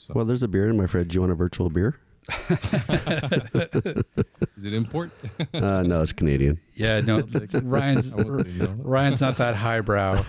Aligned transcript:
So 0.00 0.12
Well, 0.14 0.24
there's 0.24 0.44
a 0.44 0.48
beer 0.48 0.70
in 0.70 0.76
my 0.76 0.86
fridge. 0.86 1.12
You 1.12 1.22
want 1.22 1.32
a 1.32 1.34
virtual 1.34 1.70
beer? 1.70 1.98
is 2.50 4.04
it 4.64 4.72
import? 4.72 5.10
Uh, 5.54 5.82
no, 5.82 6.02
it's 6.02 6.12
Canadian. 6.12 6.60
Yeah, 6.74 7.00
no, 7.00 7.18
Ryan's 7.62 8.10
say 8.10 8.52
no. 8.52 8.66
Ryan's 8.78 9.20
not 9.20 9.38
that 9.38 9.56
highbrow. 9.56 10.22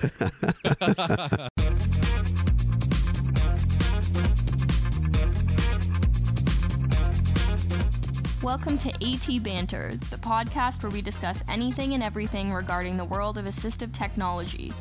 Welcome 8.42 8.78
to 8.80 8.90
AT 8.90 9.44
Banter, 9.44 9.92
the 10.10 10.18
podcast 10.18 10.82
where 10.82 10.92
we 10.92 11.02
discuss 11.02 11.44
anything 11.48 11.94
and 11.94 12.02
everything 12.02 12.52
regarding 12.52 12.98
the 12.98 13.06
world 13.06 13.38
of 13.38 13.46
assistive 13.46 13.94
technology. 13.94 14.74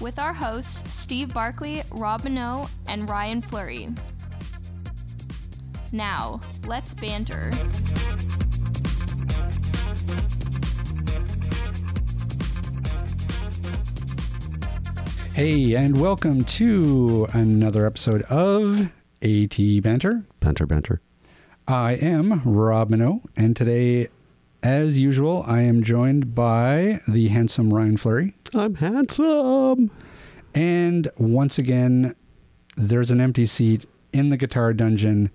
With 0.00 0.18
our 0.18 0.32
hosts, 0.32 0.90
Steve 0.92 1.34
Barkley, 1.34 1.82
Rob 1.90 2.24
Minot, 2.24 2.70
and 2.86 3.08
Ryan 3.08 3.42
Fleury. 3.42 3.88
Now, 5.92 6.40
let's 6.66 6.94
banter. 6.94 7.50
Hey, 15.34 15.74
and 15.74 16.00
welcome 16.00 16.44
to 16.44 17.26
another 17.32 17.86
episode 17.86 18.22
of 18.22 18.92
AT 19.22 19.56
Banter. 19.82 20.24
Banter, 20.38 20.66
banter. 20.66 21.00
I 21.66 21.92
am 21.94 22.42
Rob 22.44 22.90
Minot, 22.90 23.22
and 23.36 23.56
today, 23.56 24.08
as 24.62 24.98
usual, 24.98 25.44
I 25.46 25.62
am 25.62 25.82
joined 25.82 26.36
by 26.36 27.00
the 27.08 27.28
handsome 27.28 27.74
Ryan 27.74 27.96
Fleury. 27.96 28.34
I'm 28.54 28.76
handsome. 28.76 29.90
And 30.54 31.10
once 31.16 31.58
again, 31.58 32.14
there's 32.76 33.10
an 33.10 33.20
empty 33.20 33.46
seat 33.46 33.86
in 34.12 34.28
the 34.28 34.36
guitar 34.36 34.72
dungeon. 34.72 35.30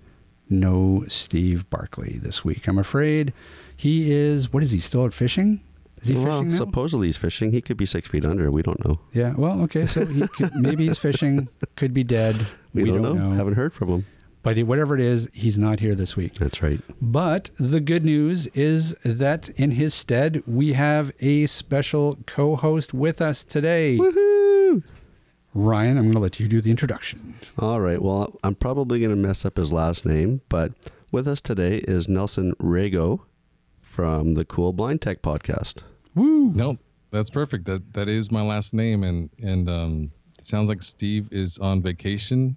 No 0.48 1.04
Steve 1.08 1.68
Barkley 1.70 2.18
this 2.22 2.44
week. 2.44 2.68
I'm 2.68 2.78
afraid 2.78 3.32
he 3.76 4.12
is. 4.12 4.52
What 4.52 4.62
is 4.62 4.70
he 4.70 4.80
still 4.80 5.04
at 5.04 5.14
fishing? 5.14 5.60
Is 6.02 6.08
he 6.08 6.14
well, 6.14 6.40
fishing 6.40 6.50
now? 6.50 6.56
supposedly 6.56 7.08
he's 7.08 7.16
fishing. 7.16 7.52
He 7.52 7.60
could 7.60 7.76
be 7.76 7.86
six 7.86 8.08
feet 8.08 8.24
under. 8.24 8.50
We 8.50 8.62
don't 8.62 8.84
know. 8.84 9.00
yeah. 9.12 9.34
Well, 9.36 9.60
okay. 9.62 9.86
So 9.86 10.06
he 10.06 10.26
could, 10.28 10.54
maybe 10.56 10.86
he's 10.86 10.98
fishing. 10.98 11.48
Could 11.74 11.94
be 11.94 12.04
dead. 12.04 12.46
We, 12.74 12.84
don't, 12.84 13.02
know. 13.02 13.30
Haven't 13.30 13.54
heard 13.54 13.72
from 13.72 13.88
him. 13.88 14.06
But 14.42 14.58
whatever 14.58 14.94
it 14.94 15.00
is, 15.00 15.28
he's 15.32 15.58
not 15.58 15.80
here 15.80 15.96
this 15.96 16.14
week. 16.16 16.34
That's 16.34 16.62
right. 16.62 16.80
But 17.02 17.50
the 17.58 17.80
good 17.80 18.04
news 18.04 18.46
is 18.48 18.92
that 19.04 19.48
in 19.56 19.72
his 19.72 19.92
stead, 19.92 20.40
we 20.46 20.74
have 20.74 21.10
a 21.18 21.46
special 21.46 22.18
co-host 22.26 22.94
with 22.94 23.20
us 23.20 23.42
today. 23.42 23.98
Woohoo! 23.98 24.84
Ryan, 25.56 25.96
I'm 25.96 26.04
going 26.04 26.14
to 26.14 26.20
let 26.20 26.38
you 26.38 26.48
do 26.48 26.60
the 26.60 26.70
introduction. 26.70 27.34
All 27.58 27.80
right. 27.80 28.00
Well, 28.00 28.38
I'm 28.44 28.54
probably 28.54 29.00
going 29.00 29.10
to 29.10 29.16
mess 29.16 29.46
up 29.46 29.56
his 29.56 29.72
last 29.72 30.04
name, 30.04 30.42
but 30.50 30.72
with 31.10 31.26
us 31.26 31.40
today 31.40 31.78
is 31.78 32.10
Nelson 32.10 32.52
Rago 32.60 33.20
from 33.80 34.34
the 34.34 34.44
Cool 34.44 34.74
Blind 34.74 35.00
Tech 35.00 35.22
podcast. 35.22 35.78
Woo! 36.14 36.50
no, 36.54 36.76
that's 37.10 37.30
perfect. 37.30 37.64
That 37.64 37.94
that 37.94 38.06
is 38.08 38.30
my 38.30 38.42
last 38.42 38.74
name, 38.74 39.02
and 39.02 39.30
and 39.42 39.68
um, 39.70 40.10
it 40.38 40.44
sounds 40.44 40.68
like 40.68 40.82
Steve 40.82 41.32
is 41.32 41.56
on 41.56 41.80
vacation, 41.80 42.56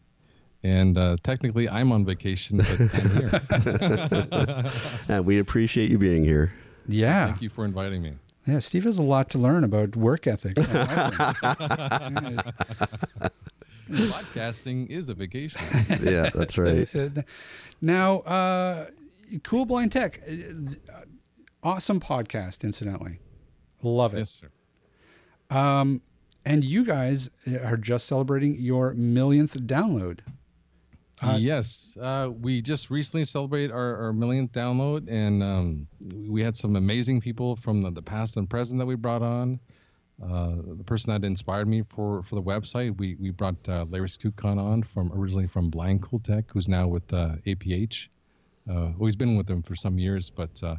and 0.63 0.97
uh, 0.97 1.15
technically 1.23 1.69
I'm 1.69 1.93
on 1.93 2.03
vacation, 2.05 2.57
but 2.57 2.79
I'm 2.93 4.31
here. 4.31 4.71
And 5.07 5.25
we 5.25 5.39
appreciate 5.39 5.89
you 5.89 5.97
being 5.97 6.25
here. 6.25 6.51
Yeah. 6.85 7.27
Thank 7.27 7.41
you 7.43 7.49
for 7.49 7.63
inviting 7.63 8.01
me. 8.01 8.13
Yeah, 8.49 8.59
Steve 8.59 8.85
has 8.85 8.97
a 8.97 9.03
lot 9.03 9.29
to 9.31 9.37
learn 9.37 9.63
about 9.63 9.95
work 9.95 10.25
ethic. 10.25 10.55
Podcasting 13.91 14.87
is 14.87 15.09
a 15.09 15.13
vacation. 15.13 15.61
Yeah, 16.01 16.31
that's 16.33 16.57
right. 16.57 16.87
now, 17.81 18.19
uh, 18.21 18.87
Cool 19.43 19.65
Blind 19.65 19.91
Tech, 19.91 20.21
uh, 20.27 21.01
awesome 21.61 21.99
podcast, 21.99 22.63
incidentally. 22.63 23.19
Love 23.83 24.15
it. 24.15 24.19
yes, 24.19 24.41
sir. 24.41 25.55
Um, 25.55 26.01
and 26.43 26.63
you 26.63 26.83
guys 26.83 27.29
are 27.63 27.77
just 27.77 28.07
celebrating 28.07 28.55
your 28.59 28.95
millionth 28.95 29.53
download. 29.61 30.21
Uh, 31.21 31.35
yes, 31.37 31.97
uh, 32.01 32.29
we 32.41 32.61
just 32.61 32.89
recently 32.89 33.25
celebrated 33.25 33.71
our, 33.71 33.97
our 33.97 34.13
millionth 34.13 34.51
download, 34.53 35.05
and 35.09 35.43
um, 35.43 35.87
we 36.27 36.41
had 36.41 36.55
some 36.55 36.75
amazing 36.75 37.19
people 37.19 37.55
from 37.55 37.81
the, 37.81 37.91
the 37.91 38.01
past 38.01 38.37
and 38.37 38.49
present 38.49 38.79
that 38.79 38.85
we 38.85 38.95
brought 38.95 39.21
on. 39.21 39.59
Uh, 40.23 40.55
the 40.77 40.83
person 40.83 41.11
that 41.11 41.25
inspired 41.25 41.67
me 41.67 41.81
for, 41.89 42.23
for 42.23 42.35
the 42.35 42.41
website, 42.41 42.97
we 42.97 43.15
we 43.15 43.31
brought 43.31 43.55
uh, 43.69 43.85
Larry 43.89 44.07
Skutchan 44.07 44.57
on 44.57 44.83
from 44.83 45.11
originally 45.13 45.47
from 45.47 45.69
Blind 45.69 46.01
Cool 46.01 46.19
Tech, 46.19 46.45
who's 46.51 46.67
now 46.67 46.87
with 46.87 47.13
uh, 47.13 47.35
APH. 47.45 48.07
Uh, 48.69 48.91
well, 48.97 49.05
he's 49.05 49.15
been 49.15 49.37
with 49.37 49.47
them 49.47 49.63
for 49.63 49.75
some 49.75 49.97
years, 49.97 50.29
but 50.29 50.61
uh, 50.61 50.75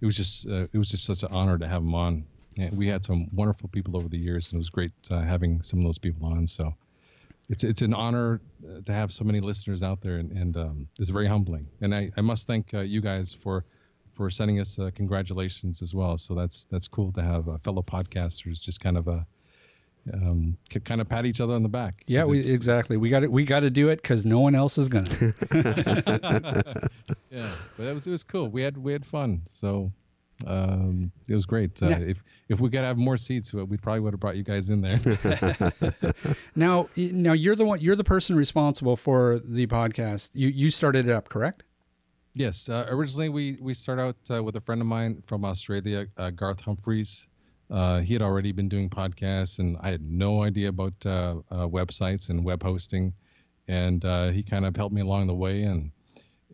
it 0.00 0.06
was 0.06 0.16
just 0.16 0.46
uh, 0.48 0.66
it 0.72 0.78
was 0.78 0.90
just 0.90 1.04
such 1.04 1.22
an 1.22 1.28
honor 1.32 1.58
to 1.58 1.66
have 1.66 1.82
him 1.82 1.94
on. 1.94 2.24
And 2.56 2.76
we 2.76 2.86
had 2.86 3.04
some 3.04 3.28
wonderful 3.32 3.68
people 3.68 3.96
over 3.96 4.08
the 4.08 4.18
years, 4.18 4.50
and 4.50 4.58
it 4.58 4.58
was 4.58 4.70
great 4.70 4.92
uh, 5.10 5.22
having 5.22 5.60
some 5.62 5.80
of 5.80 5.86
those 5.86 5.98
people 5.98 6.26
on. 6.26 6.46
So 6.46 6.72
it's 7.48 7.64
it's 7.64 7.82
an 7.82 7.94
honor 7.94 8.40
uh, 8.66 8.80
to 8.84 8.92
have 8.92 9.12
so 9.12 9.24
many 9.24 9.40
listeners 9.40 9.82
out 9.82 10.00
there, 10.00 10.16
and, 10.16 10.32
and 10.32 10.56
um, 10.56 10.88
it's 10.98 11.10
very 11.10 11.26
humbling. 11.26 11.68
And 11.80 11.94
I, 11.94 12.10
I 12.16 12.20
must 12.20 12.46
thank 12.46 12.72
uh, 12.74 12.80
you 12.80 13.00
guys 13.00 13.32
for 13.32 13.64
for 14.14 14.30
sending 14.30 14.60
us 14.60 14.78
uh, 14.78 14.90
congratulations 14.94 15.82
as 15.82 15.94
well. 15.94 16.16
So 16.18 16.34
that's 16.34 16.66
that's 16.66 16.88
cool 16.88 17.12
to 17.12 17.22
have 17.22 17.48
uh, 17.48 17.58
fellow 17.58 17.82
podcasters 17.82 18.60
just 18.60 18.80
kind 18.80 18.96
of 18.96 19.08
a 19.08 19.26
um, 20.12 20.56
kind 20.84 21.00
of 21.00 21.08
pat 21.08 21.26
each 21.26 21.40
other 21.40 21.54
on 21.54 21.62
the 21.62 21.68
back. 21.68 22.02
Yeah, 22.06 22.24
we, 22.24 22.38
exactly. 22.38 22.96
We 22.96 23.08
got 23.08 23.22
it. 23.22 23.32
We 23.32 23.44
got 23.44 23.60
to 23.60 23.70
do 23.70 23.88
it 23.88 24.02
because 24.02 24.24
no 24.24 24.40
one 24.40 24.54
else 24.54 24.78
is 24.78 24.88
gonna. 24.88 25.08
yeah, 27.30 27.50
but 27.76 27.86
it 27.86 27.94
was 27.94 28.06
it 28.06 28.10
was 28.10 28.22
cool. 28.22 28.48
We 28.48 28.62
had 28.62 28.76
we 28.76 28.92
had 28.92 29.04
fun. 29.04 29.42
So 29.46 29.92
um, 30.46 31.12
it 31.28 31.34
was 31.34 31.46
great. 31.46 31.82
Uh. 31.82 31.96
If 32.00 32.22
if 32.48 32.60
we 32.60 32.70
could 32.70 32.80
have 32.80 32.98
more 32.98 33.16
seats, 33.16 33.52
uh, 33.54 33.64
we 33.64 33.76
probably 33.76 34.00
would 34.00 34.12
have 34.12 34.20
brought 34.20 34.36
you 34.36 34.42
guys 34.42 34.70
in 34.70 34.80
there. 34.80 35.00
now, 36.56 36.88
now 36.96 37.32
you're 37.32 37.56
the 37.56 37.64
one. 37.64 37.80
You're 37.80 37.96
the 37.96 38.04
person 38.04 38.36
responsible 38.36 38.96
for 38.96 39.40
the 39.44 39.66
podcast. 39.66 40.30
You 40.34 40.48
you 40.48 40.70
started 40.70 41.08
it 41.08 41.12
up, 41.12 41.28
correct? 41.28 41.62
Yes, 42.34 42.68
uh, 42.68 42.86
originally 42.88 43.28
we 43.28 43.58
we 43.60 43.74
started 43.74 44.02
out 44.02 44.16
uh, 44.30 44.42
with 44.42 44.56
a 44.56 44.60
friend 44.60 44.80
of 44.80 44.86
mine 44.86 45.22
from 45.26 45.44
Australia, 45.44 46.06
uh, 46.16 46.30
Garth 46.30 46.60
Humphreys. 46.60 47.26
Uh, 47.70 48.00
he 48.00 48.12
had 48.12 48.22
already 48.22 48.52
been 48.52 48.68
doing 48.68 48.90
podcasts, 48.90 49.58
and 49.58 49.76
I 49.80 49.90
had 49.90 50.02
no 50.02 50.42
idea 50.42 50.68
about 50.68 50.94
uh, 51.06 51.36
uh, 51.50 51.66
websites 51.66 52.28
and 52.28 52.44
web 52.44 52.62
hosting, 52.62 53.14
and 53.68 54.04
uh, 54.04 54.28
he 54.28 54.42
kind 54.42 54.66
of 54.66 54.76
helped 54.76 54.94
me 54.94 55.00
along 55.00 55.28
the 55.28 55.34
way, 55.34 55.62
and 55.62 55.90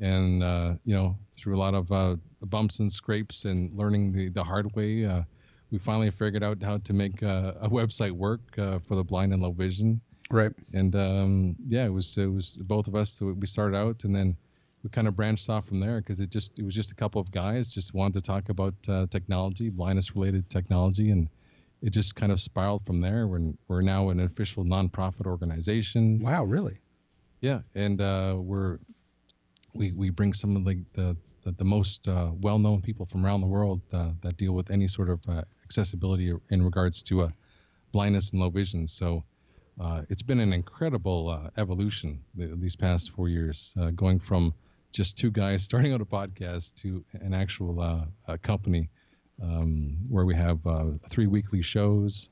and 0.00 0.42
uh, 0.42 0.74
you 0.84 0.94
know 0.94 1.16
through 1.40 1.56
a 1.56 1.60
lot 1.66 1.74
of 1.74 1.90
uh, 1.90 2.16
bumps 2.46 2.78
and 2.80 2.92
scrapes 2.92 3.44
and 3.44 3.72
learning 3.76 4.12
the 4.12 4.28
the 4.28 4.44
hard 4.44 4.74
way, 4.76 5.04
uh, 5.06 5.22
we 5.70 5.78
finally 5.78 6.10
figured 6.10 6.42
out 6.42 6.62
how 6.62 6.78
to 6.78 6.92
make 6.92 7.22
uh, 7.22 7.54
a 7.60 7.68
website 7.68 8.12
work 8.12 8.40
uh, 8.58 8.78
for 8.78 8.94
the 8.96 9.04
blind 9.04 9.32
and 9.32 9.42
low 9.42 9.52
vision 9.52 10.00
Right. 10.32 10.52
and 10.72 10.94
um, 10.94 11.56
yeah, 11.66 11.86
it 11.86 11.92
was 11.92 12.16
it 12.16 12.26
was 12.26 12.56
both 12.60 12.86
of 12.86 12.94
us. 12.94 13.10
So 13.10 13.26
we 13.32 13.46
started 13.46 13.76
out, 13.76 14.04
and 14.04 14.14
then 14.14 14.36
we 14.82 14.90
kind 14.90 15.08
of 15.08 15.16
branched 15.16 15.50
off 15.50 15.66
from 15.66 15.80
there 15.80 16.00
because 16.00 16.20
it 16.20 16.30
just 16.30 16.58
it 16.58 16.64
was 16.64 16.74
just 16.74 16.92
a 16.92 16.94
couple 16.94 17.20
of 17.20 17.30
guys 17.32 17.66
just 17.68 17.94
wanted 17.94 18.14
to 18.14 18.20
talk 18.22 18.48
about 18.48 18.74
uh, 18.88 19.06
technology, 19.10 19.70
blindness 19.70 20.14
related 20.14 20.48
technology, 20.48 21.10
and 21.10 21.28
it 21.82 21.90
just 21.90 22.14
kind 22.14 22.30
of 22.30 22.40
spiraled 22.40 22.84
from 22.86 23.00
there. 23.00 23.26
We're 23.26 23.52
we're 23.66 23.82
now 23.82 24.10
an 24.10 24.20
official 24.20 24.64
nonprofit 24.64 25.26
organization. 25.26 26.20
Wow. 26.20 26.44
Really. 26.44 26.78
Yeah, 27.40 27.60
and 27.74 28.00
uh, 28.00 28.36
we're 28.38 28.78
we 29.74 29.92
we 29.92 30.10
bring 30.10 30.32
some 30.32 30.56
of 30.56 30.64
the 30.64 30.84
the, 30.92 31.16
the, 31.42 31.52
the 31.52 31.64
most 31.64 32.08
uh, 32.08 32.30
well 32.40 32.58
known 32.58 32.82
people 32.82 33.06
from 33.06 33.24
around 33.24 33.40
the 33.40 33.46
world 33.46 33.80
uh, 33.92 34.10
that 34.22 34.36
deal 34.36 34.52
with 34.52 34.70
any 34.70 34.88
sort 34.88 35.10
of 35.10 35.20
uh, 35.28 35.42
accessibility 35.64 36.32
in 36.50 36.62
regards 36.62 37.02
to 37.04 37.22
uh, 37.22 37.30
blindness 37.92 38.30
and 38.30 38.40
low 38.40 38.50
vision. 38.50 38.86
So 38.86 39.24
uh, 39.80 40.02
it's 40.08 40.22
been 40.22 40.40
an 40.40 40.52
incredible 40.52 41.50
evolution 41.56 42.20
th- 42.36 42.50
these 42.56 42.76
past 42.76 43.10
four 43.10 43.28
years, 43.28 43.74
going 43.94 44.18
from 44.18 44.54
just 44.92 45.16
two 45.16 45.30
guys 45.30 45.64
starting 45.70 45.92
out 45.92 46.00
a 46.00 46.04
podcast 46.04 46.74
to 46.82 47.04
an 47.12 47.34
actual 47.34 48.06
company 48.42 48.90
um, 49.42 49.96
where 50.08 50.26
we 50.26 50.34
have 50.34 50.60
three 51.08 51.26
weekly 51.26 51.62
shows, 51.62 52.28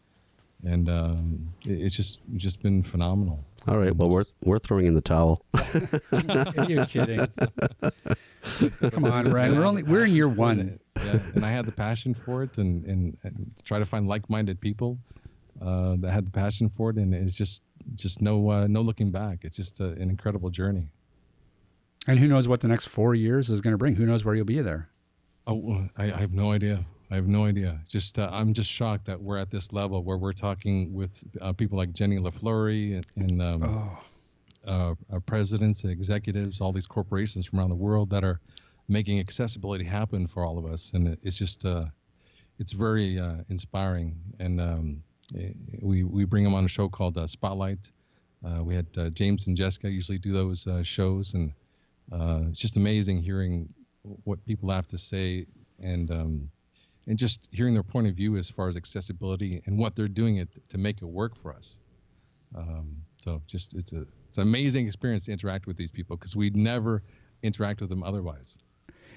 and 0.64 0.88
um, 0.88 1.52
it, 1.66 1.80
it's 1.80 1.96
just 1.96 2.20
just 2.36 2.62
been 2.62 2.82
phenomenal. 2.82 3.44
All 3.66 3.78
right. 3.78 3.94
Well, 3.94 4.08
we're 4.08 4.24
we're 4.42 4.58
throwing 4.58 4.86
in 4.86 4.94
the 4.94 5.00
towel. 5.00 5.44
You're 6.68 6.86
kidding. 6.86 7.26
Come 8.90 9.04
on, 9.04 9.30
Ryan. 9.30 9.56
We're 9.56 9.64
only 9.64 9.82
we're 9.82 10.04
in 10.04 10.14
year 10.14 10.28
one. 10.28 10.78
yeah, 10.96 11.18
and 11.34 11.44
I 11.44 11.50
had 11.50 11.66
the 11.66 11.72
passion 11.72 12.14
for 12.14 12.42
it, 12.42 12.58
and 12.58 12.84
and, 12.86 13.16
and 13.22 13.52
try 13.64 13.78
to 13.78 13.84
find 13.84 14.08
like-minded 14.08 14.60
people 14.60 14.98
uh, 15.60 15.96
that 16.00 16.12
had 16.12 16.26
the 16.26 16.30
passion 16.30 16.68
for 16.68 16.90
it, 16.90 16.96
and 16.96 17.14
it's 17.14 17.34
just 17.34 17.62
just 17.94 18.22
no 18.22 18.50
uh, 18.50 18.66
no 18.66 18.80
looking 18.80 19.10
back. 19.10 19.40
It's 19.42 19.56
just 19.56 19.80
a, 19.80 19.86
an 19.86 20.10
incredible 20.10 20.50
journey. 20.50 20.88
And 22.06 22.18
who 22.18 22.26
knows 22.26 22.48
what 22.48 22.60
the 22.60 22.68
next 22.68 22.86
four 22.86 23.14
years 23.14 23.50
is 23.50 23.60
going 23.60 23.72
to 23.72 23.78
bring? 23.78 23.94
Who 23.96 24.06
knows 24.06 24.24
where 24.24 24.34
you'll 24.34 24.46
be 24.46 24.62
there? 24.62 24.88
Oh, 25.46 25.88
I, 25.96 26.12
I 26.12 26.20
have 26.20 26.32
no 26.32 26.52
idea. 26.52 26.84
I 27.10 27.14
have 27.14 27.26
no 27.26 27.46
idea. 27.46 27.80
Just 27.88 28.18
uh, 28.18 28.28
I'm 28.30 28.52
just 28.52 28.70
shocked 28.70 29.06
that 29.06 29.20
we're 29.20 29.38
at 29.38 29.50
this 29.50 29.72
level 29.72 30.02
where 30.02 30.18
we're 30.18 30.34
talking 30.34 30.92
with 30.92 31.10
uh, 31.40 31.52
people 31.52 31.78
like 31.78 31.92
Jenny 31.92 32.18
Lay-Flurrie 32.18 32.96
and, 32.96 33.30
and 33.30 33.42
um, 33.42 33.62
Oh, 33.64 33.98
uh, 34.66 34.94
uh, 35.12 35.20
presidents, 35.20 35.84
executives, 35.84 36.60
all 36.60 36.72
these 36.72 36.86
corporations 36.86 37.46
from 37.46 37.58
around 37.58 37.70
the 37.70 37.76
world 37.76 38.10
that 38.10 38.24
are 38.24 38.40
making 38.88 39.20
accessibility 39.20 39.84
happen 39.84 40.26
for 40.26 40.44
all 40.44 40.58
of 40.58 40.66
us, 40.66 40.92
and 40.94 41.08
it, 41.08 41.18
it's 41.22 41.36
just 41.36 41.64
uh, 41.64 41.84
it's 42.58 42.72
very 42.72 43.18
uh, 43.18 43.36
inspiring. 43.48 44.14
And 44.38 44.60
um, 44.60 45.02
eh, 45.38 45.52
we 45.80 46.02
we 46.04 46.24
bring 46.24 46.44
them 46.44 46.54
on 46.54 46.64
a 46.64 46.68
show 46.68 46.88
called 46.88 47.16
uh, 47.16 47.26
Spotlight. 47.26 47.90
Uh, 48.44 48.62
we 48.62 48.74
had 48.74 48.86
uh, 48.96 49.10
James 49.10 49.46
and 49.46 49.56
Jessica 49.56 49.90
usually 49.90 50.18
do 50.18 50.32
those 50.32 50.66
uh, 50.66 50.82
shows, 50.82 51.34
and 51.34 51.52
uh, 52.12 52.40
it's 52.48 52.58
just 52.58 52.76
amazing 52.76 53.22
hearing 53.22 53.68
what 54.24 54.44
people 54.44 54.70
have 54.70 54.86
to 54.88 54.98
say 54.98 55.46
and 55.82 56.10
um, 56.10 56.50
and 57.08 57.18
just 57.18 57.48
hearing 57.50 57.74
their 57.74 57.82
point 57.82 58.06
of 58.06 58.14
view 58.14 58.36
as 58.36 58.48
far 58.48 58.68
as 58.68 58.76
accessibility 58.76 59.62
and 59.66 59.78
what 59.78 59.96
they're 59.96 60.08
doing 60.08 60.36
it 60.36 60.48
to 60.68 60.78
make 60.78 61.02
it 61.02 61.06
work 61.06 61.34
for 61.34 61.52
us. 61.52 61.78
Um, 62.54 62.98
so 63.16 63.42
just 63.46 63.74
it's 63.74 63.92
a 63.92 64.06
it's 64.28 64.36
an 64.36 64.42
amazing 64.42 64.86
experience 64.86 65.24
to 65.24 65.32
interact 65.32 65.66
with 65.66 65.76
these 65.76 65.90
people 65.90 66.16
because 66.16 66.36
we'd 66.36 66.54
never 66.54 67.02
interact 67.42 67.80
with 67.80 67.90
them 67.90 68.02
otherwise. 68.02 68.58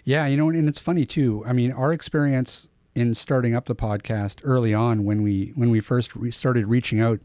Yeah, 0.04 0.26
you 0.26 0.38
know, 0.38 0.50
and 0.50 0.68
it's 0.68 0.80
funny 0.80 1.06
too. 1.06 1.44
I 1.46 1.54
mean, 1.54 1.72
our 1.72 1.94
experience 1.94 2.70
in 2.96 3.14
starting 3.14 3.54
up 3.54 3.66
the 3.66 3.76
podcast 3.76 4.40
early 4.44 4.74
on 4.74 5.04
when 5.04 5.22
we 5.22 5.52
when 5.56 5.70
we 5.70 5.82
first 5.82 6.16
re- 6.16 6.32
started 6.32 6.68
reaching 6.68 7.02
out 7.02 7.20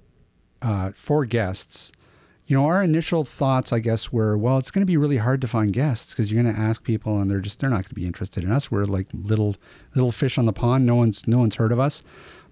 uh, 0.62 0.90
for 0.94 1.24
guests, 1.24 1.92
you 2.46 2.56
know, 2.56 2.64
our 2.66 2.82
initial 2.82 3.24
thoughts, 3.24 3.72
I 3.72 3.80
guess, 3.80 4.12
were, 4.12 4.38
well, 4.38 4.56
it's 4.58 4.70
going 4.70 4.82
to 4.82 4.86
be 4.86 4.96
really 4.96 5.16
hard 5.16 5.40
to 5.40 5.48
find 5.48 5.72
guests 5.72 6.12
because 6.12 6.30
you're 6.30 6.40
going 6.40 6.54
to 6.54 6.60
ask 6.60 6.84
people 6.84 7.20
and 7.20 7.28
they're 7.30 7.40
just 7.40 7.58
they're 7.58 7.70
not 7.70 7.82
going 7.82 7.88
to 7.88 7.94
be 7.94 8.06
interested 8.06 8.44
in 8.44 8.52
us. 8.52 8.70
We're 8.70 8.84
like 8.84 9.08
little 9.12 9.56
little 9.94 10.12
fish 10.12 10.38
on 10.38 10.46
the 10.46 10.52
pond. 10.52 10.86
No 10.86 10.94
one's 10.94 11.26
no 11.26 11.38
one's 11.38 11.56
heard 11.56 11.72
of 11.72 11.80
us. 11.80 12.02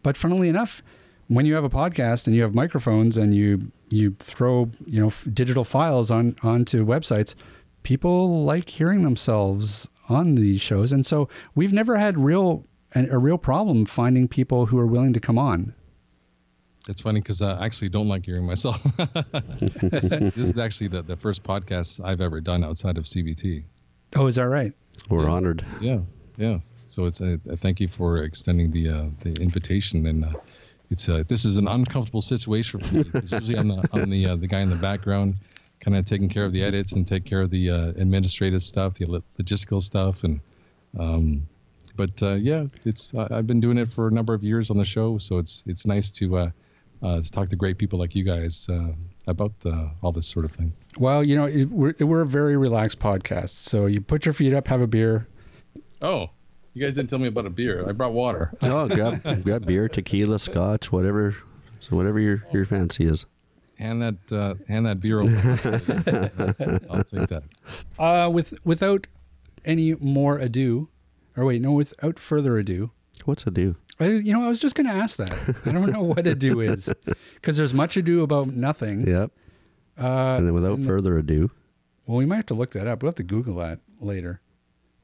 But 0.02 0.16
funnily 0.16 0.48
enough, 0.48 0.82
when 1.28 1.46
you 1.46 1.54
have 1.54 1.64
a 1.64 1.70
podcast 1.70 2.26
and 2.26 2.34
you 2.34 2.42
have 2.42 2.54
microphones 2.54 3.16
and 3.16 3.34
you 3.34 3.70
you 3.88 4.16
throw 4.18 4.70
you 4.86 5.00
know 5.00 5.08
f- 5.08 5.26
digital 5.32 5.64
files 5.64 6.10
on 6.10 6.36
onto 6.42 6.84
websites, 6.84 7.36
people 7.84 8.44
like 8.44 8.68
hearing 8.70 9.04
themselves 9.04 9.88
on 10.08 10.34
these 10.34 10.60
shows, 10.60 10.90
and 10.90 11.06
so 11.06 11.28
we've 11.54 11.72
never 11.72 11.96
had 11.96 12.18
real 12.18 12.64
a, 12.96 13.06
a 13.10 13.18
real 13.18 13.38
problem 13.38 13.86
finding 13.86 14.26
people 14.26 14.66
who 14.66 14.78
are 14.78 14.86
willing 14.86 15.12
to 15.12 15.20
come 15.20 15.38
on. 15.38 15.74
It's 16.88 17.00
funny 17.00 17.20
because 17.20 17.40
I 17.40 17.64
actually 17.64 17.88
don't 17.88 18.08
like 18.08 18.26
hearing 18.26 18.44
myself. 18.44 18.82
this, 19.82 20.08
this 20.08 20.36
is 20.36 20.58
actually 20.58 20.88
the, 20.88 21.02
the 21.02 21.16
first 21.16 21.42
podcast 21.42 22.04
I've 22.04 22.20
ever 22.20 22.40
done 22.40 22.62
outside 22.62 22.98
of 22.98 23.04
CBT. 23.04 23.64
Oh, 24.16 24.26
is 24.26 24.34
that 24.36 24.42
right? 24.48 24.72
We're 25.08 25.24
Yeah. 25.24 25.30
honored. 25.30 25.64
Yeah, 25.80 25.98
yeah. 26.36 26.58
So 26.86 27.06
it's 27.06 27.20
a, 27.20 27.40
a 27.48 27.56
thank 27.56 27.80
you 27.80 27.88
for 27.88 28.18
extending 28.22 28.70
the 28.70 28.88
uh, 28.90 29.06
the 29.22 29.32
invitation, 29.40 30.06
and 30.06 30.24
uh, 30.24 30.34
it's 30.90 31.08
uh, 31.08 31.24
this 31.26 31.44
is 31.46 31.56
an 31.56 31.66
uncomfortable 31.68 32.20
situation 32.20 32.80
for 32.80 32.94
me. 32.96 33.04
'cause 33.04 33.32
usually 33.32 33.56
I'm 33.56 33.68
the 33.68 33.88
I'm 33.92 34.10
the 34.10 34.26
uh, 34.26 34.36
the 34.36 34.46
guy 34.46 34.60
in 34.60 34.68
the 34.68 34.76
background, 34.76 35.36
kind 35.80 35.96
of 35.96 36.04
taking 36.04 36.28
care 36.28 36.44
of 36.44 36.52
the 36.52 36.62
edits 36.62 36.92
and 36.92 37.06
take 37.06 37.24
care 37.24 37.40
of 37.40 37.48
the 37.50 37.70
uh, 37.70 37.88
administrative 37.96 38.62
stuff, 38.62 38.98
the 38.98 39.06
logistical 39.40 39.80
stuff, 39.80 40.22
and 40.24 40.40
um, 40.98 41.46
but 41.96 42.22
uh, 42.22 42.34
yeah, 42.34 42.66
it's 42.84 43.14
I 43.14 43.26
I've 43.30 43.46
been 43.46 43.60
doing 43.60 43.78
it 43.78 43.90
for 43.90 44.06
a 44.06 44.10
number 44.10 44.34
of 44.34 44.44
years 44.44 44.70
on 44.70 44.76
the 44.76 44.84
show, 44.84 45.16
so 45.16 45.38
it's 45.38 45.62
it's 45.66 45.86
nice 45.86 46.10
to 46.12 46.36
uh, 47.02 47.18
to 47.20 47.30
talk 47.30 47.48
to 47.50 47.56
great 47.56 47.78
people 47.78 47.98
like 47.98 48.14
you 48.14 48.24
guys 48.24 48.66
uh, 48.70 48.92
about 49.26 49.52
uh, 49.66 49.88
all 50.02 50.12
this 50.12 50.26
sort 50.26 50.44
of 50.44 50.52
thing. 50.52 50.72
Well, 50.98 51.22
you 51.24 51.36
know, 51.36 51.44
it, 51.46 51.66
we're, 51.70 51.94
we're 52.00 52.22
a 52.22 52.26
very 52.26 52.56
relaxed 52.56 52.98
podcast. 52.98 53.50
So 53.50 53.86
you 53.86 54.00
put 54.00 54.24
your 54.26 54.32
feet 54.32 54.54
up, 54.54 54.68
have 54.68 54.80
a 54.80 54.86
beer. 54.86 55.26
Oh, 56.02 56.30
you 56.72 56.82
guys 56.84 56.94
didn't 56.96 57.10
tell 57.10 57.18
me 57.18 57.28
about 57.28 57.46
a 57.46 57.50
beer. 57.50 57.88
I 57.88 57.92
brought 57.92 58.12
water. 58.12 58.52
Oh, 58.62 58.88
grab 58.88 59.22
grab 59.44 59.66
beer, 59.66 59.88
tequila, 59.88 60.38
scotch, 60.38 60.90
whatever, 60.92 61.36
so 61.80 61.96
whatever 61.96 62.18
your 62.20 62.44
your 62.52 62.64
fancy 62.64 63.04
is. 63.04 63.26
hand 63.78 64.02
that 64.02 64.32
uh, 64.32 64.54
hand 64.68 64.86
that 64.86 65.00
beer 65.00 65.20
over. 65.20 65.36
I'll 66.90 67.04
take 67.04 67.28
that. 67.28 67.42
Uh, 67.98 68.28
with 68.30 68.54
without 68.64 69.06
any 69.64 69.94
more 69.94 70.38
ado, 70.38 70.88
or 71.36 71.44
wait, 71.44 71.62
no, 71.62 71.72
without 71.72 72.18
further 72.18 72.58
ado, 72.58 72.90
What's 73.24 73.46
a 73.46 73.50
do? 73.50 73.76
I, 74.00 74.06
you 74.06 74.32
know, 74.32 74.44
I 74.44 74.48
was 74.48 74.58
just 74.58 74.74
going 74.74 74.86
to 74.86 74.92
ask 74.92 75.16
that. 75.18 75.32
I 75.66 75.72
don't 75.72 75.90
know 75.92 76.02
what 76.02 76.26
ado 76.26 76.60
is 76.72 76.88
because 77.34 77.56
there's 77.56 77.72
much 77.74 77.96
ado 77.96 78.22
about 78.22 78.48
nothing. 78.48 79.06
Yep. 79.06 79.30
Uh, 79.98 80.36
And 80.38 80.46
then 80.48 80.54
without 80.54 80.80
further 80.80 81.16
ado, 81.18 81.50
well, 82.06 82.16
we 82.18 82.26
might 82.26 82.36
have 82.36 82.46
to 82.46 82.54
look 82.54 82.72
that 82.72 82.86
up. 82.88 83.02
We'll 83.02 83.10
have 83.10 83.16
to 83.16 83.22
Google 83.22 83.56
that 83.56 83.78
later, 84.00 84.40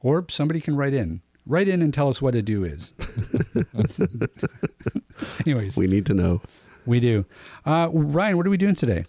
or 0.01 0.25
somebody 0.29 0.59
can 0.61 0.75
write 0.75 0.93
in. 0.93 1.21
Write 1.47 1.67
in 1.67 1.81
and 1.81 1.93
tell 1.93 2.09
us 2.09 2.21
what 2.21 2.35
ado 2.35 2.63
is. 2.63 2.93
Anyways, 5.45 5.75
we 5.77 5.87
need 5.87 6.05
to 6.07 6.13
know. 6.13 6.41
we 6.85 6.99
do. 6.99 7.25
Uh, 7.65 7.89
Ryan, 7.91 8.37
what 8.37 8.45
are 8.47 8.49
we 8.51 8.57
doing 8.57 8.75
today? 8.75 9.05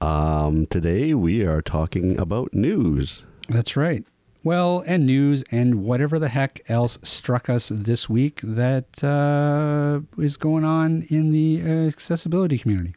Um, 0.00 0.66
today 0.66 1.14
we 1.14 1.42
are 1.44 1.60
talking 1.62 2.18
about 2.18 2.54
news. 2.54 3.24
That's 3.48 3.76
right. 3.76 4.04
Well, 4.48 4.82
and 4.86 5.04
news 5.04 5.44
and 5.50 5.84
whatever 5.84 6.18
the 6.18 6.30
heck 6.30 6.62
else 6.70 6.96
struck 7.02 7.50
us 7.50 7.68
this 7.68 8.08
week 8.08 8.40
that 8.42 9.04
uh, 9.04 10.00
is 10.16 10.38
going 10.38 10.64
on 10.64 11.02
in 11.10 11.32
the 11.32 11.60
uh, 11.60 11.86
accessibility 11.86 12.56
community. 12.56 12.94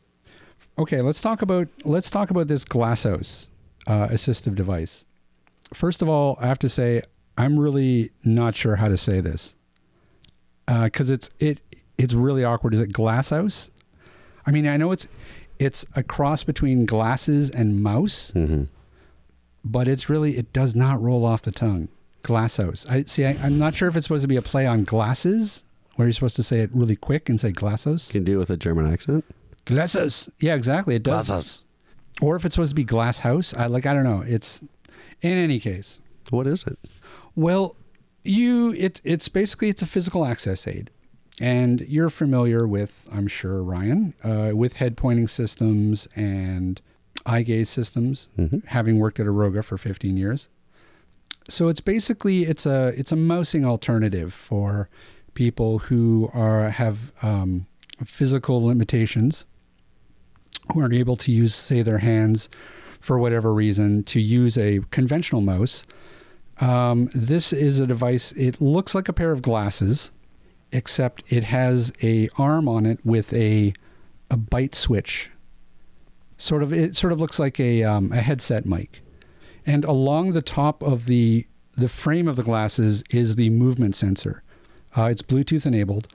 Okay, 0.80 1.02
let's 1.02 1.20
talk 1.20 1.42
about 1.42 1.68
let's 1.84 2.10
talk 2.10 2.30
about 2.30 2.48
this 2.48 2.64
Glassouse 2.64 3.50
uh, 3.86 4.08
assistive 4.08 4.56
device. 4.56 5.04
First 5.74 6.02
of 6.02 6.08
all, 6.08 6.38
I 6.40 6.48
have 6.48 6.60
to 6.60 6.70
say 6.70 7.02
I'm 7.38 7.60
really 7.60 8.12
not 8.24 8.56
sure 8.56 8.78
how 8.78 8.88
to 8.88 8.96
say 8.96 9.20
this 9.20 9.58
because 10.66 11.10
it's 11.10 11.30
it 11.42 11.60
it's 11.98 12.14
really 12.14 12.46
awkward. 12.46 12.76
Is 12.76 12.80
it 12.80 12.94
Glassouse? 12.94 13.72
I 14.46 14.52
mean, 14.52 14.66
I 14.66 14.78
know 14.78 14.94
it's 14.94 15.10
it's 15.60 15.86
a 15.98 16.02
cross 16.02 16.46
between 16.46 16.86
glasses 16.86 17.50
and 17.50 17.84
mouse 17.84 18.32
hmm 18.32 18.64
but 19.64 19.88
it's 19.88 20.10
really 20.10 20.38
it 20.38 20.54
does 20.54 20.76
not 20.76 21.02
roll 21.02 21.26
off 21.26 21.42
the 21.42 21.52
tongue. 21.52 21.90
Glassouse. 22.24 22.90
I 22.90 23.04
see. 23.04 23.26
I, 23.26 23.32
I'm 23.42 23.58
not 23.58 23.74
sure 23.76 23.90
if 23.90 23.96
it's 23.96 24.06
supposed 24.06 24.22
to 24.24 24.28
be 24.28 24.36
a 24.36 24.42
play 24.42 24.68
on 24.68 24.84
glasses, 24.84 25.64
where 25.96 26.08
you're 26.08 26.14
supposed 26.14 26.36
to 26.36 26.44
say 26.44 26.60
it 26.62 26.70
really 26.74 26.96
quick 26.96 27.30
and 27.30 27.40
say 27.40 27.52
glassos. 27.52 28.10
Can 28.10 28.24
do 28.24 28.34
it 28.34 28.38
with 28.38 28.50
a 28.50 28.58
German 28.58 28.92
accent? 28.92 29.26
Glassos. 29.66 30.30
Yeah, 30.40 30.56
exactly. 30.56 30.96
It 30.96 31.04
does. 31.04 31.64
Or 32.22 32.36
if 32.36 32.46
it's 32.46 32.56
supposed 32.56 32.72
to 32.72 32.76
be 32.76 32.84
glass 32.84 33.20
house. 33.20 33.54
I 33.54 33.66
like. 33.66 33.86
I 33.86 33.94
don't 33.94 34.04
know. 34.04 34.22
It's 34.22 34.62
in 35.22 35.38
any 35.38 35.60
case. 35.60 36.02
What 36.30 36.48
is 36.48 36.64
it? 36.66 36.78
Well, 37.36 37.76
you 38.24 38.74
it 38.74 39.02
it's 39.04 39.28
basically 39.28 39.70
it's 39.70 39.82
a 39.82 39.88
physical 39.88 40.26
access 40.26 40.68
aid, 40.68 40.92
and 41.40 41.82
you're 41.82 42.10
familiar 42.10 42.68
with 42.68 43.10
I'm 43.12 43.28
sure 43.28 43.64
Ryan 43.64 44.14
uh, 44.24 44.52
with 44.54 44.74
head 44.74 44.98
pointing 44.98 45.28
systems 45.28 46.08
and 46.16 46.82
eye 47.26 47.44
gaze 47.44 47.70
systems, 47.70 48.30
Mhm. 48.38 48.66
having 48.68 48.98
worked 49.00 49.20
at 49.20 49.26
Aroga 49.28 49.64
for 49.64 49.78
15 49.78 50.18
years. 50.18 50.50
So 51.50 51.68
it's 51.70 51.82
basically 51.82 52.44
it's 52.44 52.66
a 52.66 52.94
it's 52.98 53.12
a 53.12 53.16
mousing 53.16 53.66
alternative 53.66 54.34
for 54.34 54.90
people 55.34 55.80
who 55.80 56.30
are 56.34 56.70
have 56.70 57.12
um, 57.22 57.66
physical 58.06 58.64
limitations, 58.66 59.46
who 60.74 60.82
aren't 60.82 60.94
able 60.94 61.16
to 61.18 61.32
use 61.32 61.54
say 61.56 61.82
their 61.82 62.00
hands 62.00 62.48
for 63.00 63.18
whatever 63.18 63.54
reason 63.54 64.04
to 64.04 64.20
use 64.20 64.58
a 64.58 64.80
conventional 64.92 65.42
mouse. 65.42 65.84
Um, 66.60 67.10
this 67.16 67.52
is 67.52 67.80
a 67.80 67.88
device. 67.88 68.32
It 68.34 68.62
looks 68.62 68.94
like 68.94 69.10
a 69.10 69.14
pair 69.14 69.32
of 69.32 69.42
glasses, 69.42 70.12
except 70.72 71.24
it 71.32 71.46
has 71.46 71.92
a 72.04 72.30
arm 72.38 72.68
on 72.68 72.86
it 72.86 73.00
with 73.04 73.34
a 73.34 73.74
a 74.30 74.38
bite 74.38 74.76
switch. 74.76 75.30
Sort 76.42 76.64
of, 76.64 76.74
it 76.74 76.96
sort 76.96 77.14
of 77.14 77.20
looks 77.20 77.38
like 77.38 77.60
a 77.60 77.84
um, 77.84 78.12
a 78.12 78.20
headset 78.20 78.66
mic, 78.66 79.04
and 79.64 79.86
along 79.86 80.34
the 80.34 80.42
top 80.42 80.82
of 80.82 81.06
the 81.06 81.46
the 81.78 81.88
frame 81.88 82.28
of 82.28 82.36
the 82.36 82.42
glasses 82.42 83.04
is 83.12 83.36
the 83.36 83.52
movement 83.52 83.96
sensor. 83.96 84.42
Uh, 84.98 85.04
it's 85.04 85.22
Bluetooth 85.22 85.68
enabled, 85.68 86.08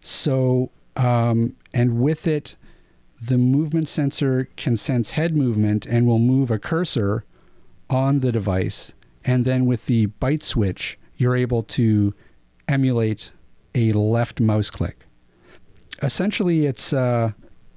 so 0.00 0.70
um, 0.94 1.56
and 1.72 1.98
with 2.00 2.28
it, 2.28 2.54
the 3.20 3.36
movement 3.36 3.88
sensor 3.88 4.48
can 4.56 4.76
sense 4.76 5.10
head 5.10 5.34
movement 5.36 5.86
and 5.86 6.06
will 6.06 6.20
move 6.20 6.52
a 6.52 6.58
cursor 6.60 7.24
on 7.90 8.20
the 8.20 8.30
device. 8.30 8.92
And 9.24 9.44
then 9.44 9.66
with 9.66 9.86
the 9.86 10.06
bite 10.06 10.44
switch, 10.44 11.00
you're 11.16 11.34
able 11.34 11.64
to 11.64 12.14
emulate 12.68 13.32
a 13.74 13.90
left 13.90 14.40
mouse 14.40 14.70
click. 14.70 15.04
Essentially, 16.00 16.64
it's 16.64 16.92
uh, 16.92 17.32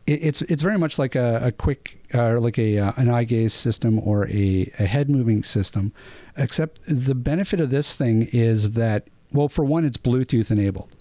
it, 0.08 0.24
it's 0.24 0.42
it's 0.44 0.64
very 0.64 0.78
much 0.80 0.98
like 0.98 1.16
a, 1.16 1.42
a 1.44 1.52
quick 1.52 2.04
uh, 2.14 2.40
like 2.40 2.58
a 2.58 2.80
uh, 2.80 2.94
an 2.98 3.10
eye 3.10 3.26
gaze 3.26 3.54
system 3.54 4.00
or 4.00 4.28
a, 4.30 4.72
a 4.80 4.86
head 4.86 5.10
moving 5.10 5.44
system, 5.44 5.94
except 6.36 6.80
the 6.88 7.16
benefit 7.16 7.60
of 7.60 7.70
this 7.70 7.96
thing 7.96 8.28
is 8.32 8.72
that 8.72 9.08
well, 9.32 9.50
for 9.50 9.66
one, 9.66 9.84
it's 9.86 9.98
Bluetooth 9.98 10.50
enabled, 10.50 10.96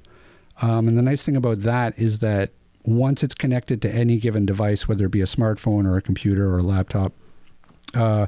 um, 0.60 0.88
and 0.88 0.98
the 0.98 1.02
nice 1.02 1.22
thing 1.22 1.36
about 1.36 1.60
that 1.60 1.98
is 1.98 2.18
that 2.18 2.50
once 2.84 3.22
it's 3.22 3.34
connected 3.34 3.80
to 3.82 3.92
any 3.92 4.18
given 4.18 4.46
device, 4.46 4.86
whether 4.86 5.06
it 5.06 5.10
be 5.10 5.20
a 5.20 5.24
smartphone 5.24 5.86
or 5.86 5.96
a 5.96 6.02
computer 6.02 6.48
or 6.48 6.58
a 6.58 6.62
laptop, 6.62 7.12
uh, 7.94 8.26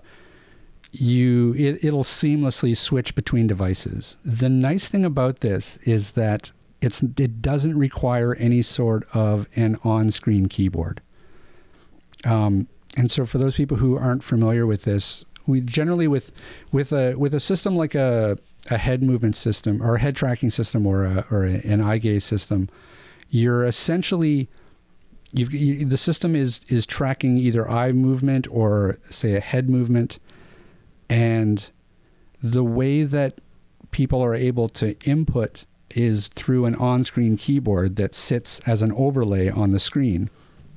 you 0.93 1.55
it, 1.55 1.85
it'll 1.85 2.05
seamlessly 2.05 2.77
switch 2.77 3.15
between 3.15 3.47
devices. 3.47 4.17
The 4.25 4.49
nice 4.49 4.89
thing 4.89 5.05
about 5.05 5.41
this 5.41 5.79
is 5.83 6.13
that 6.13 6.53
it's 6.81 7.03
it 7.03 7.43
doesn't 7.43 7.77
require 7.77 8.35
any 8.35 8.63
sort 8.63 9.07
of 9.15 9.49
an 9.57 9.77
on-screen 9.85 10.47
keyboard. 10.47 11.01
Um, 12.25 12.69
and 12.97 13.11
so 13.11 13.27
for 13.27 13.39
those 13.39 13.55
people 13.55 13.79
who 13.79 13.97
aren't 13.97 14.25
familiar 14.25 14.67
with 14.67 14.83
this, 14.83 15.25
we 15.47 15.61
generally 15.61 16.09
with 16.09 16.31
with 16.73 16.93
a 16.93 17.15
with 17.15 17.35
a 17.35 17.41
system 17.41 17.77
like 17.77 17.95
a 17.95 18.39
a 18.71 18.79
head 18.79 19.03
movement 19.03 19.35
system 19.37 19.83
or 19.83 19.97
a 19.97 19.99
head 19.99 20.15
tracking 20.15 20.51
system 20.51 20.87
or 20.87 21.05
a, 21.05 21.25
or 21.31 21.45
a, 21.45 21.55
an 21.67 21.81
eye 21.81 21.99
gaze 21.99 22.25
system, 22.25 22.69
you're 23.31 23.65
essentially 23.65 24.49
you, 25.33 25.85
the 25.85 25.97
system 25.97 26.35
is 26.35 26.61
is 26.69 26.87
tracking 26.87 27.37
either 27.37 27.69
eye 27.69 27.93
movement 27.93 28.47
or 28.51 28.99
say 29.11 29.35
a 29.35 29.41
head 29.41 29.69
movement, 29.69 30.19
and 31.09 31.71
the 32.43 32.65
way 32.65 33.03
that 33.03 33.41
people 33.91 34.23
are 34.23 34.35
able 34.35 34.69
to 34.69 34.99
input 35.05 35.65
is 35.99 36.29
through 36.29 36.65
an 36.65 36.77
on-screen 36.77 37.37
keyboard 37.37 37.97
that 37.97 38.15
sits 38.15 38.61
as 38.61 38.83
an 38.83 38.93
overlay 38.93 39.49
on 39.51 39.73
the 39.73 39.81
screen. 39.81 40.31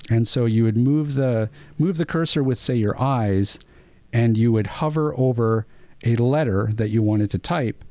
And 0.09 0.27
so 0.27 0.45
you 0.45 0.63
would 0.63 0.75
move 0.75 1.13
the 1.13 1.49
move 1.77 1.97
the 1.97 2.05
cursor 2.05 2.43
with 2.43 2.57
say 2.57 2.75
your 2.75 2.99
eyes 2.99 3.59
and 4.11 4.35
you 4.35 4.51
would 4.51 4.67
hover 4.67 5.13
over 5.15 5.67
a 6.03 6.15
letter 6.15 6.71
that 6.73 6.89
you 6.89 7.03
wanted 7.03 7.29
to 7.29 7.37
type 7.37 7.85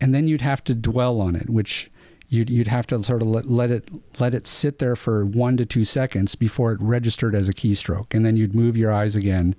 and 0.00 0.14
then 0.14 0.28
you'd 0.28 0.40
have 0.42 0.62
to 0.62 0.74
dwell 0.74 1.20
on 1.20 1.34
it 1.34 1.50
which 1.50 1.90
you'd, 2.28 2.48
you'd 2.48 2.68
have 2.68 2.86
to 2.86 3.02
sort 3.02 3.20
of 3.20 3.28
let, 3.28 3.46
let 3.46 3.70
it 3.72 3.90
let 4.20 4.32
it 4.32 4.46
sit 4.46 4.78
there 4.78 4.94
for 4.94 5.26
1 5.26 5.56
to 5.56 5.66
2 5.66 5.84
seconds 5.84 6.36
before 6.36 6.72
it 6.72 6.80
registered 6.80 7.34
as 7.34 7.48
a 7.48 7.52
keystroke 7.52 8.14
and 8.14 8.24
then 8.24 8.36
you'd 8.36 8.54
move 8.54 8.76
your 8.76 8.92
eyes 8.92 9.16
again 9.16 9.56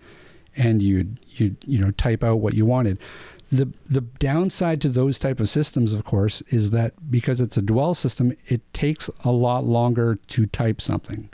and 0.55 0.81
you'd 0.81 1.19
you'd 1.27 1.57
you 1.65 1.77
know 1.77 1.91
type 1.91 2.23
out 2.23 2.39
what 2.39 2.53
you 2.53 2.65
wanted 2.65 2.97
the 3.51 3.71
the 3.89 4.01
downside 4.01 4.81
to 4.81 4.89
those 4.89 5.17
type 5.17 5.39
of 5.39 5.49
systems 5.49 5.93
of 5.93 6.03
course 6.03 6.41
is 6.49 6.71
that 6.71 7.09
because 7.09 7.39
it's 7.39 7.57
a 7.57 7.61
dwell 7.61 7.93
system 7.93 8.33
it 8.47 8.61
takes 8.73 9.09
a 9.23 9.31
lot 9.31 9.63
longer 9.65 10.15
to 10.27 10.45
type 10.45 10.81
something. 10.81 11.29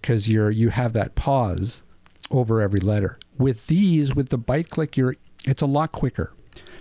Because 0.00 0.28
you're 0.28 0.50
you 0.50 0.70
have 0.70 0.92
that 0.94 1.14
pause 1.14 1.82
over 2.30 2.60
every 2.60 2.80
letter. 2.80 3.18
With 3.36 3.66
these 3.68 4.14
with 4.14 4.30
the 4.30 4.38
bite 4.38 4.70
click 4.70 4.96
you're 4.96 5.16
it's 5.44 5.62
a 5.62 5.66
lot 5.66 5.92
quicker. 5.92 6.32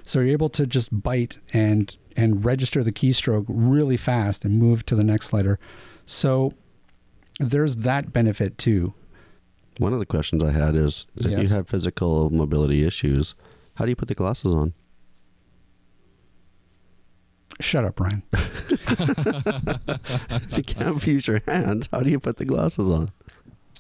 So 0.04 0.20
you're 0.20 0.30
able 0.30 0.50
to 0.50 0.66
just 0.66 1.04
bite 1.04 1.38
and 1.54 1.96
and 2.16 2.44
register 2.44 2.84
the 2.84 2.92
keystroke 2.92 3.46
really 3.48 3.98
fast 3.98 4.44
and 4.44 4.58
move 4.58 4.86
to 4.88 4.96
the 4.96 5.04
next 5.04 5.34
letter. 5.34 5.60
So 6.06 6.54
there's 7.40 7.78
that 7.78 8.12
benefit 8.12 8.58
too. 8.58 8.94
One 9.78 9.94
of 9.94 10.00
the 10.00 10.08
questions 10.08 10.44
I 10.44 10.52
had 10.52 10.76
is, 10.76 11.06
is 11.18 11.28
if 11.28 11.40
you 11.40 11.48
have 11.50 11.68
physical 11.68 12.32
mobility 12.32 12.84
issues, 12.84 13.36
how 13.78 13.86
do 13.86 13.90
you 13.92 13.96
put 13.96 14.08
the 14.08 14.16
glasses 14.16 14.54
on? 14.54 14.74
shut 17.60 17.84
up 17.84 18.00
ryan 18.00 18.22
If 20.30 20.58
you 20.58 20.64
can't 20.64 21.08
use 21.08 21.28
your 21.28 21.42
hands, 21.48 21.90
how 21.92 22.02
do 22.02 22.10
you 22.10 22.20
put 22.20 22.38
the 22.38 22.46
glasses 22.46 22.90
on? 22.90 23.12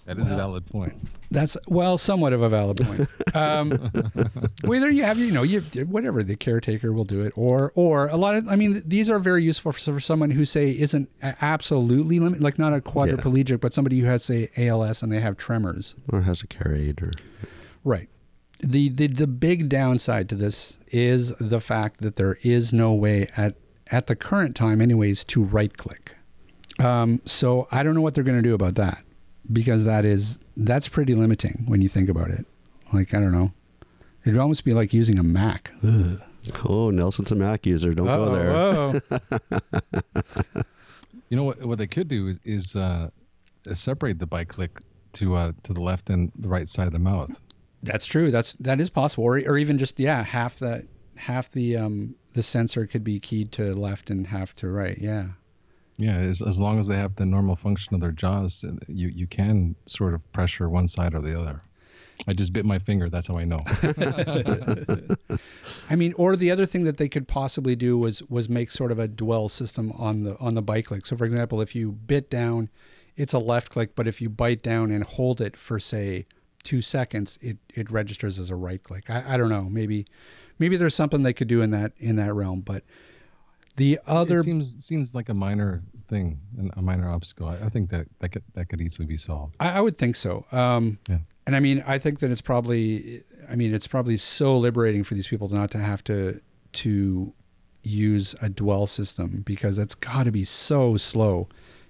That 0.07 0.19
is 0.19 0.31
a 0.31 0.37
valid 0.37 0.65
point. 0.65 0.93
That's 1.31 1.57
well, 1.67 1.97
somewhat 1.97 2.31
of 2.31 2.41
a 2.41 2.47
valid 2.47 2.77
point. 2.77 3.09
Um, 3.35 3.71
whether 4.63 4.89
you 4.89 5.03
have, 5.03 5.19
you 5.19 5.33
know, 5.33 5.43
you 5.43 5.59
whatever 5.85 6.23
the 6.23 6.37
caretaker 6.37 6.93
will 6.93 7.03
do 7.03 7.21
it, 7.23 7.33
or 7.35 7.73
or 7.75 8.07
a 8.07 8.15
lot 8.15 8.35
of, 8.35 8.47
I 8.47 8.55
mean, 8.55 8.81
these 8.85 9.09
are 9.09 9.19
very 9.19 9.43
useful 9.43 9.73
for, 9.73 9.91
for 9.91 9.99
someone 9.99 10.31
who 10.31 10.45
say 10.45 10.71
isn't 10.71 11.09
absolutely 11.21 12.19
limit, 12.19 12.39
like 12.39 12.57
not 12.57 12.73
a 12.73 12.79
quadriplegic, 12.79 13.59
but 13.59 13.73
somebody 13.73 13.99
who 13.99 14.05
has 14.05 14.23
say 14.23 14.49
ALS 14.55 15.03
and 15.03 15.11
they 15.11 15.19
have 15.19 15.35
tremors. 15.35 15.93
Or 16.09 16.21
has 16.21 16.41
a 16.41 16.47
care 16.47 16.73
aid 16.73 17.01
or 17.01 17.11
Right. 17.83 18.09
The, 18.59 18.89
the 18.89 19.07
the 19.07 19.27
big 19.27 19.69
downside 19.69 20.29
to 20.29 20.35
this 20.35 20.77
is 20.87 21.29
the 21.39 21.59
fact 21.59 22.01
that 22.01 22.15
there 22.15 22.37
is 22.41 22.73
no 22.73 22.93
way 22.93 23.29
at 23.37 23.55
at 23.91 24.07
the 24.07 24.15
current 24.15 24.55
time, 24.55 24.81
anyways, 24.81 25.23
to 25.25 25.43
right 25.43 25.75
click. 25.77 26.15
Um, 26.79 27.21
so 27.25 27.67
I 27.71 27.83
don't 27.83 27.93
know 27.95 28.01
what 28.01 28.15
they're 28.15 28.23
going 28.23 28.37
to 28.37 28.47
do 28.47 28.53
about 28.53 28.75
that 28.75 29.03
because 29.51 29.85
that 29.85 30.05
is 30.05 30.39
that's 30.55 30.87
pretty 30.87 31.13
limiting 31.15 31.65
when 31.67 31.81
you 31.81 31.89
think 31.89 32.09
about 32.09 32.29
it. 32.31 32.45
Like 32.91 33.13
I 33.13 33.19
don't 33.19 33.31
know, 33.31 33.51
it'd 34.25 34.39
almost 34.39 34.63
be 34.65 34.73
like 34.73 34.93
using 34.93 35.19
a 35.19 35.23
Mac. 35.23 35.71
Ugh. 35.83 36.21
Oh, 36.63 36.89
Nelson's 36.91 37.31
a 37.31 37.35
Mac 37.35 37.65
user. 37.65 37.93
Don't 37.93 38.07
go 38.07 39.01
there. 39.11 39.21
You 41.29 41.35
know 41.35 41.43
what? 41.43 41.63
What 41.65 41.77
they 41.77 41.87
could 41.87 42.07
do 42.07 42.27
is, 42.27 42.39
is 42.45 42.75
uh, 42.75 43.09
separate 43.73 44.17
the 44.19 44.25
bite 44.25 44.47
click 44.47 44.79
to 45.13 45.35
uh, 45.35 45.51
to 45.63 45.73
the 45.73 45.81
left 45.81 46.09
and 46.09 46.31
the 46.39 46.47
right 46.47 46.69
side 46.69 46.87
of 46.87 46.93
the 46.93 46.99
mouth. 46.99 47.37
That's 47.83 48.05
true. 48.05 48.31
That's 48.31 48.55
that 48.55 48.79
is 48.81 48.89
possible, 48.89 49.23
or, 49.23 49.37
or 49.39 49.57
even 49.57 49.77
just 49.77 49.99
yeah, 49.99 50.23
half 50.23 50.59
the 50.59 50.87
half 51.15 51.51
the 51.51 51.77
um 51.77 52.15
the 52.33 52.43
sensor 52.43 52.85
could 52.85 53.03
be 53.03 53.19
keyed 53.19 53.51
to 53.53 53.73
left 53.73 54.09
and 54.09 54.27
half 54.27 54.55
to 54.57 54.69
right. 54.69 54.97
Yeah. 54.99 55.29
Yeah, 55.99 56.17
as, 56.17 56.43
as 56.43 56.59
long 56.59 56.77
as 56.77 56.85
they 56.85 56.95
have 56.95 57.15
the 57.15 57.25
normal 57.25 57.55
function 57.55 57.95
of 57.95 58.01
their 58.01 58.11
jaws, 58.11 58.63
you 58.87 59.07
you 59.09 59.25
can 59.25 59.75
sort 59.87 60.13
of 60.13 60.31
pressure 60.31 60.69
one 60.69 60.87
side 60.87 61.15
or 61.15 61.21
the 61.21 61.39
other. 61.39 61.61
I 62.27 62.33
just 62.33 62.53
bit 62.53 62.65
my 62.65 62.79
finger. 62.79 63.09
That's 63.09 63.27
how 63.27 63.37
I 63.37 63.45
know. 63.45 63.59
I 65.89 65.95
mean, 65.95 66.13
or 66.13 66.35
the 66.35 66.49
other 66.49 66.65
thing 66.65 66.83
that 66.85 66.97
they 66.97 67.07
could 67.07 67.27
possibly 67.27 67.75
do 67.75 67.97
was 67.97 68.23
was 68.23 68.49
make 68.49 68.71
sort 68.71 68.91
of 68.91 68.97
a 68.99 69.07
dwell 69.07 69.49
system 69.49 69.91
on 69.93 70.23
the 70.23 70.37
on 70.39 70.55
the 70.55 70.61
bite 70.61 70.85
click. 70.85 71.05
So, 71.05 71.15
for 71.15 71.25
example, 71.25 71.61
if 71.61 71.75
you 71.75 71.91
bit 71.91 72.29
down, 72.29 72.69
it's 73.15 73.33
a 73.33 73.39
left 73.39 73.69
click, 73.69 73.95
but 73.95 74.07
if 74.07 74.21
you 74.21 74.29
bite 74.29 74.63
down 74.63 74.91
and 74.91 75.03
hold 75.03 75.41
it 75.41 75.55
for 75.55 75.79
say 75.79 76.25
two 76.67 76.81
seconds, 76.81 77.39
it 77.41 77.57
it 77.73 77.89
registers 77.89 78.37
as 78.37 78.49
a 78.49 78.55
right 78.55 78.83
click. 78.83 79.09
I, 79.09 79.35
I 79.35 79.37
don't 79.37 79.47
know. 79.47 79.63
Maybe 79.63 80.05
maybe 80.59 80.75
there's 80.75 80.95
something 80.95 81.23
they 81.23 81.31
could 81.31 81.47
do 81.47 81.61
in 81.61 81.71
that 81.71 81.93
in 81.97 82.17
that 82.17 82.33
realm. 82.33 82.59
But 82.59 82.83
the 83.77 83.99
other 84.05 84.39
it 84.39 84.43
seems 84.43 84.85
seems 84.85 85.15
like 85.15 85.29
a 85.29 85.33
minor 85.33 85.81
thing, 86.09 86.41
and 86.57 86.69
a 86.75 86.81
minor 86.81 87.09
obstacle. 87.09 87.47
I, 87.47 87.55
I 87.67 87.69
think 87.69 87.89
that 87.91 88.07
that 88.19 88.29
could 88.33 88.43
that 88.55 88.67
could 88.67 88.81
easily 88.81 89.05
be 89.05 89.15
solved. 89.15 89.55
I, 89.61 89.77
I 89.77 89.81
would 89.81 89.97
think 89.97 90.17
so. 90.17 90.45
Um, 90.51 90.99
Yeah. 91.07 91.19
And 91.45 91.55
I 91.55 91.61
mean, 91.61 91.81
I 91.87 91.97
think 91.97 92.19
that 92.19 92.29
it's 92.29 92.41
probably, 92.41 93.23
I 93.49 93.55
mean, 93.55 93.73
it's 93.73 93.87
probably 93.87 94.17
so 94.17 94.57
liberating 94.57 95.05
for 95.05 95.15
these 95.15 95.29
people 95.29 95.47
not 95.47 95.71
to 95.71 95.77
have 95.77 96.03
to 96.03 96.41
to 96.73 97.33
use 97.81 98.35
a 98.41 98.49
dwell 98.49 98.87
system 98.87 99.43
because 99.45 99.79
it's 99.79 99.95
got 99.95 100.23
to 100.23 100.31
be 100.31 100.43
so 100.43 100.97
slow 100.97 101.47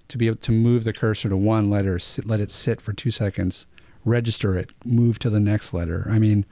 to 0.10 0.18
be 0.20 0.28
able 0.28 0.38
to 0.38 0.52
move 0.52 0.84
the 0.84 0.94
cursor 0.94 1.30
to 1.30 1.36
one 1.36 1.72
letter, 1.72 1.98
sit, 1.98 2.26
let 2.28 2.40
it 2.40 2.52
sit 2.52 2.80
for 2.80 2.94
two 2.94 3.10
seconds, 3.10 3.66
register 4.08 4.56
it, 4.58 4.72
move 4.86 5.20
to 5.20 5.30
the 5.30 5.40
next 5.40 5.74
letter. 5.74 6.08
I 6.10 6.18
mean, 6.20 6.46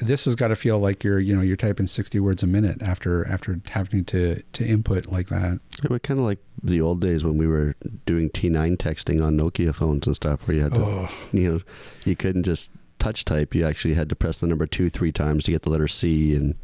this 0.00 0.26
has 0.26 0.34
got 0.36 0.48
to 0.48 0.56
feel 0.56 0.78
like 0.78 1.02
you're, 1.02 1.18
you 1.18 1.34
know, 1.34 1.42
you're 1.42 1.56
typing 1.56 1.86
60 1.86 2.20
words 2.20 2.42
a 2.42 2.46
minute 2.46 2.82
after 2.82 3.26
after 3.26 3.60
having 3.70 4.04
to 4.06 4.42
to 4.52 4.64
input 4.66 5.06
like 5.10 5.28
that. 5.28 5.60
It 5.82 5.90
was 5.90 6.00
kind 6.02 6.20
of 6.20 6.26
like 6.26 6.38
the 6.62 6.80
old 6.80 7.00
days 7.00 7.24
when 7.24 7.36
we 7.38 7.46
were 7.46 7.74
doing 8.06 8.30
T9 8.30 8.76
texting 8.76 9.24
on 9.24 9.36
Nokia 9.36 9.74
phones 9.74 10.06
and 10.06 10.14
stuff, 10.14 10.46
where 10.46 10.56
you 10.56 10.62
had 10.62 10.74
to, 10.74 10.80
Oh. 10.80 11.08
you 11.32 11.52
know, 11.52 11.60
you 12.04 12.14
couldn't 12.16 12.44
just 12.44 12.70
touch 12.98 13.24
type. 13.24 13.54
You 13.54 13.64
actually 13.64 13.94
had 13.94 14.08
to 14.10 14.16
press 14.16 14.40
the 14.40 14.46
number 14.46 14.66
two 14.66 14.88
three 14.90 15.12
times 15.12 15.44
to 15.44 15.50
get 15.52 15.62
the 15.62 15.70
letter 15.70 15.88
C, 15.88 16.34
and 16.36 16.54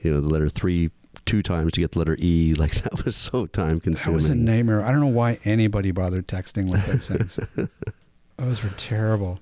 you 0.00 0.12
know 0.12 0.20
the 0.20 0.28
letter 0.28 0.48
three 0.48 0.90
two 1.26 1.42
times 1.42 1.72
to 1.72 1.80
get 1.80 1.92
the 1.92 1.98
letter 1.98 2.16
E. 2.20 2.54
Like 2.58 2.72
that 2.82 3.04
was 3.04 3.16
so 3.16 3.46
time 3.46 3.80
consuming. 3.80 4.12
That 4.18 4.22
was 4.22 4.28
a 4.30 4.34
nightmare. 4.34 4.82
I 4.82 4.92
don't 4.92 5.00
know 5.00 5.06
why 5.08 5.40
anybody 5.44 5.90
bothered 5.90 6.26
texting 6.28 6.70
with 6.70 6.86
those 6.86 7.08
things. 7.08 7.68
those 8.36 8.62
were 8.62 8.70
terrible. 8.76 9.38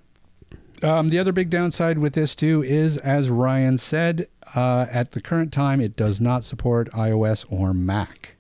Um, 0.83 1.11
the 1.11 1.19
other 1.19 1.33
big 1.33 1.51
downside 1.51 1.99
with 1.99 2.15
this 2.15 2.35
too 2.35 2.63
is, 2.63 2.97
as 2.99 3.29
Ryan 3.29 3.77
said, 3.77 4.29
uh, 4.55 4.87
at 4.91 5.13
the 5.13 5.21
current 5.21 5.53
time, 5.53 5.81
it 5.81 5.95
does 5.95 6.21
not 6.21 6.45
support 6.45 6.91
iOS 6.93 7.45
or 7.51 7.75
Mac. 7.75 8.37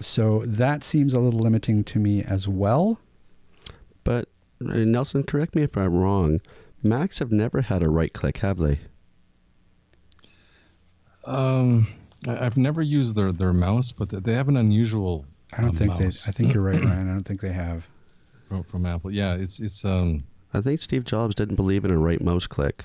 So 0.00 0.42
that 0.46 0.82
seems 0.82 1.14
a 1.14 1.20
little 1.20 1.40
limiting 1.40 1.84
to 1.84 1.98
me 1.98 2.22
as 2.22 2.48
well. 2.48 2.98
But 4.04 4.28
uh, 4.66 4.74
Nelson, 4.78 5.24
correct 5.24 5.54
me 5.54 5.62
if 5.62 5.76
I'm 5.76 5.94
wrong. 5.94 6.40
Macs 6.82 7.18
have 7.18 7.32
never 7.32 7.62
had 7.62 7.82
a 7.82 7.88
right 7.88 8.12
click, 8.12 8.38
have 8.38 8.58
they? 8.58 8.80
Um, 11.24 11.88
I, 12.26 12.46
I've 12.46 12.56
never 12.56 12.82
used 12.82 13.16
their 13.16 13.32
their 13.32 13.52
mouse, 13.52 13.92
but 13.92 14.10
they 14.10 14.32
have 14.34 14.48
an 14.48 14.56
unusual. 14.56 15.24
I 15.52 15.62
don't 15.62 15.70
uh, 15.70 15.72
think 15.72 15.96
they. 15.96 16.06
I 16.06 16.32
think 16.32 16.54
you're 16.54 16.62
right, 16.62 16.82
Ryan. 16.84 17.10
I 17.10 17.12
don't 17.12 17.24
think 17.24 17.40
they 17.40 17.52
have. 17.52 17.86
From, 18.48 18.62
from 18.64 18.86
Apple. 18.86 19.10
Yeah, 19.10 19.34
it's 19.34 19.60
it's 19.60 19.84
um. 19.84 20.24
I 20.54 20.60
think 20.60 20.80
Steve 20.80 21.04
Jobs 21.04 21.34
didn't 21.34 21.56
believe 21.56 21.84
in 21.84 21.90
a 21.90 21.98
right 21.98 22.20
mouse 22.20 22.46
click. 22.46 22.84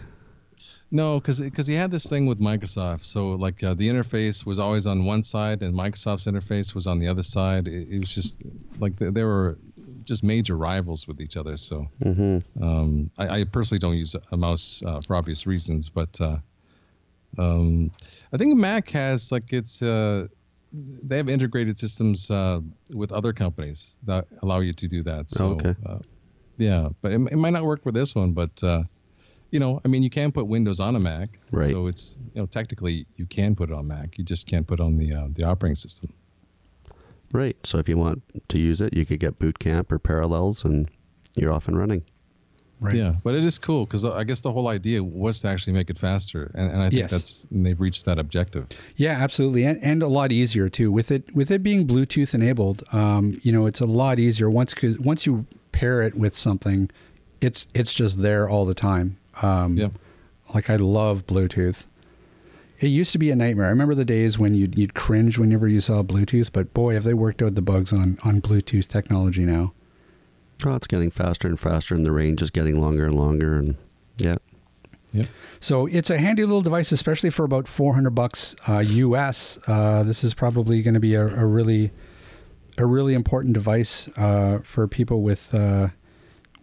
No, 0.94 1.22
because 1.22 1.68
he 1.68 1.74
had 1.74 1.89
this 1.89 2.06
thing 2.10 2.25
with 2.25 2.41
Microsoft. 2.41 3.06
So 3.06 3.30
like 3.32 3.63
uh, 3.63 3.75
the 3.75 3.88
interface 3.88 4.46
was 4.46 4.60
always 4.60 4.86
on 4.86 5.06
one 5.06 5.24
side, 5.24 5.62
and 5.62 5.74
Microsoft's 5.74 6.25
interface 6.25 6.75
was 6.75 6.86
on 6.86 7.00
the 7.00 7.08
other 7.08 7.24
side. 7.24 7.68
It, 7.68 7.88
it 7.89 8.00
was 8.00 8.13
just 8.13 8.44
like 8.80 8.98
they, 8.98 9.10
they 9.10 9.24
were 9.24 9.58
just 10.03 10.22
major 10.22 10.58
rivals 10.58 11.08
with 11.08 11.22
each 11.22 11.38
other. 11.38 11.56
So 11.56 11.88
hmm 12.03 12.39
um, 12.62 13.10
I, 13.18 13.39
I 13.39 13.44
personally 13.46 13.80
don't 13.80 13.96
use 13.98 14.15
a 14.32 14.38
mouse 14.38 14.84
uh, 14.86 15.00
for 15.00 15.15
obvious 15.15 15.48
reasons, 15.48 15.88
but 15.88 16.20
uh, 16.20 16.38
um, 17.38 17.91
I 18.34 18.38
think 18.38 18.58
Mac 18.58 18.89
has 18.89 19.32
like 19.32 19.53
it's 19.53 19.82
uh, 19.82 20.27
they 20.73 21.17
have 21.17 21.29
integrated 21.29 21.77
systems 21.77 22.29
uh, 22.31 22.61
with 22.93 23.11
other 23.11 23.33
companies 23.33 23.95
that 24.03 24.27
allow 24.41 24.59
you 24.59 24.73
to 24.73 24.87
do 24.87 25.03
that. 25.03 25.29
So 25.29 25.51
okay. 25.51 25.75
uh, 25.85 25.99
yeah, 26.57 26.89
but 27.01 27.11
it, 27.11 27.21
it 27.31 27.37
might 27.37 27.51
not 27.51 27.63
work 27.63 27.85
with 27.85 27.95
this 27.95 28.15
one, 28.15 28.31
but. 28.33 28.63
Uh, 28.63 28.83
you 29.51 29.59
know, 29.59 29.81
I 29.83 29.89
mean, 29.89 30.01
you 30.01 30.09
can 30.09 30.31
put 30.31 30.47
Windows 30.47 30.79
on 30.79 30.95
a 30.95 30.99
Mac, 30.99 31.37
Right. 31.51 31.69
So 31.71 31.87
it's 31.87 32.15
you 32.33 32.41
know 32.41 32.45
technically 32.45 33.05
you 33.17 33.25
can 33.25 33.55
put 33.55 33.69
it 33.69 33.73
on 33.73 33.87
Mac. 33.87 34.17
You 34.17 34.23
just 34.23 34.47
can't 34.47 34.65
put 34.65 34.79
it 34.79 34.83
on 34.83 34.97
the 34.97 35.13
uh, 35.13 35.27
the 35.33 35.43
operating 35.43 35.75
system. 35.75 36.13
Right. 37.33 37.57
So 37.65 37.77
if 37.77 37.87
you 37.87 37.97
want 37.97 38.23
to 38.49 38.57
use 38.57 38.81
it, 38.81 38.93
you 38.93 39.05
could 39.05 39.19
get 39.19 39.39
Boot 39.39 39.59
Camp 39.59 39.91
or 39.91 39.99
Parallels, 39.99 40.63
and 40.63 40.89
you're 41.35 41.51
off 41.51 41.67
and 41.67 41.77
running. 41.77 42.03
Right. 42.81 42.95
Yeah, 42.95 43.13
but 43.23 43.35
it 43.35 43.43
is 43.43 43.59
cool 43.59 43.85
because 43.85 44.03
I 44.03 44.23
guess 44.23 44.41
the 44.41 44.51
whole 44.51 44.67
idea 44.67 45.03
was 45.03 45.39
to 45.41 45.47
actually 45.50 45.73
make 45.73 45.91
it 45.91 46.00
faster, 46.00 46.50
and, 46.55 46.71
and 46.71 46.81
I 46.81 46.89
think 46.89 47.00
Yes. 47.01 47.11
that's 47.11 47.47
and 47.51 47.63
they've 47.63 47.79
reached 47.79 48.05
that 48.05 48.17
objective. 48.17 48.65
Yeah, 48.95 49.11
absolutely, 49.11 49.65
and, 49.65 49.81
and 49.83 50.01
a 50.01 50.07
lot 50.07 50.31
easier 50.31 50.67
too. 50.67 50.91
With 50.91 51.11
it 51.11 51.23
with 51.35 51.51
it 51.51 51.61
being 51.61 51.85
Bluetooth 51.88 52.33
enabled, 52.33 52.83
um, 52.91 53.39
you 53.43 53.51
know, 53.51 53.67
it's 53.67 53.81
a 53.81 53.85
lot 53.85 54.17
easier 54.17 54.50
once 54.50 54.73
cause 54.73 54.97
once 54.97 55.27
you 55.27 55.45
pair 55.71 56.01
it 56.01 56.15
with 56.15 56.33
something, 56.33 56.89
it's 57.39 57.67
it's 57.75 57.93
just 57.93 58.23
there 58.23 58.50
all 58.50 58.65
the 58.65 58.73
time. 58.73 59.17
Um, 59.43 59.77
Yeah. 59.77 59.89
Like 60.53 60.67
I 60.69 60.75
love 60.75 61.27
Bluetooth. 61.27 61.85
It 62.79 62.88
used 62.88 63.11
to 63.11 63.19
be 63.19 63.29
a 63.29 63.35
nightmare. 63.35 63.67
I 63.67 63.69
remember 63.69 63.93
the 63.93 64.03
days 64.05 64.39
when 64.39 64.55
you'd 64.55 64.75
you'd 64.75 64.95
cringe 64.95 65.38
whenever 65.38 65.67
you 65.67 65.81
saw 65.81 66.01
Bluetooth, 66.01 66.51
but 66.51 66.73
boy, 66.73 66.95
have 66.95 67.03
they 67.03 67.13
worked 67.13 67.43
out 67.43 67.53
the 67.53 67.61
bugs 67.61 67.93
on 67.93 68.17
on 68.23 68.41
Bluetooth 68.41 68.88
technology 68.88 69.45
now. 69.45 69.73
Oh, 70.65 70.75
it's 70.75 70.88
getting 70.88 71.10
faster 71.10 71.48
and 71.48 71.60
faster, 71.60 71.96
and 71.96 72.06
the 72.06 72.12
range 72.12 72.41
is 72.41 72.51
getting 72.51 72.80
longer 72.80 73.06
and 73.06 73.15
longer. 73.15 73.56
And 73.56 73.75
yeah, 74.18 74.36
Yeah. 75.12 75.25
So 75.60 75.86
it's 75.88 76.10
a 76.10 76.18
handy 76.18 76.44
little 76.44 76.62
device, 76.62 76.91
especially 76.91 77.30
for 77.30 77.44
about 77.44 77.68
400 77.68 78.12
bucks 78.12 78.56
uh, 78.68 78.80
US. 78.80 79.60
Uh, 79.68 80.03
this 80.03 80.24
is 80.24 80.34
probably 80.34 80.82
going 80.82 80.94
to 80.94 81.00
be 81.00 81.15
a, 81.15 81.25
a 81.25 81.46
really, 81.46 81.91
a 82.77 82.86
really 82.86 83.13
important 83.13 83.53
device 83.53 84.08
uh, 84.18 84.60
for 84.63 84.88
people 84.88 85.22
with 85.22 85.53
uh, 85.53 85.89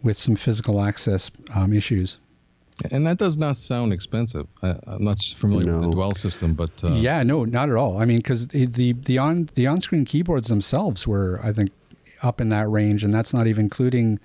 with 0.01 0.17
some 0.17 0.35
physical 0.35 0.81
access 0.81 1.29
um, 1.53 1.73
issues. 1.73 2.17
And 2.91 3.05
that 3.07 3.17
does 3.17 3.35
not 3.35 3.57
sound 3.57 3.91
expensive. 3.91 4.47
I, 4.63 4.75
I'm 4.87 5.03
not 5.03 5.21
familiar 5.21 5.77
with 5.77 5.89
the 5.89 5.95
Dwell 5.95 6.13
system, 6.13 6.53
but 6.53 6.71
uh, 6.83 6.93
yeah, 6.93 7.23
no, 7.23 7.43
not 7.43 7.69
at 7.69 7.75
all. 7.75 7.97
I 7.97 8.05
mean, 8.05 8.17
because 8.17 8.47
the 8.47 8.93
the 8.93 9.17
on 9.17 9.49
the 9.55 9.67
on 9.67 9.81
screen 9.81 10.05
keyboards 10.05 10.47
themselves 10.47 11.05
were, 11.05 11.41
I 11.43 11.51
think, 11.51 11.71
up 12.23 12.39
in 12.41 12.49
that 12.49 12.69
range, 12.69 13.03
and 13.03 13.13
that's 13.13 13.33
not 13.33 13.47
even 13.47 13.65
including, 13.65 14.19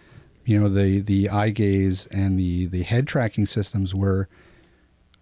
you 0.45 0.61
know, 0.61 0.69
the 0.69 1.01
the 1.01 1.29
eye 1.29 1.51
gaze 1.51 2.07
and 2.07 2.39
the 2.39 2.67
the 2.67 2.83
head 2.83 3.07
tracking 3.07 3.47
systems 3.47 3.95
were. 3.95 4.29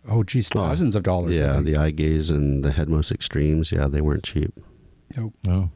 Oh, 0.08 0.24
geez, 0.24 0.50
Oh, 0.56 0.58
thousands 0.58 0.96
of 0.96 1.04
dollars. 1.04 1.32
Yeah, 1.34 1.60
the 1.60 1.76
eye 1.76 1.92
gaze 1.92 2.28
and 2.28 2.64
the 2.64 2.70
HeadMouse 2.70 3.12
Extremes. 3.12 3.70
Yeah, 3.70 3.86
they 3.86 4.00
weren't 4.00 4.24
cheap. 4.24 4.52
Nope. 5.16 5.32
oh, 5.48 5.70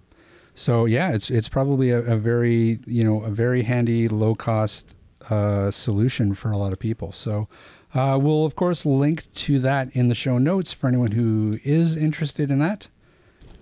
So 0.55 0.85
yeah, 0.85 1.13
it's 1.13 1.31
it's 1.31 1.49
probably 1.49 1.91
a, 1.91 2.01
a 2.01 2.17
very 2.17 2.81
you 2.87 3.05
know 3.05 3.23
a 3.23 3.31
very 3.31 3.63
handy 3.63 4.09
low 4.09 4.35
cost 4.35 4.97
uh, 5.31 5.71
solution 5.71 6.35
for 6.35 6.51
a 6.51 6.57
lot 6.57 6.73
of 6.73 6.81
people. 6.81 7.13
So 7.13 7.47
uh, 7.95 8.19
we'll 8.21 8.45
of 8.45 8.57
course 8.57 8.85
link 8.85 9.33
to 9.35 9.61
that 9.61 9.95
in 9.95 10.09
the 10.09 10.15
show 10.17 10.39
notes 10.39 10.73
for 10.73 10.89
anyone 10.89 11.13
who 11.13 11.61
is 11.63 11.97
interested 11.97 12.51
in 12.51 12.59
that. 12.59 12.89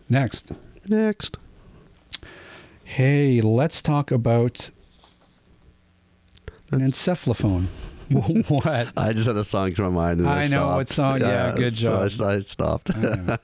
Next, 0.09 0.53
Next, 0.89 1.37
hey, 2.95 3.41
let's 3.41 3.83
talk 3.83 4.13
about 4.13 4.71
an 6.71 6.81
encephalophone. 6.81 7.67
what? 8.49 8.93
I 8.97 9.13
just 9.13 9.27
had 9.27 9.37
a 9.37 9.43
song 9.43 9.75
to 9.75 9.83
my 9.83 9.89
mind. 9.89 10.21
And 10.21 10.29
I, 10.29 10.43
I 10.43 10.43
know 10.43 10.47
stopped. 10.47 10.77
what 10.77 10.89
song- 10.91 11.21
yeah, 11.23 11.55
good 11.57 11.75
so 11.75 12.01
I, 12.01 12.07
job. 12.07 12.29
I 12.29 12.39
stopped. 12.39 12.91
I 12.95 13.39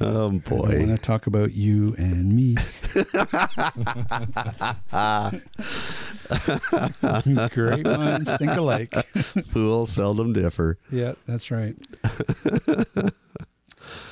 oh 0.00 0.30
boy. 0.30 0.68
I 0.74 0.78
want 0.78 0.90
to 0.90 0.98
talk 0.98 1.26
about 1.26 1.52
you 1.52 1.96
and 1.98 2.32
me. 2.32 2.54
Great 7.48 7.84
minds 7.84 8.36
think 8.36 8.52
alike. 8.52 8.94
Fools 9.46 9.90
seldom 9.90 10.34
differ. 10.34 10.78
Yeah, 10.92 11.14
that's 11.26 11.50
right. 11.50 11.74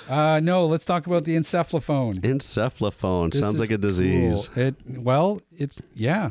Uh, 0.09 0.41
no, 0.41 0.67
let's 0.67 0.85
talk 0.85 1.07
about 1.07 1.25
the 1.25 1.37
encephalophone. 1.37 2.21
Encephalophone 2.21 3.31
This 3.33 3.41
sounds 3.41 3.61
like 3.61 3.71
a 3.71 3.79
disease. 3.79 4.49
cool. 4.49 4.63
It 4.65 4.75
well, 4.89 5.41
it's 5.57 5.81
yeah, 5.95 6.31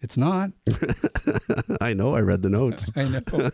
it's 0.00 0.16
not. 0.16 0.50
I 1.80 1.94
know. 1.94 2.14
I 2.14 2.20
read 2.20 2.42
the 2.42 2.50
notes. 2.50 2.90
I 2.96 3.04
know. 3.04 3.50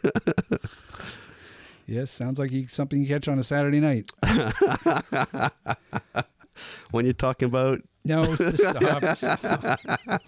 yes, 1.86 2.10
sounds 2.10 2.38
like 2.38 2.50
you, 2.52 2.66
something 2.68 3.00
you 3.00 3.06
catch 3.08 3.28
on 3.28 3.38
a 3.38 3.44
Saturday 3.44 3.80
night. 3.80 4.10
when 6.90 7.04
you're 7.04 7.14
talking 7.14 7.46
about 7.48 7.80
No, 8.04 8.36
just 8.36 8.58
stop. 8.58 9.16
stop. 9.16 10.20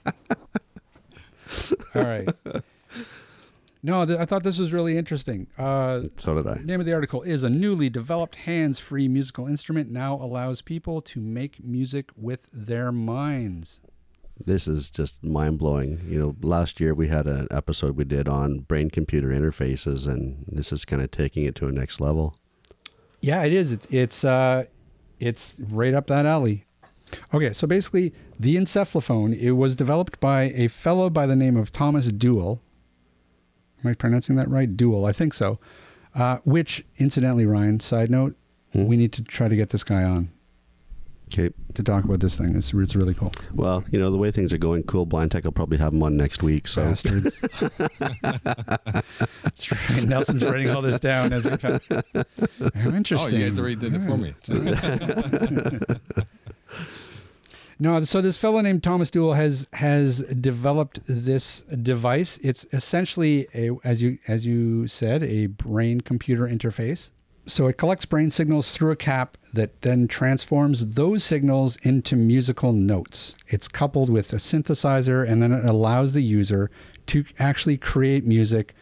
All 1.95 2.03
right. 2.03 2.29
No, 3.83 4.05
th- 4.05 4.19
I 4.19 4.25
thought 4.25 4.43
this 4.43 4.59
was 4.59 4.73
really 4.73 4.97
interesting. 4.99 5.47
Uh, 5.57 6.03
so 6.17 6.35
did 6.35 6.47
I. 6.47 6.61
name 6.65 6.81
of 6.81 6.87
the 6.87 6.93
article 6.93 7.23
is 7.23 7.45
a 7.45 7.51
newly 7.51 7.89
developed 7.89 8.37
hands-free 8.37 9.09
musical 9.09 9.47
instrument 9.47 9.91
now 9.91 10.15
allows 10.15 10.61
people 10.63 11.01
to 11.03 11.21
make 11.21 11.63
music 11.63 12.11
with 12.17 12.49
their 12.53 12.91
minds. 12.91 13.81
This 14.45 14.69
is 14.69 14.91
just 14.91 15.23
mind 15.25 15.59
blowing. 15.59 16.01
You 16.07 16.19
know, 16.19 16.37
last 16.43 16.81
year 16.81 16.95
we 16.95 17.09
had 17.09 17.27
an 17.27 17.49
episode 17.51 17.97
we 17.97 18.05
did 18.05 18.29
on 18.29 18.61
brain 18.61 18.91
computer 18.91 19.29
interfaces, 19.29 20.07
and 20.07 20.45
this 20.49 20.73
is 20.73 20.85
kind 20.85 21.01
of 21.01 21.11
taking 21.11 21.45
it 21.45 21.55
to 21.57 21.69
a 21.69 21.73
next 21.73 22.01
level. 22.01 22.35
Yeah, 23.21 23.45
it 23.45 23.53
is. 23.53 23.73
It's 23.73 23.87
it's 23.91 24.25
uh, 24.25 24.65
it's 25.19 25.57
right 25.59 25.95
up 25.95 26.07
that 26.09 26.27
alley. 26.27 26.67
Okay, 27.33 27.53
so 27.53 27.67
basically, 27.67 28.13
the 28.39 28.57
encephalophone 28.57 29.35
it 29.39 29.53
was 29.53 29.77
developed 29.77 30.21
by 30.21 30.45
a 30.55 30.69
fellow 30.69 31.09
by 31.09 31.27
the 31.27 31.37
name 31.37 31.57
of 31.57 31.73
Thomas 31.73 32.13
Deuel. 32.13 32.61
Am 33.85 33.91
I 33.91 33.95
pronouncing 33.95 34.37
that 34.37 34.49
right? 34.49 34.77
Deuel, 34.77 35.09
I 35.09 35.13
think 35.13 35.35
so. 35.35 35.59
Uh, 36.15 36.39
which, 36.45 36.85
incidentally, 36.97 37.45
Ryan, 37.47 37.79
side 37.81 38.11
note, 38.11 38.37
Hmm? 38.73 38.87
we 38.87 38.97
need 38.97 39.13
to 39.13 39.23
try 39.23 39.49
to 39.49 39.57
get 39.57 39.69
this 39.71 39.85
guy 39.85 40.03
on 40.03 40.31
Okay. 41.33 41.51
to 41.75 41.83
talk 41.83 42.05
about 42.05 42.21
this 42.21 42.39
thing. 42.39 42.55
It's, 42.57 42.73
it's 42.73 42.95
really 42.97 43.13
cool. 43.15 43.33
Well, 43.53 43.83
you 43.91 43.99
know, 43.99 44.11
the 44.11 44.17
way 44.17 44.31
things 44.31 44.53
are 44.53 44.59
going, 44.59 44.85
Cool 44.85 45.07
Blind 45.07 45.33
Tech 45.33 45.45
will 45.45 45.53
probably 45.53 45.77
have 45.79 45.93
them 45.93 46.03
on 46.03 46.17
next 46.17 46.43
week. 46.43 46.69
So 46.69 46.85
Bastards. 46.85 47.39
That's 49.43 49.73
right. 49.73 50.05
Nelson's 50.07 50.45
writing 50.45 50.71
all 50.71 50.83
this 50.83 51.01
down 51.01 51.33
as 51.33 51.45
we 51.45 51.57
talk. 51.57 51.83
How 51.91 52.25
oh, 52.77 52.95
interesting. 52.95 53.41
you 53.41 53.45
guys 53.49 53.59
already 53.59 53.77
did 53.77 53.95
it 53.95 54.03
for 54.05 54.17
me. 54.17 54.35
No, 57.79 58.03
so 58.05 58.23
this 58.23 58.39
fellow 58.39 58.61
named 58.63 58.83
Thomas 58.83 59.11
Deuel 59.11 59.37
has 59.37 59.67
has 59.75 60.21
developed 60.21 61.01
this 61.07 61.63
device. 61.83 62.39
It's 62.43 62.67
essentially 62.73 63.49
a, 63.55 63.71
as 63.85 64.01
you 64.01 64.19
as 64.27 64.47
you 64.47 64.87
said, 64.87 65.23
a 65.23 65.47
brain 65.47 66.01
computer 66.01 66.45
interface. 66.49 67.11
So 67.47 67.69
it 67.69 67.77
collects 67.77 68.07
brain 68.07 68.31
signals 68.31 68.73
through 68.73 68.91
a 68.91 68.97
cap 68.97 69.37
that 69.53 69.83
then 69.83 70.09
transforms 70.09 70.95
those 70.95 71.23
signals 71.23 71.77
into 71.83 72.17
musical 72.17 72.73
notes. 72.73 73.37
It's 73.47 73.69
coupled 73.69 74.11
with 74.11 74.33
a 74.33 74.37
synthesizer, 74.37 75.29
and 75.29 75.41
then 75.43 75.53
it 75.53 75.65
allows 75.65 76.13
the 76.15 76.23
user 76.23 76.71
to 77.09 77.25
actually 77.39 77.77
create 77.77 78.25
music 78.25 78.75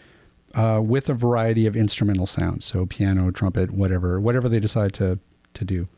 uh, 0.54 0.80
with 0.83 1.11
a 1.11 1.14
variety 1.14 1.66
of 1.66 1.76
instrumental 1.76 2.26
sounds. 2.26 2.64
So 2.64 2.87
piano, 2.87 3.30
trumpet, 3.33 3.72
whatever, 3.72 4.20
whatever 4.20 4.48
they 4.48 4.61
decide 4.61 4.94
to 4.94 5.18
to 5.54 5.64
do 5.64 5.88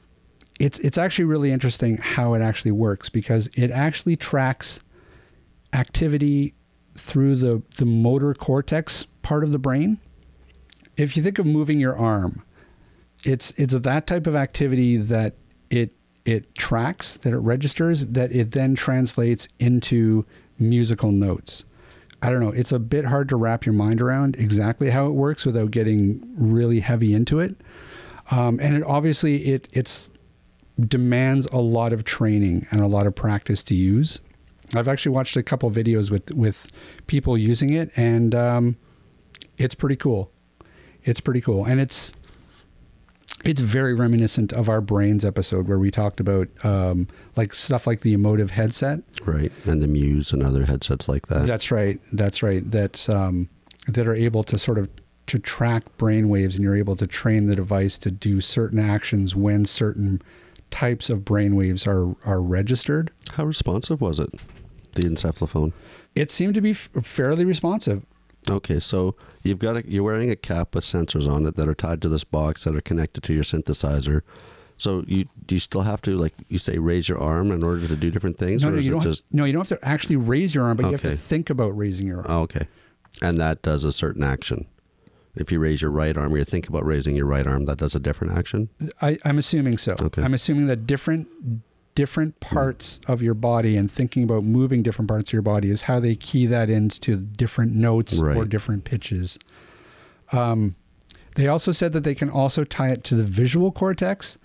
it's 0.58 0.78
it's 0.80 0.98
actually 0.98 1.24
really 1.24 1.52
interesting 1.52 1.98
how 1.98 2.34
it 2.34 2.40
actually 2.40 2.70
works 2.72 3.08
because 3.08 3.48
it 3.54 3.70
actually 3.70 4.16
tracks 4.16 4.80
activity 5.72 6.54
through 6.96 7.36
the 7.36 7.62
the 7.76 7.84
motor 7.84 8.32
cortex 8.34 9.06
part 9.22 9.44
of 9.44 9.52
the 9.52 9.58
brain. 9.58 9.98
If 10.96 11.16
you 11.16 11.22
think 11.22 11.38
of 11.38 11.46
moving 11.46 11.78
your 11.78 11.96
arm, 11.96 12.42
it's 13.24 13.50
it's 13.52 13.74
that 13.74 14.06
type 14.06 14.26
of 14.26 14.34
activity 14.34 14.96
that 14.96 15.34
it 15.68 15.92
it 16.24 16.54
tracks, 16.54 17.18
that 17.18 17.32
it 17.32 17.38
registers, 17.38 18.06
that 18.06 18.32
it 18.32 18.52
then 18.52 18.74
translates 18.74 19.48
into 19.58 20.24
musical 20.58 21.12
notes. 21.12 21.64
I 22.22 22.30
don't 22.30 22.40
know. 22.40 22.50
It's 22.50 22.72
a 22.72 22.78
bit 22.78 23.04
hard 23.04 23.28
to 23.28 23.36
wrap 23.36 23.66
your 23.66 23.74
mind 23.74 24.00
around 24.00 24.36
exactly 24.36 24.90
how 24.90 25.06
it 25.06 25.12
works 25.12 25.44
without 25.44 25.70
getting 25.70 26.26
really 26.36 26.80
heavy 26.80 27.14
into 27.14 27.40
it. 27.40 27.56
Um, 28.30 28.58
and 28.60 28.74
it 28.74 28.82
obviously 28.82 29.44
it 29.46 29.68
it's 29.72 30.10
demands 30.78 31.46
a 31.46 31.58
lot 31.58 31.92
of 31.92 32.04
training 32.04 32.66
and 32.70 32.80
a 32.80 32.86
lot 32.86 33.06
of 33.06 33.14
practice 33.14 33.62
to 33.64 33.74
use. 33.74 34.18
I've 34.74 34.88
actually 34.88 35.12
watched 35.12 35.36
a 35.36 35.42
couple 35.42 35.70
videos 35.70 36.10
with 36.10 36.32
with 36.32 36.70
people 37.06 37.38
using 37.38 37.72
it, 37.72 37.90
and 37.96 38.34
um, 38.34 38.76
it's 39.58 39.74
pretty 39.74 39.96
cool. 39.96 40.30
It's 41.04 41.20
pretty 41.20 41.40
cool, 41.40 41.64
and 41.64 41.80
it's 41.80 42.12
it's 43.44 43.60
very 43.60 43.94
reminiscent 43.94 44.52
of 44.52 44.68
our 44.68 44.80
brains 44.80 45.24
episode 45.24 45.68
where 45.68 45.78
we 45.78 45.90
talked 45.90 46.18
about 46.18 46.48
um, 46.64 47.06
like 47.36 47.54
stuff 47.54 47.86
like 47.86 48.00
the 48.00 48.14
Emotiv 48.16 48.50
headset. 48.50 49.00
right, 49.24 49.52
and 49.64 49.80
the 49.80 49.86
Muse 49.86 50.32
and 50.32 50.42
other 50.42 50.64
headsets 50.66 51.08
like 51.08 51.28
that. 51.28 51.46
That's 51.46 51.70
right. 51.70 52.00
That's 52.12 52.42
right. 52.42 52.68
That 52.68 53.08
um, 53.08 53.48
that 53.86 54.08
are 54.08 54.14
able 54.14 54.42
to 54.44 54.58
sort 54.58 54.78
of 54.78 54.88
to 55.26 55.38
track 55.38 55.96
brain 55.96 56.28
waves, 56.28 56.56
and 56.56 56.64
you're 56.64 56.76
able 56.76 56.96
to 56.96 57.06
train 57.06 57.46
the 57.46 57.54
device 57.56 57.98
to 57.98 58.10
do 58.10 58.40
certain 58.40 58.78
actions 58.80 59.36
when 59.36 59.64
certain 59.64 60.22
types 60.70 61.08
of 61.10 61.24
brain 61.24 61.54
waves 61.56 61.86
are 61.86 62.14
are 62.24 62.40
registered. 62.40 63.10
How 63.32 63.44
responsive 63.44 64.00
was 64.00 64.18
it? 64.18 64.30
The 64.94 65.02
encephalophone. 65.02 65.72
It 66.14 66.30
seemed 66.30 66.54
to 66.54 66.60
be 66.60 66.70
f- 66.70 66.88
fairly 67.02 67.44
responsive. 67.44 68.04
Okay, 68.48 68.78
so 68.80 69.14
you've 69.42 69.58
got 69.58 69.76
a, 69.76 69.88
you're 69.90 70.04
wearing 70.04 70.30
a 70.30 70.36
cap 70.36 70.74
with 70.74 70.84
sensors 70.84 71.28
on 71.28 71.46
it 71.46 71.56
that 71.56 71.68
are 71.68 71.74
tied 71.74 72.00
to 72.02 72.08
this 72.08 72.24
box 72.24 72.64
that 72.64 72.76
are 72.76 72.80
connected 72.80 73.22
to 73.24 73.34
your 73.34 73.42
synthesizer. 73.42 74.22
So 74.78 75.04
you 75.06 75.26
do 75.46 75.54
you 75.54 75.58
still 75.58 75.82
have 75.82 76.00
to 76.02 76.16
like 76.16 76.34
you 76.48 76.58
say 76.58 76.78
raise 76.78 77.08
your 77.08 77.18
arm 77.18 77.50
in 77.50 77.62
order 77.62 77.88
to 77.88 77.96
do 77.96 78.10
different 78.10 78.38
things, 78.38 78.62
No, 78.62 78.68
or 78.70 78.72
no, 78.72 78.78
you 78.80 78.90
don't. 78.92 79.02
just 79.02 79.24
have, 79.24 79.34
no, 79.34 79.44
you 79.44 79.52
don't 79.52 79.68
have 79.68 79.78
to 79.78 79.84
actually 79.86 80.16
raise 80.16 80.54
your 80.54 80.64
arm, 80.64 80.76
but 80.76 80.86
you 80.86 80.92
have 80.92 81.02
to 81.02 81.16
think 81.16 81.50
about 81.50 81.76
raising 81.76 82.06
your 82.06 82.18
arm. 82.18 82.26
oh, 82.28 82.40
okay? 82.42 82.68
And 83.22 83.40
that 83.40 83.62
does 83.62 83.84
a 83.84 83.92
certain 83.92 84.22
action. 84.22 84.66
If 85.36 85.52
you 85.52 85.58
raise 85.58 85.82
your 85.82 85.90
right 85.90 86.16
arm, 86.16 86.32
or 86.32 86.38
you 86.38 86.44
think 86.44 86.68
about 86.68 86.84
raising 86.84 87.14
your 87.14 87.26
right 87.26 87.46
arm, 87.46 87.66
that 87.66 87.78
does 87.78 87.94
a 87.94 88.00
different 88.00 88.36
action. 88.36 88.68
I, 89.02 89.18
I'm 89.24 89.38
assuming 89.38 89.78
so. 89.78 89.94
Okay. 90.00 90.22
I'm 90.22 90.34
assuming 90.34 90.66
that 90.66 90.86
different 90.86 91.28
different 91.94 92.38
parts 92.40 93.00
of 93.06 93.22
your 93.22 93.34
body 93.34 93.76
and 93.76 93.90
thinking 93.90 94.22
about 94.22 94.44
moving 94.44 94.82
different 94.82 95.08
parts 95.08 95.30
of 95.30 95.32
your 95.32 95.42
body 95.42 95.70
is 95.70 95.82
how 95.82 95.98
they 95.98 96.14
key 96.14 96.44
that 96.44 96.68
into 96.68 97.16
different 97.16 97.74
notes 97.74 98.18
or 98.20 98.44
different 98.44 98.84
pitches. 98.84 99.38
Um, 100.30 100.76
they 101.36 101.48
also 101.48 101.72
said 101.72 101.92
that 101.94 102.04
they 102.04 102.14
can 102.14 102.28
also 102.28 102.64
tie 102.64 102.90
it 102.90 103.02
to 103.04 103.14
the 103.14 103.22
visual 103.22 103.72
cortex, 103.72 104.38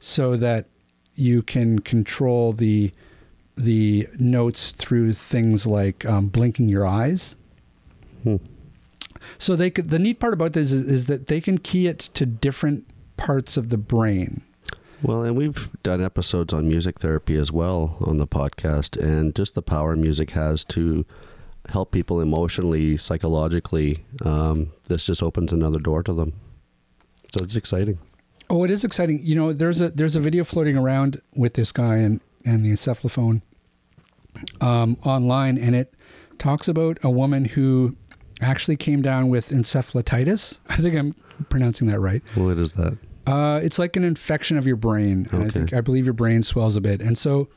so 0.00 0.36
that 0.36 0.66
you 1.14 1.42
can 1.42 1.80
control 1.80 2.52
the 2.52 2.92
the 3.56 4.08
notes 4.18 4.70
through 4.70 5.12
things 5.12 5.66
like 5.66 6.04
um, 6.04 6.28
blinking 6.28 6.68
your 6.68 6.86
eyes. 6.86 7.34
Hmm. 8.22 8.36
So 9.36 9.56
they 9.56 9.70
could. 9.70 9.90
The 9.90 9.98
neat 9.98 10.20
part 10.20 10.34
about 10.34 10.54
this 10.54 10.72
is, 10.72 10.88
is 10.90 11.06
that 11.06 11.26
they 11.26 11.40
can 11.40 11.58
key 11.58 11.86
it 11.86 11.98
to 12.14 12.24
different 12.24 12.86
parts 13.16 13.56
of 13.56 13.68
the 13.68 13.78
brain. 13.78 14.42
Well, 15.02 15.22
and 15.22 15.36
we've 15.36 15.70
done 15.82 16.02
episodes 16.02 16.52
on 16.52 16.68
music 16.68 16.98
therapy 16.98 17.36
as 17.36 17.52
well 17.52 17.96
on 18.00 18.18
the 18.18 18.26
podcast, 18.26 19.00
and 19.00 19.34
just 19.34 19.54
the 19.54 19.62
power 19.62 19.94
music 19.94 20.30
has 20.30 20.64
to 20.64 21.04
help 21.68 21.92
people 21.92 22.20
emotionally, 22.20 22.96
psychologically. 22.96 24.04
Um, 24.24 24.72
this 24.88 25.06
just 25.06 25.22
opens 25.22 25.52
another 25.52 25.78
door 25.78 26.02
to 26.02 26.12
them. 26.12 26.32
So 27.32 27.44
it's 27.44 27.56
exciting. 27.56 27.98
Oh, 28.50 28.64
it 28.64 28.70
is 28.70 28.82
exciting. 28.82 29.20
You 29.22 29.34
know, 29.36 29.52
there's 29.52 29.80
a 29.80 29.90
there's 29.90 30.16
a 30.16 30.20
video 30.20 30.42
floating 30.42 30.76
around 30.76 31.20
with 31.34 31.54
this 31.54 31.70
guy 31.70 31.96
and 31.96 32.20
and 32.44 32.64
the 32.64 32.70
encephalophone 32.72 33.42
um, 34.60 34.96
online, 35.04 35.58
and 35.58 35.76
it 35.76 35.94
talks 36.38 36.68
about 36.68 36.98
a 37.02 37.10
woman 37.10 37.44
who 37.44 37.96
actually 38.40 38.76
came 38.76 39.02
down 39.02 39.28
with 39.28 39.50
encephalitis. 39.50 40.58
I 40.68 40.76
think 40.76 40.94
I'm 40.94 41.14
pronouncing 41.48 41.88
that 41.88 42.00
right. 42.00 42.22
What 42.34 42.58
is 42.58 42.72
that? 42.74 42.98
Uh, 43.26 43.60
it's 43.62 43.78
like 43.78 43.94
an 43.96 44.04
infection 44.04 44.56
of 44.56 44.66
your 44.66 44.76
brain, 44.76 45.28
and 45.32 45.44
I 45.44 45.48
think 45.48 45.74
I 45.74 45.82
believe 45.82 46.06
your 46.06 46.14
brain 46.14 46.42
swells 46.42 46.76
a 46.76 46.80
bit, 46.80 47.02
and 47.02 47.18
so 47.18 47.48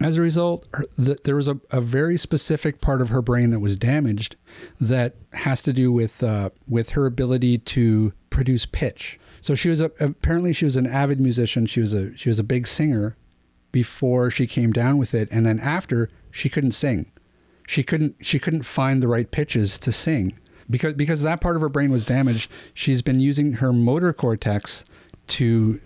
as 0.00 0.18
a 0.18 0.20
result, 0.20 0.66
her, 0.74 0.84
the, 0.98 1.18
there 1.24 1.36
was 1.36 1.46
a, 1.48 1.60
a 1.70 1.80
very 1.80 2.18
specific 2.18 2.80
part 2.80 3.00
of 3.00 3.10
her 3.10 3.22
brain 3.22 3.50
that 3.50 3.60
was 3.60 3.76
damaged 3.76 4.36
that 4.80 5.14
has 5.32 5.62
to 5.62 5.72
do 5.72 5.92
with 5.92 6.22
uh, 6.22 6.50
with 6.68 6.90
her 6.90 7.06
ability 7.06 7.58
to 7.58 8.12
produce 8.30 8.66
pitch. 8.66 9.18
So 9.40 9.54
she 9.54 9.68
was 9.68 9.80
a, 9.80 9.92
apparently 10.00 10.52
she 10.52 10.64
was 10.64 10.76
an 10.76 10.86
avid 10.86 11.20
musician. 11.20 11.66
She 11.66 11.80
was 11.80 11.94
a 11.94 12.16
she 12.16 12.28
was 12.28 12.38
a 12.38 12.44
big 12.44 12.66
singer 12.66 13.16
before 13.70 14.30
she 14.30 14.46
came 14.46 14.72
down 14.72 14.98
with 14.98 15.14
it, 15.14 15.28
and 15.30 15.46
then 15.46 15.60
after 15.60 16.08
she 16.30 16.48
couldn't 16.48 16.72
sing. 16.72 17.10
She 17.66 17.82
couldn't 17.82 18.16
she 18.20 18.38
couldn't 18.38 18.62
find 18.62 19.02
the 19.02 19.08
right 19.08 19.30
pitches 19.30 19.78
to 19.80 19.92
sing 19.92 20.34
because 20.68 20.94
because 20.94 21.22
that 21.22 21.40
part 21.40 21.56
of 21.56 21.62
her 21.62 21.68
brain 21.68 21.90
was 21.90 22.04
damaged. 22.04 22.50
She's 22.72 23.02
been 23.02 23.20
using 23.20 23.54
her 23.54 23.72
motor 23.72 24.12
cortex 24.12 24.84
to 25.28 25.80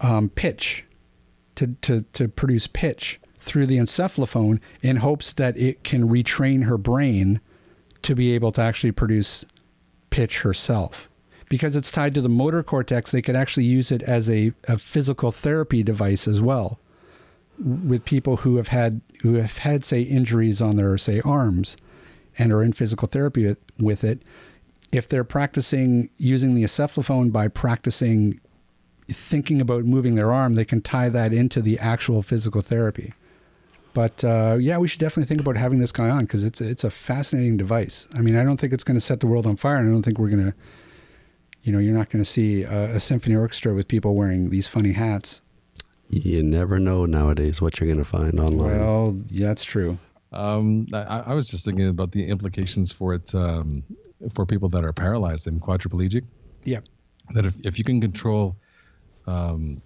um, 0.00 0.30
pitch 0.30 0.84
to, 1.54 1.68
to, 1.82 2.02
to 2.12 2.28
produce 2.28 2.66
pitch 2.66 3.20
through 3.38 3.66
the 3.66 3.76
encephalophone 3.76 4.60
in 4.80 4.96
hopes 4.96 5.32
that 5.32 5.56
it 5.56 5.84
can 5.84 6.08
retrain 6.08 6.64
her 6.64 6.78
brain 6.78 7.40
to 8.02 8.14
be 8.14 8.32
able 8.32 8.52
to 8.52 8.60
actually 8.60 8.92
produce 8.92 9.44
pitch 10.10 10.40
herself. 10.40 11.08
Because 11.48 11.76
it's 11.76 11.92
tied 11.92 12.14
to 12.14 12.20
the 12.20 12.28
motor 12.28 12.62
cortex, 12.62 13.10
they 13.10 13.20
could 13.20 13.36
actually 13.36 13.64
use 13.64 13.92
it 13.92 14.02
as 14.02 14.30
a, 14.30 14.52
a 14.66 14.78
physical 14.78 15.30
therapy 15.30 15.82
device 15.82 16.26
as 16.26 16.40
well 16.40 16.78
with 17.62 18.04
people 18.04 18.38
who 18.38 18.56
have 18.56 18.68
had 18.68 19.00
who 19.22 19.34
have 19.34 19.58
had 19.58 19.84
say 19.84 20.02
injuries 20.02 20.60
on 20.60 20.76
their 20.76 20.98
say 20.98 21.20
arms 21.24 21.76
and 22.38 22.52
are 22.52 22.62
in 22.62 22.72
physical 22.72 23.06
therapy 23.06 23.56
with, 23.78 24.04
it 24.04 24.22
if 24.92 25.08
they're 25.08 25.24
practicing 25.24 26.10
using 26.18 26.54
the 26.54 26.62
encephalophone 26.62 27.32
by 27.32 27.48
practicing 27.48 28.40
thinking 29.10 29.60
about 29.60 29.84
moving 29.84 30.14
their 30.14 30.32
arm, 30.32 30.54
they 30.54 30.64
can 30.64 30.80
tie 30.80 31.08
that 31.08 31.32
into 31.32 31.60
the 31.60 31.78
actual 31.78 32.22
physical 32.22 32.60
therapy. 32.60 33.12
But 33.94 34.22
uh, 34.22 34.56
yeah, 34.60 34.78
we 34.78 34.88
should 34.88 35.00
definitely 35.00 35.26
think 35.26 35.40
about 35.40 35.56
having 35.56 35.78
this 35.78 35.92
guy 35.92 36.08
on 36.08 36.24
because 36.24 36.44
it's 36.44 36.60
it's 36.60 36.84
a 36.84 36.90
fascinating 36.90 37.56
device. 37.56 38.06
I 38.14 38.20
mean, 38.20 38.36
I 38.36 38.44
don't 38.44 38.58
think 38.58 38.72
it's 38.72 38.84
going 38.84 38.96
to 38.96 39.02
set 39.02 39.20
the 39.20 39.26
world 39.26 39.46
on 39.46 39.56
fire, 39.56 39.76
and 39.76 39.88
I 39.88 39.92
don't 39.92 40.02
think 40.02 40.18
we're 40.18 40.30
going 40.30 40.52
to, 40.52 40.54
you 41.62 41.72
know, 41.72 41.78
you're 41.78 41.96
not 41.96 42.08
going 42.08 42.22
to 42.24 42.30
see 42.30 42.62
a, 42.62 42.96
a 42.96 43.00
symphony 43.00 43.34
orchestra 43.34 43.74
with 43.74 43.88
people 43.88 44.14
wearing 44.14 44.50
these 44.50 44.68
funny 44.68 44.92
hats. 44.92 45.42
You 46.14 46.42
never 46.42 46.78
know 46.78 47.06
nowadays 47.06 47.62
what 47.62 47.80
you're 47.80 47.86
going 47.86 47.98
to 47.98 48.04
find 48.04 48.38
online. 48.38 48.78
Well, 48.78 49.16
yeah, 49.28 49.46
that's 49.46 49.64
true. 49.64 49.96
Um, 50.30 50.84
I, 50.92 51.20
I 51.26 51.34
was 51.34 51.48
just 51.48 51.64
thinking 51.64 51.88
about 51.88 52.12
the 52.12 52.26
implications 52.28 52.92
for 52.92 53.14
it 53.14 53.34
um, 53.34 53.82
for 54.34 54.44
people 54.44 54.68
that 54.70 54.84
are 54.84 54.92
paralyzed 54.92 55.46
and 55.46 55.60
quadriplegic. 55.60 56.24
Yeah. 56.64 56.80
That 57.32 57.46
if, 57.46 57.56
if 57.64 57.78
you 57.78 57.84
can 57.84 58.00
control 58.00 58.56
um, 59.26 59.80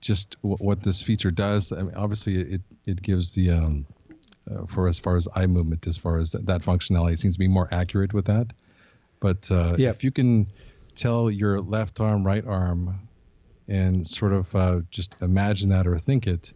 just 0.00 0.36
w- 0.42 0.58
what 0.58 0.82
this 0.82 1.00
feature 1.00 1.30
does, 1.30 1.72
I 1.72 1.82
mean, 1.82 1.94
obviously 1.94 2.36
it, 2.36 2.60
it 2.84 3.00
gives 3.00 3.32
the, 3.32 3.50
um, 3.50 3.86
uh, 4.50 4.66
for 4.66 4.86
as 4.86 4.98
far 4.98 5.16
as 5.16 5.26
eye 5.34 5.46
movement, 5.46 5.86
as 5.86 5.96
far 5.96 6.18
as 6.18 6.32
that, 6.32 6.44
that 6.44 6.60
functionality 6.60 7.16
seems 7.16 7.34
to 7.36 7.38
be 7.40 7.48
more 7.48 7.68
accurate 7.72 8.12
with 8.12 8.26
that. 8.26 8.48
But 9.20 9.50
uh, 9.50 9.76
Yeah. 9.78 9.88
if 9.90 10.04
you 10.04 10.10
can 10.10 10.46
tell 10.94 11.30
your 11.30 11.60
left 11.62 12.00
arm, 12.00 12.22
right 12.22 12.46
arm, 12.46 13.07
and 13.68 14.06
sort 14.06 14.32
of 14.32 14.54
uh, 14.56 14.80
just 14.90 15.14
imagine 15.20 15.68
that 15.70 15.86
or 15.86 15.98
think 15.98 16.26
it, 16.26 16.52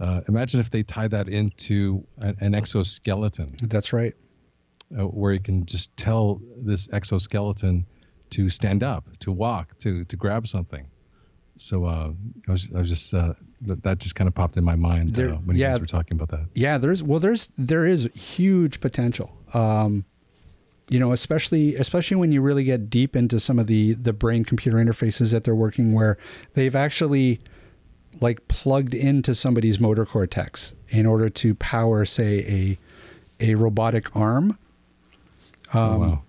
uh, 0.00 0.20
imagine 0.28 0.60
if 0.60 0.70
they 0.70 0.82
tie 0.82 1.08
that 1.08 1.28
into 1.28 2.04
an, 2.18 2.36
an 2.40 2.54
exoskeleton 2.54 3.54
That's 3.62 3.92
right. 3.92 4.14
uh, 4.98 5.04
where 5.06 5.32
you 5.32 5.40
can 5.40 5.64
just 5.66 5.96
tell 5.96 6.40
this 6.56 6.88
exoskeleton 6.92 7.86
to 8.30 8.48
stand 8.48 8.82
up, 8.82 9.04
to 9.20 9.32
walk, 9.32 9.78
to 9.78 10.04
to 10.04 10.16
grab 10.16 10.46
something. 10.46 10.86
So 11.56 11.86
uh, 11.86 12.12
I 12.46 12.52
was 12.52 12.68
I 12.74 12.78
was 12.78 12.88
just 12.88 13.14
uh, 13.14 13.34
that, 13.62 13.82
that 13.82 13.98
just 14.00 14.14
kind 14.14 14.28
of 14.28 14.34
popped 14.34 14.56
in 14.56 14.64
my 14.64 14.76
mind 14.76 15.14
There- 15.14 15.30
uh, 15.34 15.36
when 15.36 15.56
you 15.56 15.62
yeah. 15.62 15.70
guys 15.72 15.80
were 15.80 15.86
talking 15.86 16.16
about 16.16 16.28
that. 16.30 16.46
Yeah, 16.54 16.78
there's 16.78 17.02
well, 17.02 17.20
there's 17.20 17.48
there 17.56 17.86
is 17.86 18.08
huge 18.14 18.80
potential. 18.80 19.36
Um, 19.54 20.04
you 20.88 20.98
know, 20.98 21.12
especially 21.12 21.74
especially 21.76 22.16
when 22.16 22.32
you 22.32 22.40
really 22.40 22.64
get 22.64 22.88
deep 22.90 23.14
into 23.16 23.38
some 23.40 23.58
of 23.58 23.66
the 23.66 23.94
the 23.94 24.12
brain 24.12 24.44
computer 24.44 24.78
interfaces 24.78 25.30
that 25.32 25.44
they're 25.44 25.54
working, 25.54 25.92
where 25.92 26.16
they've 26.54 26.74
actually 26.76 27.40
like 28.20 28.48
plugged 28.48 28.94
into 28.94 29.34
somebody's 29.34 29.78
motor 29.78 30.04
cortex 30.06 30.74
in 30.88 31.06
order 31.06 31.28
to 31.30 31.54
power, 31.54 32.04
say, 32.04 32.78
a 33.40 33.48
a 33.50 33.54
robotic 33.54 34.14
arm. 34.16 34.58
oh, 35.74 35.80
Um, 35.80 36.00
wow. 36.00 36.22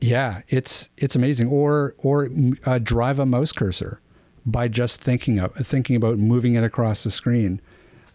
Yeah, 0.00 0.42
it's 0.48 0.90
it's 0.98 1.16
amazing. 1.16 1.48
Or 1.48 1.94
or 1.98 2.28
uh, 2.66 2.78
drive 2.78 3.18
a 3.18 3.24
mouse 3.26 3.52
cursor 3.52 4.00
by 4.44 4.68
just 4.68 5.00
thinking 5.00 5.38
of 5.40 5.54
thinking 5.54 5.96
about 5.96 6.18
moving 6.18 6.54
it 6.56 6.62
across 6.64 7.04
the 7.04 7.10
screen. 7.10 7.60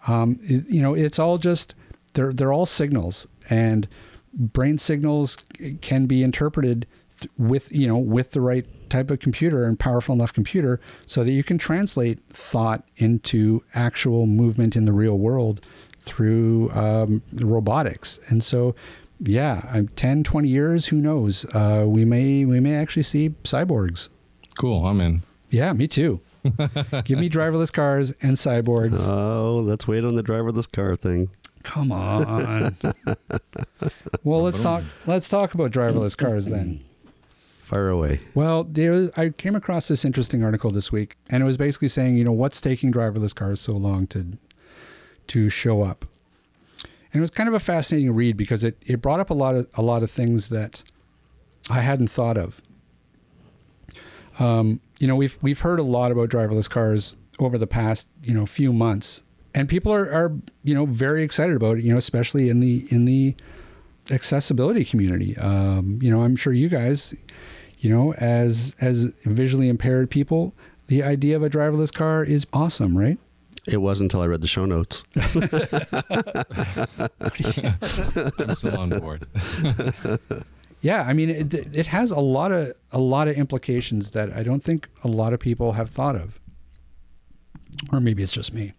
Um, 0.08 0.39
it- 0.43 0.67
you 0.69 0.82
know, 0.82 0.93
it's 0.93 1.17
all 1.17 1.39
just 1.39 1.73
they're 2.13 2.32
they're 2.32 2.54
all 2.54 2.67
signals, 2.67 3.28
and 3.49 3.88
brain 4.33 4.77
signals 4.77 5.37
can 5.81 6.05
be 6.05 6.23
interpreted 6.23 6.85
th- 7.19 7.31
with 7.37 7.71
you 7.71 7.87
know 7.87 7.97
with 7.97 8.31
the 8.31 8.41
right 8.41 8.65
type 8.89 9.11
of 9.11 9.19
computer 9.19 9.65
and 9.65 9.79
powerful 9.79 10.13
enough 10.15 10.33
computer 10.33 10.79
so 11.05 11.23
that 11.23 11.31
you 11.31 11.43
can 11.43 11.57
translate 11.57 12.19
thought 12.31 12.83
into 12.97 13.63
actual 13.73 14.25
movement 14.25 14.75
in 14.75 14.85
the 14.85 14.93
real 14.93 15.17
world 15.17 15.67
through 16.01 16.71
um, 16.71 17.21
robotics. 17.33 18.19
And 18.27 18.43
so, 18.43 18.75
yeah, 19.19 19.69
I'm 19.71 19.89
10, 19.89 20.23
20 20.23 20.47
years, 20.47 20.87
who 20.87 20.97
knows? 20.97 21.45
Uh, 21.53 21.85
we 21.87 22.05
may 22.05 22.45
we 22.45 22.59
may 22.59 22.75
actually 22.75 23.03
see 23.03 23.29
cyborgs. 23.43 24.09
Cool. 24.57 24.85
I'm 24.85 24.99
in. 25.01 25.23
Yeah, 25.49 25.73
me 25.73 25.87
too. 25.87 26.21
Give 27.03 27.19
me 27.19 27.29
driverless 27.29 27.71
cars 27.71 28.13
and 28.21 28.37
cyborgs. 28.37 28.97
Oh, 28.99 29.61
let's 29.63 29.87
wait 29.87 30.05
on 30.05 30.15
the 30.15 30.23
driverless 30.23 30.71
car 30.71 30.95
thing. 30.95 31.29
Come 31.63 31.91
on. 31.91 32.77
well, 34.23 34.41
let's 34.41 34.61
talk. 34.61 34.83
Let's 35.05 35.29
talk 35.29 35.53
about 35.53 35.71
driverless 35.71 36.17
cars 36.17 36.45
then. 36.45 36.83
Fire 37.59 37.89
away. 37.89 38.21
Well, 38.33 38.63
was, 38.63 39.11
I 39.15 39.29
came 39.29 39.55
across 39.55 39.89
this 39.89 40.03
interesting 40.03 40.43
article 40.43 40.71
this 40.71 40.91
week, 40.91 41.17
and 41.29 41.43
it 41.43 41.45
was 41.45 41.57
basically 41.57 41.89
saying, 41.89 42.17
you 42.17 42.23
know, 42.23 42.31
what's 42.31 42.61
taking 42.61 42.91
driverless 42.91 43.35
cars 43.35 43.61
so 43.61 43.73
long 43.73 44.07
to 44.07 44.37
to 45.27 45.49
show 45.49 45.83
up? 45.83 46.05
And 47.13 47.19
it 47.19 47.21
was 47.21 47.31
kind 47.31 47.47
of 47.47 47.53
a 47.53 47.59
fascinating 47.59 48.13
read 48.13 48.37
because 48.37 48.63
it, 48.63 48.81
it 48.85 49.01
brought 49.01 49.19
up 49.19 49.29
a 49.29 49.35
lot 49.35 49.55
of 49.55 49.67
a 49.75 49.81
lot 49.81 50.01
of 50.01 50.09
things 50.09 50.49
that 50.49 50.83
I 51.69 51.81
hadn't 51.81 52.07
thought 52.09 52.37
of. 52.37 52.61
Um, 54.39 54.79
you 54.99 55.07
know, 55.07 55.15
we've 55.15 55.37
we've 55.41 55.59
heard 55.59 55.79
a 55.79 55.83
lot 55.83 56.11
about 56.11 56.29
driverless 56.29 56.69
cars 56.69 57.17
over 57.37 57.57
the 57.57 57.67
past 57.67 58.07
you 58.23 58.33
know 58.33 58.45
few 58.45 58.73
months, 58.73 59.23
and 59.53 59.67
people 59.67 59.93
are, 59.93 60.12
are 60.12 60.33
you 60.63 60.73
know 60.75 60.85
very 60.85 61.23
excited 61.23 61.55
about 61.55 61.77
it. 61.77 61.83
You 61.83 61.91
know, 61.91 61.97
especially 61.97 62.49
in 62.49 62.59
the 62.59 62.88
in 62.89 63.05
the 63.05 63.35
accessibility 64.12 64.85
community. 64.85 65.38
Um, 65.38 65.99
you 66.01 66.09
know, 66.09 66.23
I'm 66.23 66.35
sure 66.35 66.53
you 66.53 66.69
guys, 66.69 67.13
you 67.79 67.89
know, 67.89 68.13
as 68.15 68.75
as 68.81 69.05
visually 69.25 69.69
impaired 69.69 70.09
people, 70.09 70.53
the 70.88 71.03
idea 71.03 71.35
of 71.35 71.43
a 71.43 71.49
driverless 71.49 71.93
car 71.93 72.23
is 72.23 72.45
awesome, 72.53 72.97
right? 72.97 73.17
It 73.67 73.77
was 73.77 74.01
until 74.01 74.21
I 74.21 74.27
read 74.27 74.41
the 74.41 74.47
show 74.47 74.65
notes. 74.65 75.03
I'm 78.39 78.55
still 78.55 78.79
on 78.79 78.89
board. 78.89 79.27
Yeah, 80.81 81.03
I 81.03 81.13
mean, 81.13 81.29
it, 81.29 81.53
it 81.53 81.88
has 81.88 82.09
a 82.09 82.19
lot 82.19 82.51
of 82.51 82.73
a 82.91 82.99
lot 82.99 83.27
of 83.27 83.35
implications 83.35 84.12
that 84.12 84.31
I 84.31 84.43
don't 84.43 84.63
think 84.63 84.88
a 85.03 85.07
lot 85.07 85.33
of 85.33 85.39
people 85.39 85.73
have 85.73 85.89
thought 85.89 86.15
of, 86.15 86.39
or 87.91 87.99
maybe 87.99 88.23
it's 88.23 88.31
just 88.31 88.53
me. 88.53 88.73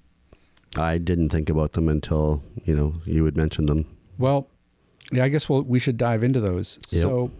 I 0.76 0.98
didn't 0.98 1.30
think 1.30 1.50
about 1.50 1.72
them 1.72 1.88
until 1.88 2.42
you 2.64 2.74
know 2.74 2.94
you 3.04 3.24
would 3.24 3.36
mention 3.36 3.66
them. 3.66 3.86
Well, 4.18 4.48
yeah, 5.10 5.24
I 5.24 5.28
guess 5.28 5.48
we'll, 5.48 5.62
we 5.62 5.78
should 5.78 5.96
dive 5.96 6.22
into 6.22 6.40
those. 6.40 6.78
Yep. 6.90 7.02
So 7.02 7.30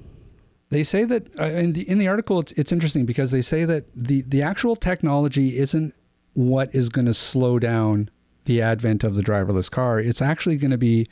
they 0.70 0.82
say 0.82 1.04
that 1.04 1.38
uh, 1.38 1.44
in 1.44 1.72
the 1.72 1.88
in 1.88 1.98
the 1.98 2.08
article, 2.08 2.40
it's 2.40 2.52
it's 2.52 2.72
interesting 2.72 3.06
because 3.06 3.30
they 3.30 3.42
say 3.42 3.64
that 3.64 3.84
the 3.94 4.22
the 4.22 4.42
actual 4.42 4.76
technology 4.76 5.58
isn't 5.58 5.94
what 6.34 6.74
is 6.74 6.88
going 6.88 7.06
to 7.06 7.14
slow 7.14 7.58
down 7.58 8.10
the 8.44 8.62
advent 8.62 9.04
of 9.04 9.14
the 9.14 9.22
driverless 9.22 9.70
car. 9.70 10.00
It's 10.00 10.22
actually 10.22 10.56
going 10.56 10.70
to 10.70 10.78
be 10.78 11.06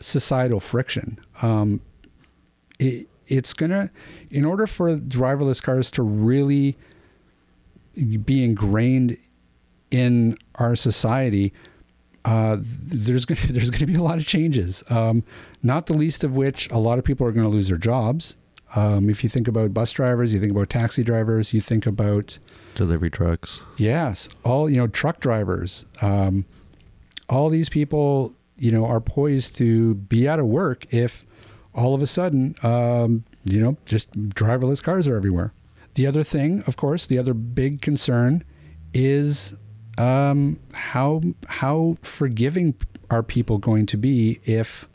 societal 0.00 0.60
friction. 0.60 1.18
Um, 1.42 1.80
it, 2.78 3.08
it's 3.26 3.54
going 3.54 3.70
to, 3.70 3.90
in 4.30 4.44
order 4.44 4.66
for 4.66 4.96
driverless 4.96 5.62
cars 5.62 5.90
to 5.92 6.02
really 6.02 6.76
be 7.94 8.42
ingrained 8.42 9.16
in 9.90 10.36
our 10.56 10.76
society, 10.76 11.52
uh, 12.24 12.58
there's 12.60 13.24
going 13.24 13.38
to, 13.46 13.52
there's 13.52 13.70
going 13.70 13.80
to 13.80 13.86
be 13.86 13.94
a 13.94 14.02
lot 14.02 14.18
of 14.18 14.26
changes. 14.26 14.82
Um, 14.88 15.24
not 15.62 15.86
the 15.86 15.94
least 15.94 16.24
of 16.24 16.34
which, 16.34 16.70
a 16.70 16.78
lot 16.78 16.98
of 16.98 17.04
people 17.04 17.26
are 17.26 17.32
going 17.32 17.44
to 17.44 17.50
lose 17.50 17.68
their 17.68 17.78
jobs. 17.78 18.36
Um, 18.76 19.10
if 19.10 19.24
you 19.24 19.28
think 19.30 19.48
about 19.48 19.74
bus 19.74 19.90
drivers, 19.90 20.32
you 20.32 20.38
think 20.38 20.52
about 20.52 20.70
taxi 20.70 21.02
drivers, 21.02 21.52
you 21.52 21.60
think 21.60 21.86
about 21.86 22.38
Delivery 22.74 23.10
trucks. 23.10 23.60
Yes, 23.76 24.28
all 24.44 24.70
you 24.70 24.76
know, 24.76 24.86
truck 24.86 25.20
drivers. 25.20 25.86
Um, 26.00 26.44
all 27.28 27.48
these 27.48 27.68
people, 27.68 28.32
you 28.56 28.70
know, 28.70 28.86
are 28.86 29.00
poised 29.00 29.54
to 29.56 29.94
be 29.94 30.28
out 30.28 30.38
of 30.38 30.46
work 30.46 30.86
if 30.92 31.24
all 31.74 31.94
of 31.94 32.02
a 32.02 32.06
sudden, 32.06 32.54
um, 32.62 33.24
you 33.44 33.60
know, 33.60 33.76
just 33.86 34.12
driverless 34.12 34.82
cars 34.82 35.08
are 35.08 35.16
everywhere. 35.16 35.52
The 35.94 36.06
other 36.06 36.22
thing, 36.22 36.62
of 36.66 36.76
course, 36.76 37.06
the 37.06 37.18
other 37.18 37.34
big 37.34 37.82
concern 37.82 38.44
is 38.94 39.54
um, 40.00 40.58
how 40.72 41.20
how 41.46 41.98
forgiving 42.00 42.74
are 43.10 43.22
people 43.22 43.58
going 43.58 43.86
to 43.86 43.96
be 43.96 44.40
if 44.44 44.88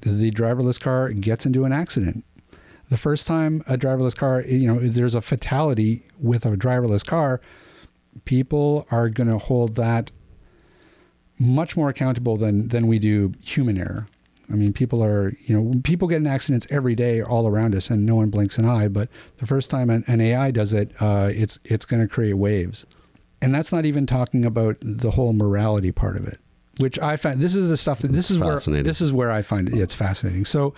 the 0.00 0.30
driverless 0.30 0.80
car 0.80 1.10
gets 1.10 1.44
into 1.44 1.64
an 1.64 1.72
accident? 1.72 2.24
The 2.88 2.96
first 2.96 3.26
time 3.26 3.62
a 3.66 3.76
driverless 3.76 4.16
car, 4.16 4.42
you 4.42 4.66
know, 4.66 4.78
there's 4.78 5.14
a 5.14 5.20
fatality 5.20 6.04
with 6.18 6.46
a 6.46 6.50
driverless 6.50 7.04
car, 7.04 7.40
people 8.24 8.86
are 8.90 9.10
going 9.10 9.28
to 9.28 9.38
hold 9.38 9.74
that 9.74 10.10
much 11.38 11.76
more 11.76 11.90
accountable 11.90 12.38
than 12.38 12.68
than 12.68 12.86
we 12.86 12.98
do 12.98 13.34
human 13.44 13.76
error. 13.76 14.08
I 14.48 14.54
mean, 14.54 14.72
people 14.72 15.02
are, 15.02 15.34
you 15.44 15.58
know, 15.58 15.80
people 15.82 16.06
get 16.08 16.18
in 16.18 16.26
accidents 16.26 16.66
every 16.70 16.94
day 16.94 17.20
all 17.20 17.48
around 17.48 17.74
us, 17.74 17.90
and 17.90 18.06
no 18.06 18.14
one 18.14 18.30
blinks 18.30 18.58
an 18.58 18.64
eye. 18.64 18.88
But 18.88 19.08
the 19.38 19.46
first 19.46 19.70
time 19.70 19.90
an, 19.90 20.04
an 20.06 20.20
AI 20.20 20.52
does 20.52 20.72
it, 20.72 20.92
uh, 21.00 21.28
it's 21.34 21.58
it's 21.64 21.84
going 21.84 22.00
to 22.00 22.08
create 22.08 22.34
waves, 22.34 22.86
and 23.40 23.54
that's 23.54 23.72
not 23.72 23.84
even 23.84 24.06
talking 24.06 24.44
about 24.44 24.76
the 24.80 25.12
whole 25.12 25.32
morality 25.32 25.92
part 25.92 26.16
of 26.16 26.26
it, 26.26 26.38
which 26.80 26.98
I 26.98 27.16
find 27.16 27.40
this 27.40 27.54
is 27.54 27.68
the 27.68 27.76
stuff 27.76 28.00
that 28.00 28.12
this 28.12 28.30
is 28.30 28.38
where 28.38 28.58
this 28.84 29.00
is 29.00 29.12
where 29.12 29.30
I 29.30 29.42
find 29.42 29.68
it, 29.68 29.76
it's 29.76 29.94
fascinating. 29.94 30.44
So 30.44 30.74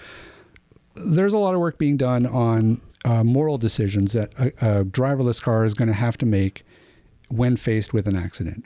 there's 0.95 1.33
a 1.33 1.39
lot 1.39 1.55
of 1.55 1.61
work 1.61 1.79
being 1.79 1.97
done 1.97 2.27
on 2.27 2.81
uh, 3.05 3.23
moral 3.23 3.59
decisions 3.59 4.13
that 4.13 4.33
a, 4.39 4.81
a 4.81 4.85
driverless 4.85 5.41
car 5.41 5.65
is 5.65 5.75
going 5.75 5.89
to 5.89 5.95
have 5.95 6.19
to 6.19 6.27
make 6.27 6.65
when 7.29 7.57
faced 7.57 7.93
with 7.93 8.07
an 8.07 8.17
accident. 8.17 8.65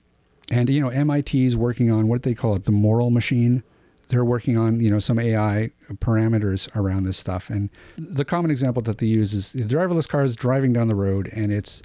And 0.50 0.68
you 0.68 0.81
know, 0.81 0.88
MIT 0.88 1.44
is 1.44 1.57
working 1.57 1.90
on 1.90 2.09
what 2.09 2.22
they 2.22 2.35
call 2.35 2.55
it, 2.55 2.64
the 2.64 2.72
moral 2.72 3.11
machine. 3.11 3.62
They're 4.09 4.24
working 4.24 4.59
on 4.59 4.81
you 4.81 4.90
know 4.90 4.98
some 4.98 5.18
AI 5.18 5.70
parameters 5.94 6.74
around 6.76 7.05
this 7.05 7.16
stuff. 7.16 7.48
And 7.50 7.70
the 7.96 8.24
common 8.24 8.50
example 8.50 8.83
that 8.83 8.98
they 8.98 9.07
use 9.07 9.33
is 9.33 9.52
the 9.52 9.62
driverless 9.64 10.09
car 10.09 10.24
is 10.24 10.37
driving 10.37 10.72
down 10.72 10.88
the 10.88 10.94
road 10.94 11.31
and 11.33 11.52
it's 11.52 11.83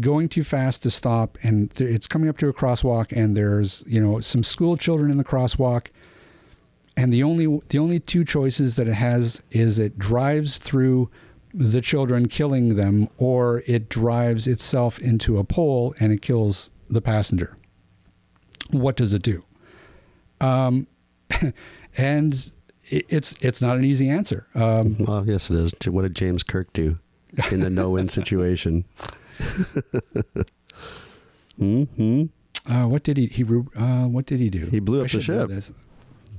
going 0.00 0.28
too 0.28 0.44
fast 0.44 0.82
to 0.84 0.90
stop, 0.90 1.38
and 1.42 1.70
th- 1.70 1.88
it's 1.94 2.06
coming 2.06 2.28
up 2.28 2.38
to 2.38 2.48
a 2.48 2.52
crosswalk, 2.52 3.12
and 3.12 3.36
there's 3.36 3.82
you 3.86 4.00
know 4.00 4.20
some 4.20 4.42
school 4.42 4.76
children 4.76 5.10
in 5.10 5.18
the 5.18 5.24
crosswalk 5.24 5.88
and 6.96 7.12
the 7.12 7.22
only 7.22 7.60
the 7.68 7.78
only 7.78 7.98
two 7.98 8.24
choices 8.24 8.76
that 8.76 8.88
it 8.88 8.94
has 8.94 9.42
is 9.50 9.78
it 9.78 9.98
drives 9.98 10.58
through 10.58 11.10
the 11.54 11.80
children 11.80 12.28
killing 12.28 12.76
them 12.76 13.08
or 13.18 13.62
it 13.66 13.88
drives 13.88 14.46
itself 14.46 14.98
into 14.98 15.38
a 15.38 15.44
pole 15.44 15.94
and 16.00 16.12
it 16.12 16.22
kills 16.22 16.70
the 16.88 17.00
passenger 17.00 17.56
what 18.70 18.96
does 18.96 19.12
it 19.12 19.22
do 19.22 19.44
um, 20.40 20.86
and 21.96 22.52
it, 22.88 23.06
it's 23.08 23.34
it's 23.40 23.62
not 23.62 23.76
an 23.76 23.84
easy 23.84 24.08
answer 24.08 24.46
um, 24.54 24.96
Well, 24.98 25.24
yes, 25.26 25.50
it 25.50 25.56
is. 25.56 25.72
What 25.86 26.02
did 26.02 26.16
James 26.16 26.42
Kirk 26.42 26.72
do 26.72 26.98
in 27.50 27.60
the 27.60 27.70
no-win 27.70 28.08
situation? 28.20 28.84
hmm 31.58 32.24
uh, 32.66 32.86
what 32.86 33.02
did 33.02 33.16
he 33.16 33.26
he 33.26 33.42
uh, 33.42 34.06
what 34.06 34.26
did 34.26 34.40
he 34.40 34.48
do 34.48 34.66
He 34.66 34.80
blew 34.80 35.02
up 35.02 35.10
the 35.10 35.20
ship. 35.20 35.50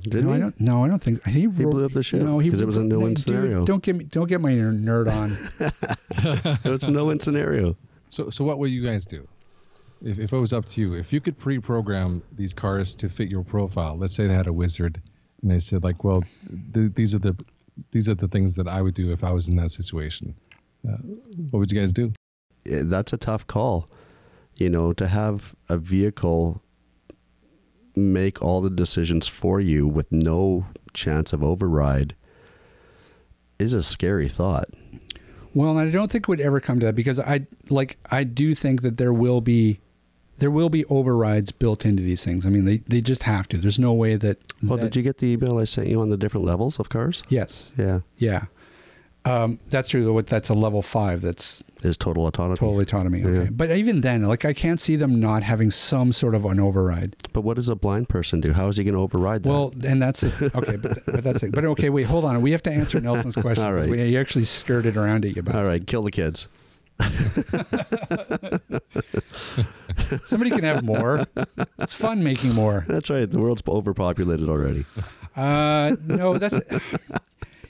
Didn't 0.03 0.25
no, 0.25 0.31
he? 0.31 0.35
I 0.35 0.39
don't. 0.39 0.59
No, 0.59 0.83
I 0.83 0.87
don't 0.87 1.01
think 1.01 1.25
he, 1.25 1.41
He 1.41 1.47
blew 1.47 1.85
up 1.85 1.93
the 1.93 2.03
ship 2.03 2.21
No, 2.21 2.39
he 2.39 2.49
'cause 2.49 2.61
it 2.61 2.67
was 2.67 2.77
a 2.77 2.83
no-win 2.83 3.13
dude, 3.13 3.25
scenario. 3.25 3.65
Don't 3.65 3.81
get 3.81 3.95
me. 3.95 4.03
Don't 4.05 4.27
get 4.27 4.41
my 4.41 4.51
nerd 4.51 5.09
on. 5.09 5.37
it 6.65 6.69
was 6.69 6.83
a 6.83 6.91
no-win 6.91 7.19
scenario. 7.19 7.75
So, 8.09 8.29
so 8.29 8.43
what 8.43 8.59
would 8.59 8.69
you 8.69 8.83
guys 8.83 9.05
do? 9.05 9.27
If, 10.01 10.19
if 10.19 10.33
it 10.33 10.37
was 10.37 10.51
up 10.51 10.65
to 10.65 10.81
you, 10.81 10.93
if 10.93 11.13
you 11.13 11.21
could 11.21 11.39
pre-program 11.39 12.21
these 12.33 12.53
cars 12.53 12.95
to 12.97 13.07
fit 13.07 13.29
your 13.29 13.43
profile, 13.43 13.97
let's 13.97 14.13
say 14.13 14.27
they 14.27 14.33
had 14.33 14.47
a 14.47 14.53
wizard, 14.53 15.01
and 15.41 15.49
they 15.49 15.59
said 15.59 15.83
like, 15.83 16.03
well, 16.03 16.23
th- 16.73 16.91
these 16.93 17.15
are 17.15 17.19
the 17.19 17.35
these 17.91 18.09
are 18.09 18.13
the 18.13 18.27
things 18.27 18.55
that 18.55 18.67
I 18.67 18.81
would 18.81 18.93
do 18.93 19.11
if 19.11 19.23
I 19.23 19.31
was 19.31 19.47
in 19.47 19.55
that 19.55 19.71
situation. 19.71 20.35
Uh, 20.87 20.97
what 21.49 21.59
would 21.59 21.71
you 21.71 21.79
guys 21.79 21.93
do? 21.93 22.11
Eh, 22.65 22.81
That's 22.85 23.13
a 23.13 23.17
tough 23.17 23.45
call. 23.47 23.87
You 24.57 24.69
know, 24.69 24.93
to 24.93 25.07
have 25.07 25.55
a 25.69 25.77
vehicle 25.77 26.61
make 27.95 28.41
all 28.41 28.61
the 28.61 28.69
decisions 28.69 29.27
for 29.27 29.59
you 29.59 29.87
with 29.87 30.11
no 30.11 30.65
chance 30.93 31.33
of 31.33 31.43
override 31.43 32.15
is 33.59 33.73
a 33.73 33.83
scary 33.83 34.27
thought. 34.29 34.67
Well, 35.53 35.77
I 35.77 35.89
don't 35.89 36.11
think 36.11 36.23
it 36.23 36.27
would 36.27 36.41
ever 36.41 36.59
come 36.59 36.79
to 36.79 36.85
that 36.87 36.95
because 36.95 37.19
I 37.19 37.45
like 37.69 37.97
I 38.09 38.23
do 38.23 38.55
think 38.55 38.81
that 38.81 38.97
there 38.97 39.13
will 39.13 39.41
be 39.41 39.79
there 40.39 40.49
will 40.49 40.69
be 40.69 40.83
overrides 40.85 41.51
built 41.51 41.85
into 41.85 42.01
these 42.01 42.23
things. 42.25 42.45
I 42.45 42.49
mean, 42.49 42.65
they, 42.65 42.77
they 42.87 43.01
just 43.01 43.23
have 43.23 43.47
to. 43.49 43.57
There's 43.59 43.77
no 43.77 43.93
way 43.93 44.15
that. 44.15 44.39
Well, 44.63 44.77
that- 44.77 44.85
did 44.85 44.95
you 44.95 45.03
get 45.03 45.19
the 45.19 45.27
email 45.27 45.59
I 45.59 45.65
sent 45.65 45.87
you 45.87 46.01
on 46.01 46.09
the 46.09 46.17
different 46.17 46.45
levels 46.45 46.79
of 46.79 46.89
cars? 46.89 47.21
Yes. 47.29 47.71
Yeah, 47.77 47.99
Yeah. 48.17 48.45
Um, 49.25 49.59
that's 49.69 49.87
true. 49.87 50.21
That's 50.21 50.49
a 50.49 50.53
level 50.53 50.81
five. 50.81 51.21
That's 51.21 51.63
is 51.81 51.97
total 51.97 52.27
autonomy. 52.27 52.57
total 52.57 52.79
autonomy. 52.79 53.23
Okay. 53.23 53.43
Yeah. 53.45 53.49
But 53.51 53.71
even 53.71 54.01
then, 54.01 54.23
like 54.23 54.45
I 54.45 54.53
can't 54.53 54.79
see 54.81 54.95
them 54.95 55.19
not 55.19 55.43
having 55.43 55.71
some 55.71 56.13
sort 56.13 56.35
of 56.35 56.45
an 56.45 56.59
override. 56.59 57.15
But 57.31 57.41
what 57.41 57.55
does 57.55 57.69
a 57.69 57.75
blind 57.75 58.09
person 58.09 58.41
do? 58.41 58.53
How 58.53 58.67
is 58.67 58.77
he 58.77 58.83
going 58.83 58.95
to 58.95 59.01
override 59.01 59.43
that? 59.43 59.49
Well, 59.49 59.73
and 59.85 60.01
that's 60.01 60.23
it. 60.23 60.33
Okay, 60.41 60.75
but, 60.75 61.05
but 61.05 61.23
that's 61.23 61.43
it. 61.43 61.51
But 61.51 61.65
okay, 61.65 61.89
wait, 61.89 62.03
hold 62.03 62.25
on. 62.25 62.41
We 62.41 62.51
have 62.51 62.63
to 62.63 62.71
answer 62.71 62.99
Nelson's 62.99 63.35
question. 63.35 63.63
All 63.63 63.73
right. 63.73 63.89
We, 63.89 64.03
you 64.03 64.19
actually 64.19 64.45
skirted 64.45 64.97
around 64.97 65.25
it, 65.25 65.35
you 65.35 65.41
bastard. 65.41 65.63
all 65.63 65.69
right, 65.69 65.85
kill 65.85 66.03
the 66.03 66.11
kids. 66.11 66.47
Somebody 70.25 70.51
can 70.51 70.63
have 70.63 70.83
more. 70.83 71.25
It's 71.79 71.93
fun 71.93 72.23
making 72.23 72.53
more. 72.53 72.85
That's 72.87 73.09
right. 73.09 73.29
The 73.29 73.39
world's 73.39 73.63
overpopulated 73.67 74.47
already. 74.47 74.85
Uh, 75.35 75.95
no, 76.05 76.37
that's 76.37 76.59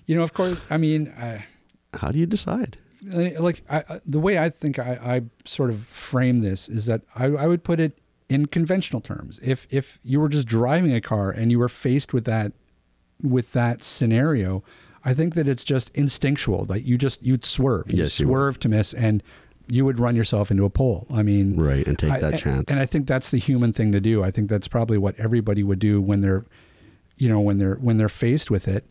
you 0.05 0.15
know, 0.15 0.23
of 0.23 0.33
course. 0.33 0.59
I 0.69 0.77
mean, 0.77 1.13
I, 1.17 1.45
How 1.93 2.09
do 2.11 2.19
you 2.19 2.25
decide? 2.25 2.77
like 3.39 3.63
I, 3.69 3.99
the 4.05 4.19
way 4.19 4.37
I 4.37 4.49
think 4.49 4.79
I, 4.79 4.93
I 5.03 5.21
sort 5.43 5.69
of 5.69 5.85
frame 5.87 6.39
this 6.39 6.69
is 6.69 6.85
that 6.85 7.01
I, 7.15 7.25
I 7.25 7.47
would 7.47 7.63
put 7.65 7.79
it 7.81 7.97
in 8.29 8.45
conventional 8.45 9.01
terms. 9.01 9.39
If 9.43 9.67
if 9.69 9.99
you 10.03 10.19
were 10.21 10.29
just 10.29 10.47
driving 10.47 10.93
a 10.95 11.01
car 11.01 11.29
and 11.29 11.51
you 11.51 11.59
were 11.59 11.67
faced 11.69 12.13
with 12.13 12.23
that 12.25 12.53
with 13.21 13.51
that 13.51 13.83
scenario, 13.83 14.63
I 15.03 15.13
think 15.13 15.33
that 15.35 15.47
it's 15.49 15.65
just 15.65 15.89
instinctual. 15.93 16.65
Like 16.69 16.85
you 16.85 16.97
just 16.97 17.21
you'd 17.21 17.43
swerve, 17.45 17.91
you 17.91 17.97
Yes, 18.03 18.17
you 18.19 18.25
swerve 18.27 18.57
to 18.61 18.69
miss, 18.69 18.93
and 18.93 19.21
you 19.67 19.83
would 19.83 19.99
run 19.99 20.15
yourself 20.15 20.49
into 20.49 20.63
a 20.63 20.69
pole. 20.69 21.05
I 21.13 21.23
mean, 21.23 21.57
Right, 21.57 21.85
and 21.85 21.99
take 21.99 22.11
I- 22.11 22.19
that 22.21 22.39
chance. 22.39 22.71
And 22.71 22.79
I 22.79 22.85
think 22.85 23.05
that's 23.07 23.31
the 23.31 23.37
human 23.37 23.73
thing 23.73 23.91
to 23.91 23.99
do. 23.99 24.23
I 24.23 24.31
think 24.31 24.49
that's 24.49 24.67
probably 24.69 24.97
what 24.97 25.19
everybody 25.19 25.61
would 25.63 25.79
do 25.79 26.01
when 26.01 26.21
they're, 26.21 26.45
you 27.17 27.27
know, 27.27 27.41
when 27.41 27.57
they're 27.57 27.75
when 27.75 27.97
they're 27.97 28.07
faced 28.09 28.49
with 28.49 28.65
it, 28.67 28.85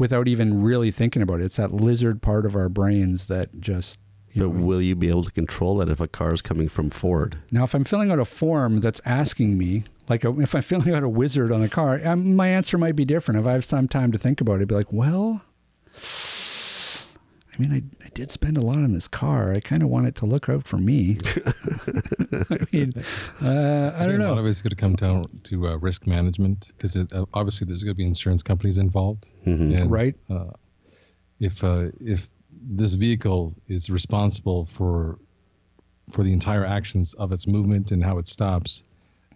without 0.00 0.26
even 0.26 0.62
really 0.62 0.90
thinking 0.90 1.20
about 1.20 1.40
it. 1.40 1.44
It's 1.44 1.56
that 1.56 1.72
lizard 1.72 2.22
part 2.22 2.46
of 2.46 2.56
our 2.56 2.68
brains 2.68 3.28
that 3.28 3.60
just. 3.60 3.98
You 4.32 4.48
but 4.48 4.54
know, 4.54 4.64
will 4.64 4.80
you 4.80 4.94
be 4.96 5.08
able 5.08 5.24
to 5.24 5.30
control 5.30 5.76
that 5.78 5.88
if 5.88 6.00
a 6.00 6.08
car 6.08 6.32
is 6.32 6.40
coming 6.40 6.68
from 6.68 6.88
Ford? 6.88 7.38
now, 7.50 7.64
if 7.64 7.74
I'm 7.74 7.84
filling 7.84 8.10
out 8.10 8.18
a 8.18 8.24
form 8.24 8.78
that's 8.78 9.00
asking 9.04 9.58
me, 9.58 9.84
like 10.08 10.24
a, 10.24 10.40
if 10.40 10.54
I'm 10.54 10.62
filling 10.72 10.94
out 10.94 11.02
a 11.02 11.08
wizard 11.08 11.52
on 11.52 11.62
a 11.62 11.68
car, 11.68 12.00
um, 12.04 12.34
my 12.34 12.48
answer 12.48 12.78
might 12.78 12.96
be 12.96 13.04
different. 13.04 13.40
If 13.40 13.46
I 13.46 13.52
have 13.52 13.64
some 13.64 13.88
time 13.88 14.10
to 14.12 14.18
think 14.18 14.40
about 14.40 14.54
it, 14.54 14.62
I'd 14.62 14.68
be 14.68 14.74
like, 14.74 14.92
well, 14.92 15.42
mean, 17.60 17.72
I, 17.72 18.04
I 18.04 18.08
did 18.14 18.30
spend 18.30 18.56
a 18.56 18.60
lot 18.60 18.76
on 18.76 18.92
this 18.92 19.06
car. 19.08 19.52
I 19.52 19.60
kind 19.60 19.82
of 19.82 19.88
want 19.88 20.06
it 20.06 20.14
to 20.16 20.26
look 20.26 20.48
out 20.48 20.64
for 20.66 20.76
me. 20.78 21.18
I 22.32 22.66
mean, 22.72 22.92
uh, 23.42 23.92
I, 23.96 24.04
I 24.04 24.06
don't 24.06 24.18
think 24.18 24.20
A 24.22 24.24
lot 24.28 24.34
know. 24.34 24.38
of 24.38 24.46
it's 24.46 24.62
going 24.62 24.70
to 24.70 24.76
come 24.76 24.94
down 24.96 25.26
to 25.44 25.68
uh, 25.68 25.76
risk 25.76 26.06
management 26.06 26.70
because 26.76 26.96
uh, 26.96 27.24
obviously 27.34 27.66
there's 27.66 27.82
going 27.82 27.94
to 27.94 27.98
be 27.98 28.04
insurance 28.06 28.42
companies 28.42 28.78
involved. 28.78 29.30
Mhm. 29.46 29.80
And, 29.80 29.90
Right. 29.90 30.16
Uh, 30.28 30.50
if 31.38 31.62
uh, 31.64 31.86
if 32.00 32.28
this 32.62 32.94
vehicle 32.94 33.54
is 33.68 33.88
responsible 33.90 34.64
for 34.66 35.18
for 36.10 36.22
the 36.24 36.32
entire 36.32 36.64
actions 36.66 37.14
of 37.14 37.32
its 37.32 37.46
movement 37.46 37.92
and 37.92 38.02
how 38.04 38.18
it 38.18 38.26
stops, 38.28 38.82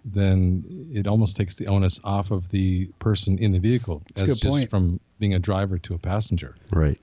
then 0.05 0.65
it 0.93 1.07
almost 1.07 1.37
takes 1.37 1.55
the 1.55 1.67
onus 1.67 1.99
off 2.05 2.31
of 2.31 2.49
the 2.51 2.87
person 2.99 3.39
in 3.39 3.53
the 3.53 3.59
vehicle 3.59 4.03
That's 4.09 4.23
as 4.23 4.29
good 4.29 4.39
just 4.43 4.51
point. 4.57 4.71
from 4.71 5.01
being 5.19 5.35
a 5.35 5.39
driver 5.39 5.79
to 5.79 5.95
a 5.95 5.99
passenger. 5.99 6.57
Right. 6.71 7.01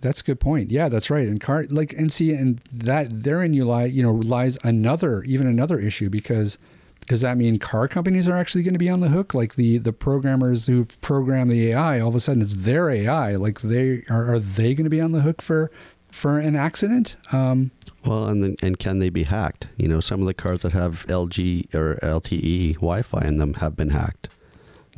That's 0.00 0.20
a 0.20 0.24
good 0.24 0.40
point. 0.40 0.70
Yeah, 0.70 0.88
that's 0.88 1.10
right. 1.10 1.26
And 1.28 1.40
car 1.40 1.66
like 1.68 1.92
and 1.92 2.12
see 2.12 2.32
and 2.32 2.60
that 2.72 3.22
therein 3.22 3.52
you 3.52 3.64
lie 3.64 3.84
you 3.84 4.02
know 4.02 4.12
lies 4.14 4.58
another 4.62 5.22
even 5.24 5.46
another 5.46 5.78
issue 5.78 6.08
because 6.08 6.58
does 7.06 7.22
that 7.22 7.36
mean 7.36 7.58
car 7.58 7.88
companies 7.88 8.28
are 8.28 8.36
actually 8.36 8.62
going 8.62 8.74
to 8.74 8.78
be 8.78 8.88
on 8.88 9.00
the 9.00 9.08
hook? 9.08 9.34
Like 9.34 9.56
the 9.56 9.78
the 9.78 9.92
programmers 9.92 10.66
who've 10.66 11.00
programmed 11.00 11.50
the 11.50 11.70
AI, 11.72 12.00
all 12.00 12.08
of 12.08 12.14
a 12.14 12.20
sudden 12.20 12.42
it's 12.42 12.56
their 12.56 12.88
AI. 12.90 13.34
Like 13.36 13.60
they 13.62 14.04
are 14.08 14.34
are 14.34 14.38
they 14.38 14.74
going 14.74 14.84
to 14.84 14.90
be 14.90 15.00
on 15.00 15.12
the 15.12 15.22
hook 15.22 15.42
for 15.42 15.70
for 16.10 16.38
an 16.38 16.56
accident? 16.56 17.16
Um, 17.32 17.70
Well, 18.04 18.26
and 18.26 18.42
then, 18.42 18.56
and 18.62 18.78
can 18.78 18.98
they 18.98 19.10
be 19.10 19.24
hacked? 19.24 19.68
You 19.76 19.88
know, 19.88 20.00
some 20.00 20.20
of 20.20 20.26
the 20.26 20.34
cars 20.34 20.62
that 20.62 20.72
have 20.72 21.06
LG 21.06 21.74
or 21.74 21.98
LTE 22.02 22.74
Wi-Fi 22.74 23.24
in 23.24 23.38
them 23.38 23.54
have 23.54 23.76
been 23.76 23.90
hacked. 23.90 24.28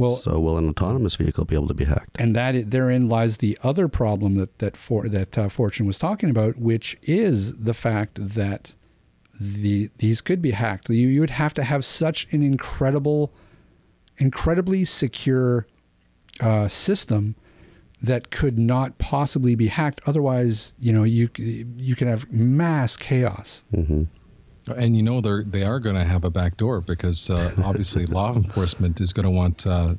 Well, 0.03 0.17
so 0.17 0.39
will 0.39 0.59
an 0.59 0.69
autonomous 0.69 1.17
vehicle 1.17 1.45
be 1.45 1.55
able 1.55 1.69
to 1.69 1.75
be 1.75 1.85
hacked? 1.85 2.17
and 2.19 2.37
that 2.37 2.71
therein 2.71 3.09
lies 3.09 3.39
the 3.39 3.59
other 3.63 3.89
problem 3.89 4.37
that 4.37 4.59
that 4.59 4.77
for 4.77 5.09
that 5.09 5.39
uh, 5.39 5.49
Fortune 5.49 5.87
was 5.87 5.99
talking 5.99 6.31
about, 6.31 6.59
which 6.59 6.97
is 7.03 7.55
the 7.57 7.75
fact 7.75 8.19
that 8.21 8.75
the 9.41 9.91
these 9.99 10.21
could 10.21 10.41
be 10.41 10.53
hacked. 10.53 10.89
You 10.91 11.09
you 11.09 11.21
would 11.21 11.31
have 11.31 11.55
to 11.55 11.65
have 11.65 11.85
such 11.85 12.27
an 12.33 12.43
incredible, 12.43 13.33
incredibly 14.19 14.85
secure 14.85 15.67
uh, 16.41 16.69
system 16.69 17.35
that 18.03 18.31
could 18.31 18.59
not 18.59 18.99
possibly 18.99 19.55
be 19.55 19.69
hacked. 19.69 20.01
Otherwise, 20.07 20.75
you 20.79 20.93
know, 20.93 21.05
you 21.05 21.29
you 21.37 21.97
can 21.97 22.09
have 22.09 22.31
mass 22.33 22.97
chaos. 22.97 23.63
hmm 23.75 24.05
And 24.77 24.97
you 24.97 25.03
know 25.03 25.21
they're 25.21 25.43
they 25.43 25.65
are 25.65 25.81
going 25.81 25.97
to 25.97 26.05
have 26.05 26.25
a 26.25 26.31
back 26.31 26.57
door 26.57 26.81
because 26.81 27.29
uh, 27.31 27.53
obviously 27.65 28.07
law 28.07 28.33
enforcement 28.35 29.01
is 29.01 29.13
going 29.13 29.25
to 29.25 29.31
want 29.31 29.67
uh, 29.67 29.95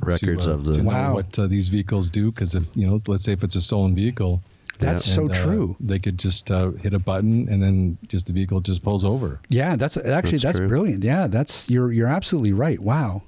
Records 0.00 0.44
to, 0.46 0.52
uh, 0.52 0.54
of 0.54 0.64
the- 0.64 0.72
to 0.74 0.82
know 0.82 0.88
Wow. 0.90 1.14
what 1.14 1.38
uh, 1.38 1.46
these 1.46 1.68
vehicles 1.68 2.08
do 2.10 2.30
because 2.30 2.54
if 2.54 2.74
you 2.74 2.86
know 2.86 2.98
let's 3.06 3.24
say 3.24 3.32
if 3.32 3.44
it's 3.44 3.56
a 3.56 3.60
stolen 3.60 3.94
vehicle 3.94 4.42
That's 4.78 5.06
Yeah. 5.06 5.14
so 5.16 5.20
and, 5.22 5.32
uh, 5.32 5.42
true. 5.44 5.76
they 5.80 5.98
could 5.98 6.18
just 6.18 6.50
uh, 6.50 6.70
hit 6.72 6.94
a 6.94 6.98
button 6.98 7.48
and 7.50 7.62
then 7.62 7.98
just 8.08 8.26
the 8.26 8.32
vehicle 8.32 8.60
just 8.60 8.82
pulls 8.82 9.04
over 9.04 9.38
Yeah, 9.50 9.76
that's 9.76 9.96
actually 9.98 10.38
That's 10.38 10.58
that's, 10.58 10.58
brilliant. 10.60 11.04
Yeah, 11.04 11.26
that's 11.26 11.68
you're 11.68 11.92
you're 11.92 12.08
absolutely 12.08 12.52
right. 12.54 12.78
Wow. 12.80 13.22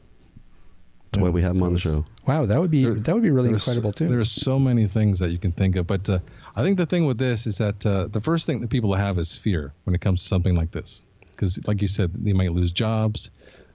That's 1.12 1.22
why 1.22 1.30
we 1.30 1.42
have 1.42 1.52
them 1.54 1.60
So 1.60 1.66
on 1.66 1.72
the 1.74 1.78
show. 1.80 2.04
Wow, 2.26 2.44
that 2.46 2.60
would 2.60 2.70
be 2.70 2.84
There- 2.84 2.94
that 2.94 3.14
would 3.14 3.22
be 3.22 3.30
really 3.30 3.48
there's- 3.48 3.66
incredible 3.66 3.92
too. 3.92 4.08
There's 4.08 4.30
so 4.30 4.58
many 4.58 4.86
things 4.86 5.18
that 5.20 5.30
you 5.30 5.38
can 5.38 5.52
think 5.52 5.76
of, 5.76 5.86
but 5.86 6.08
uh, 6.08 6.18
I 6.58 6.62
think 6.64 6.76
the 6.76 6.86
thing 6.86 7.06
with 7.06 7.18
this 7.18 7.46
is 7.46 7.58
that 7.58 7.86
uh, 7.86 8.08
the 8.08 8.20
first 8.20 8.44
thing 8.44 8.60
that 8.62 8.68
people 8.70 8.92
have 8.92 9.16
is 9.16 9.32
fear 9.32 9.72
when 9.84 9.94
it 9.94 10.00
comes 10.00 10.22
to 10.22 10.26
something 10.26 10.56
like 10.56 10.72
this, 10.72 11.04
because 11.30 11.64
like 11.68 11.80
you 11.80 11.86
said, 11.86 12.10
they 12.12 12.32
might 12.32 12.50
lose 12.52 12.72
jobs. 12.72 13.30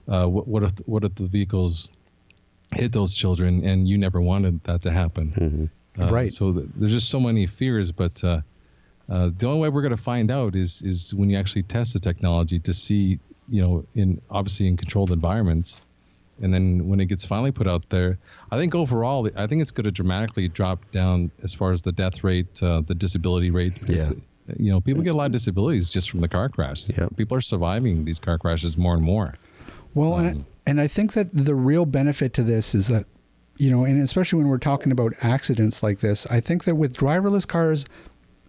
Uh, 0.06 0.26
what, 0.26 0.46
what 0.46 0.62
if 0.64 0.72
what 0.84 1.02
if 1.02 1.14
the 1.14 1.26
vehicles 1.26 1.90
hit 2.74 2.92
those 2.92 3.14
children 3.14 3.64
and 3.64 3.88
you 3.88 3.96
never 3.96 4.20
wanted 4.20 4.62
that 4.64 4.82
to 4.82 4.90
happen? 4.90 5.30
hmm 5.30 5.64
Uh, 5.98 6.12
Right. 6.12 6.30
So 6.30 6.52
th- 6.52 6.66
there's 6.76 6.92
just 6.92 7.08
so 7.08 7.20
many 7.20 7.46
fears, 7.46 7.90
but 7.90 8.22
uh, 8.22 8.40
uh, 9.08 9.30
the 9.38 9.46
only 9.46 9.60
way 9.60 9.70
we're 9.70 9.80
going 9.88 9.96
to 9.96 10.02
find 10.12 10.30
out 10.30 10.54
is 10.54 10.82
is 10.82 11.14
when 11.14 11.30
you 11.30 11.38
actually 11.38 11.62
test 11.62 11.94
the 11.94 12.00
technology 12.00 12.58
to 12.60 12.74
see, 12.74 13.18
you 13.48 13.62
know, 13.62 13.86
in 13.94 14.20
obviously 14.28 14.66
in 14.66 14.76
controlled 14.76 15.10
environments, 15.10 15.80
and 16.40 16.52
then 16.52 16.88
when 16.88 17.00
it 17.00 17.06
gets 17.06 17.24
finally 17.24 17.52
put 17.52 17.68
out 17.68 17.88
there, 17.90 18.18
I 18.50 18.58
think 18.58 18.74
overall, 18.74 19.28
I 19.36 19.46
think 19.46 19.62
it's 19.62 19.70
going 19.70 19.84
to 19.84 19.90
dramatically 19.90 20.48
drop 20.48 20.90
down 20.90 21.30
as 21.42 21.54
far 21.54 21.72
as 21.72 21.82
the 21.82 21.92
death 21.92 22.24
rate, 22.24 22.62
uh, 22.62 22.80
the 22.80 22.94
disability 22.94 23.50
rate. 23.50 23.74
Yeah. 23.88 24.10
You 24.58 24.72
know, 24.72 24.80
people 24.80 25.02
get 25.02 25.14
a 25.14 25.16
lot 25.16 25.26
of 25.26 25.32
disabilities 25.32 25.88
just 25.88 26.10
from 26.10 26.20
the 26.20 26.28
car 26.28 26.48
crash. 26.48 26.88
Yep. 26.88 27.16
People 27.16 27.36
are 27.38 27.40
surviving 27.40 28.04
these 28.04 28.18
car 28.18 28.36
crashes 28.38 28.76
more 28.76 28.94
and 28.94 29.02
more. 29.02 29.34
Well, 29.94 30.16
and, 30.16 30.26
I, 30.26 30.30
Um, 30.32 30.46
and 30.66 30.80
I 30.80 30.86
think 30.86 31.12
that 31.12 31.28
the 31.32 31.54
real 31.54 31.86
benefit 31.86 32.32
to 32.34 32.42
this 32.42 32.74
is 32.74 32.88
that, 32.88 33.06
you 33.56 33.70
know, 33.70 33.84
and 33.84 34.02
especially 34.02 34.40
when 34.40 34.48
we're 34.48 34.58
talking 34.58 34.92
about 34.92 35.14
accidents 35.22 35.82
like 35.82 36.00
this, 36.00 36.26
I 36.26 36.40
think 36.40 36.64
that 36.64 36.74
with 36.74 36.96
driverless 36.96 37.46
cars, 37.46 37.86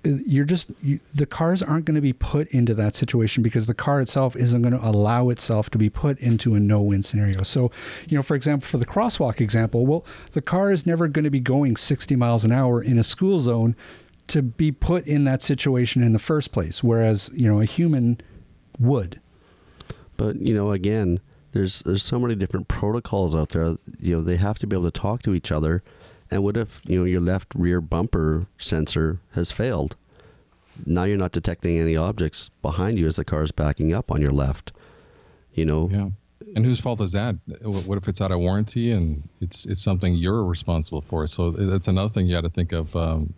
you're 0.06 0.46
just, 0.46 0.72
you, 0.82 1.00
the 1.14 1.26
cars 1.26 1.64
aren't 1.64 1.86
going 1.86 1.96
to 1.96 2.02
be 2.02 2.14
put 2.14 2.48
into 2.50 2.74
that 2.76 2.96
situation 2.96 3.44
because 3.44 3.68
the 3.68 3.74
car 3.74 4.02
itself 4.02 4.36
isn't 4.36 4.62
going 4.62 4.74
to 4.74 4.86
allow 4.86 5.30
itself 5.30 5.70
to 5.72 5.78
be 5.78 5.90
put 5.90 6.20
into 6.20 6.56
a 6.56 6.60
no 6.60 6.82
win 6.82 7.04
scenario. 7.04 7.44
So, 7.44 7.72
you 8.08 8.18
know, 8.18 8.24
for 8.24 8.36
example, 8.36 8.68
for 8.68 8.78
the 8.78 8.86
crosswalk 8.86 9.42
example, 9.42 9.86
well, 9.86 10.06
the 10.32 10.42
car 10.42 10.72
is 10.72 10.86
never 10.86 11.08
going 11.08 11.24
to 11.24 11.32
be 11.32 11.40
going 11.40 11.76
60 11.76 12.16
miles 12.16 12.46
an 12.46 12.52
hour 12.52 12.82
in 12.82 12.98
a 12.98 13.04
school 13.04 13.40
zone 13.40 13.76
to 14.28 14.42
be 14.42 14.72
put 14.72 15.06
in 15.06 15.24
that 15.26 15.42
situation 15.42 16.02
in 16.02 16.14
the 16.14 16.20
first 16.20 16.52
place, 16.52 16.84
whereas, 16.84 17.30
you 17.34 17.48
know, 17.48 17.60
a 17.60 17.66
human 17.66 18.20
would. 18.80 19.20
But 20.18 20.38
you 20.42 20.54
know, 20.54 20.72
again, 20.72 21.20
there's 21.52 21.80
there's 21.84 22.04
so 22.04 22.20
many 22.20 22.36
different 22.36 22.68
protocols 22.68 23.36
out 23.36 23.50
there. 23.50 23.76
You 24.00 24.18
know, 24.18 24.22
they 24.22 24.38
have 24.38 24.60
to 24.60 24.68
be 24.68 24.76
able 24.76 24.90
to 24.90 25.00
talk 25.00 25.22
to 25.24 25.34
each 25.34 25.52
other. 25.52 25.84
And 26.32 26.44
what 26.44 26.58
if 26.58 26.82
you 26.86 27.00
know 27.00 27.06
your 27.06 27.22
left 27.22 27.54
rear 27.56 27.82
bumper 27.82 28.48
sensor 28.58 29.20
has 29.34 29.52
failed? 29.52 29.96
Now 30.86 31.04
you're 31.04 31.18
not 31.18 31.32
detecting 31.32 31.78
any 31.78 31.96
objects 31.96 32.50
behind 32.62 32.98
you 33.00 33.08
as 33.08 33.16
the 33.16 33.24
car 33.24 33.44
is 33.44 33.52
backing 33.52 33.94
up 33.94 34.12
on 34.12 34.22
your 34.22 34.32
left. 34.32 34.72
You 35.54 35.66
know, 35.66 35.90
Yeah. 35.92 36.10
And 36.56 36.66
whose 36.66 36.80
fault 36.80 37.02
is 37.02 37.12
that? 37.14 37.36
What 37.64 37.98
if 37.98 38.08
it's 38.08 38.22
out 38.22 38.32
of 38.32 38.40
warranty 38.40 38.92
and 38.92 39.28
it's 39.42 39.66
it's 39.66 39.82
something 39.82 40.14
you're 40.14 40.44
responsible 40.44 41.02
for? 41.02 41.28
So 41.28 41.52
that's 41.52 41.88
another 41.88 42.10
thing 42.10 42.28
you 42.28 42.36
got 42.36 42.42
to 42.42 42.50
think 42.50 42.72
of. 42.72 42.96
Um, 42.96 43.34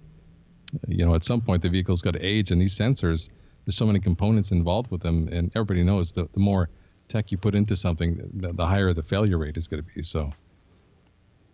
you 0.87 1.05
know, 1.05 1.15
at 1.15 1.23
some 1.23 1.41
point 1.41 1.61
the 1.61 1.69
vehicle's 1.69 2.01
got 2.01 2.13
to 2.13 2.23
age, 2.23 2.51
and 2.51 2.61
these 2.61 2.77
sensors, 2.77 3.29
there's 3.65 3.75
so 3.75 3.85
many 3.85 3.99
components 3.99 4.51
involved 4.51 4.91
with 4.91 5.01
them, 5.01 5.29
and 5.31 5.51
everybody 5.55 5.83
knows 5.83 6.11
that 6.13 6.33
the 6.33 6.39
more 6.39 6.69
tech 7.07 7.31
you 7.31 7.37
put 7.37 7.55
into 7.55 7.75
something, 7.75 8.17
the, 8.33 8.53
the 8.53 8.65
higher 8.65 8.93
the 8.93 9.03
failure 9.03 9.37
rate 9.37 9.57
is 9.57 9.67
going 9.67 9.81
to 9.81 9.89
be. 9.95 10.03
So, 10.03 10.33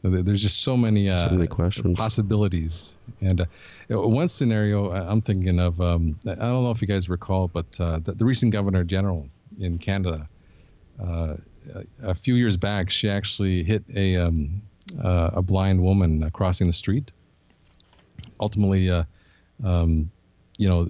there's 0.04 0.42
just 0.42 0.62
so 0.64 0.76
many, 0.76 1.10
uh, 1.10 1.30
So 1.30 1.36
many 1.36 1.48
questions. 1.48 1.98
possibilities. 1.98 2.98
And 3.22 3.42
uh, 3.42 3.46
one 3.90 4.28
scenario 4.28 4.90
I- 4.92 5.10
I'm 5.10 5.22
thinking 5.22 5.60
of, 5.60 5.80
um, 5.80 6.18
I 6.28 6.36
don't 6.36 6.64
know 6.64 6.72
if 6.72 6.82
you 6.82 6.88
guys 6.88 7.08
recall, 7.10 7.48
but 7.48 7.66
uh, 7.80 8.00
the, 8.00 8.12
the 8.14 8.26
recent 8.26 8.52
Governor 8.52 8.84
General 8.84 9.28
in 9.60 9.78
Canada, 9.78 10.28
uh, 11.02 11.36
a, 11.74 12.10
a 12.10 12.14
few 12.14 12.36
years 12.36 12.58
back, 12.58 12.90
she 12.90 13.10
actually 13.10 13.64
hit 13.64 13.84
a 13.96 14.18
um, 14.18 14.62
uh, 15.02 15.30
a 15.34 15.42
blind 15.42 15.82
woman 15.82 16.30
crossing 16.32 16.68
the 16.68 16.74
street. 16.74 17.12
Ultimately, 18.40 18.90
uh, 18.90 19.04
um, 19.64 20.12
you 20.58 20.68
know, 20.68 20.90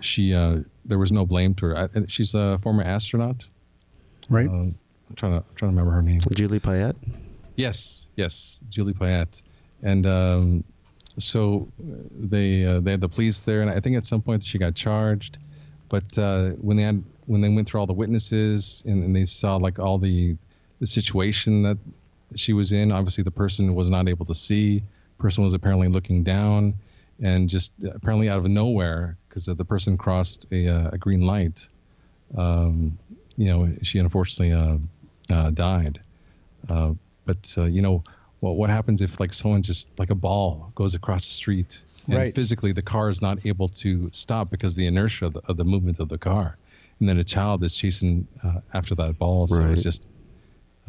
she 0.00 0.34
uh, 0.34 0.58
there 0.84 0.98
was 0.98 1.12
no 1.12 1.24
blame 1.24 1.54
to 1.54 1.66
her. 1.66 1.76
I, 1.78 1.88
she's 2.08 2.34
a 2.34 2.58
former 2.58 2.82
astronaut. 2.82 3.46
Right. 4.28 4.48
Um, 4.48 4.74
I'm 5.08 5.14
trying 5.16 5.32
to 5.32 5.38
I'm 5.38 5.54
trying 5.54 5.70
to 5.72 5.76
remember 5.76 5.92
her 5.92 6.02
name. 6.02 6.20
Julie 6.34 6.58
Payette. 6.58 6.96
Yes, 7.60 8.08
yes, 8.16 8.58
Julie 8.70 8.94
Payette, 8.94 9.42
and 9.82 10.06
um, 10.06 10.64
so 11.18 11.68
uh, 11.78 11.94
they 12.14 12.64
uh, 12.64 12.80
they 12.80 12.92
had 12.92 13.02
the 13.02 13.08
police 13.08 13.40
there, 13.40 13.60
and 13.60 13.70
I 13.70 13.80
think 13.80 13.96
at 13.98 14.06
some 14.06 14.22
point 14.22 14.42
she 14.42 14.56
got 14.56 14.74
charged. 14.74 15.36
But 15.90 16.16
uh, 16.16 16.50
when 16.50 16.78
they 16.78 16.84
had 16.84 17.04
when 17.26 17.42
they 17.42 17.50
went 17.50 17.68
through 17.68 17.80
all 17.80 17.86
the 17.86 17.92
witnesses 17.92 18.82
and, 18.86 19.04
and 19.04 19.14
they 19.14 19.26
saw 19.26 19.56
like 19.56 19.78
all 19.78 19.98
the 19.98 20.36
the 20.80 20.86
situation 20.86 21.62
that 21.64 21.76
she 22.34 22.54
was 22.54 22.72
in, 22.72 22.92
obviously 22.92 23.24
the 23.24 23.30
person 23.30 23.74
was 23.74 23.90
not 23.90 24.08
able 24.08 24.24
to 24.26 24.34
see. 24.34 24.82
Person 25.18 25.44
was 25.44 25.52
apparently 25.52 25.88
looking 25.88 26.24
down, 26.24 26.74
and 27.22 27.46
just 27.46 27.72
apparently 27.92 28.30
out 28.30 28.38
of 28.38 28.46
nowhere, 28.46 29.18
because 29.28 29.44
the 29.44 29.64
person 29.66 29.98
crossed 29.98 30.46
a, 30.50 30.66
uh, 30.66 30.90
a 30.92 30.98
green 30.98 31.26
light. 31.26 31.68
Um, 32.38 32.98
you 33.36 33.46
know, 33.46 33.70
she 33.82 33.98
unfortunately 33.98 34.54
uh, 34.54 34.78
uh, 35.30 35.50
died. 35.50 36.00
But 37.30 37.54
uh, 37.62 37.66
you 37.76 37.82
know, 37.82 38.02
what 38.40 38.56
what 38.56 38.70
happens 38.70 39.00
if 39.00 39.20
like 39.20 39.32
someone 39.32 39.62
just 39.62 39.90
like 39.98 40.10
a 40.10 40.14
ball 40.28 40.72
goes 40.74 40.94
across 40.94 41.26
the 41.28 41.34
street 41.34 41.72
and 42.08 42.14
Right. 42.16 42.34
physically 42.34 42.72
the 42.72 42.82
car 42.82 43.08
is 43.08 43.20
not 43.22 43.36
able 43.46 43.68
to 43.84 44.10
stop 44.12 44.50
because 44.50 44.74
the 44.74 44.86
inertia 44.86 45.26
of 45.26 45.32
the, 45.34 45.42
of 45.50 45.56
the 45.56 45.64
movement 45.64 46.00
of 46.00 46.08
the 46.08 46.18
car, 46.18 46.58
and 46.98 47.08
then 47.08 47.18
a 47.18 47.24
child 47.24 47.62
is 47.62 47.72
chasing 47.72 48.26
uh, 48.44 48.60
after 48.78 48.94
that 48.96 49.18
ball. 49.18 49.46
So 49.46 49.62
Right. 49.62 49.72
it's 49.72 49.82
just 49.82 50.02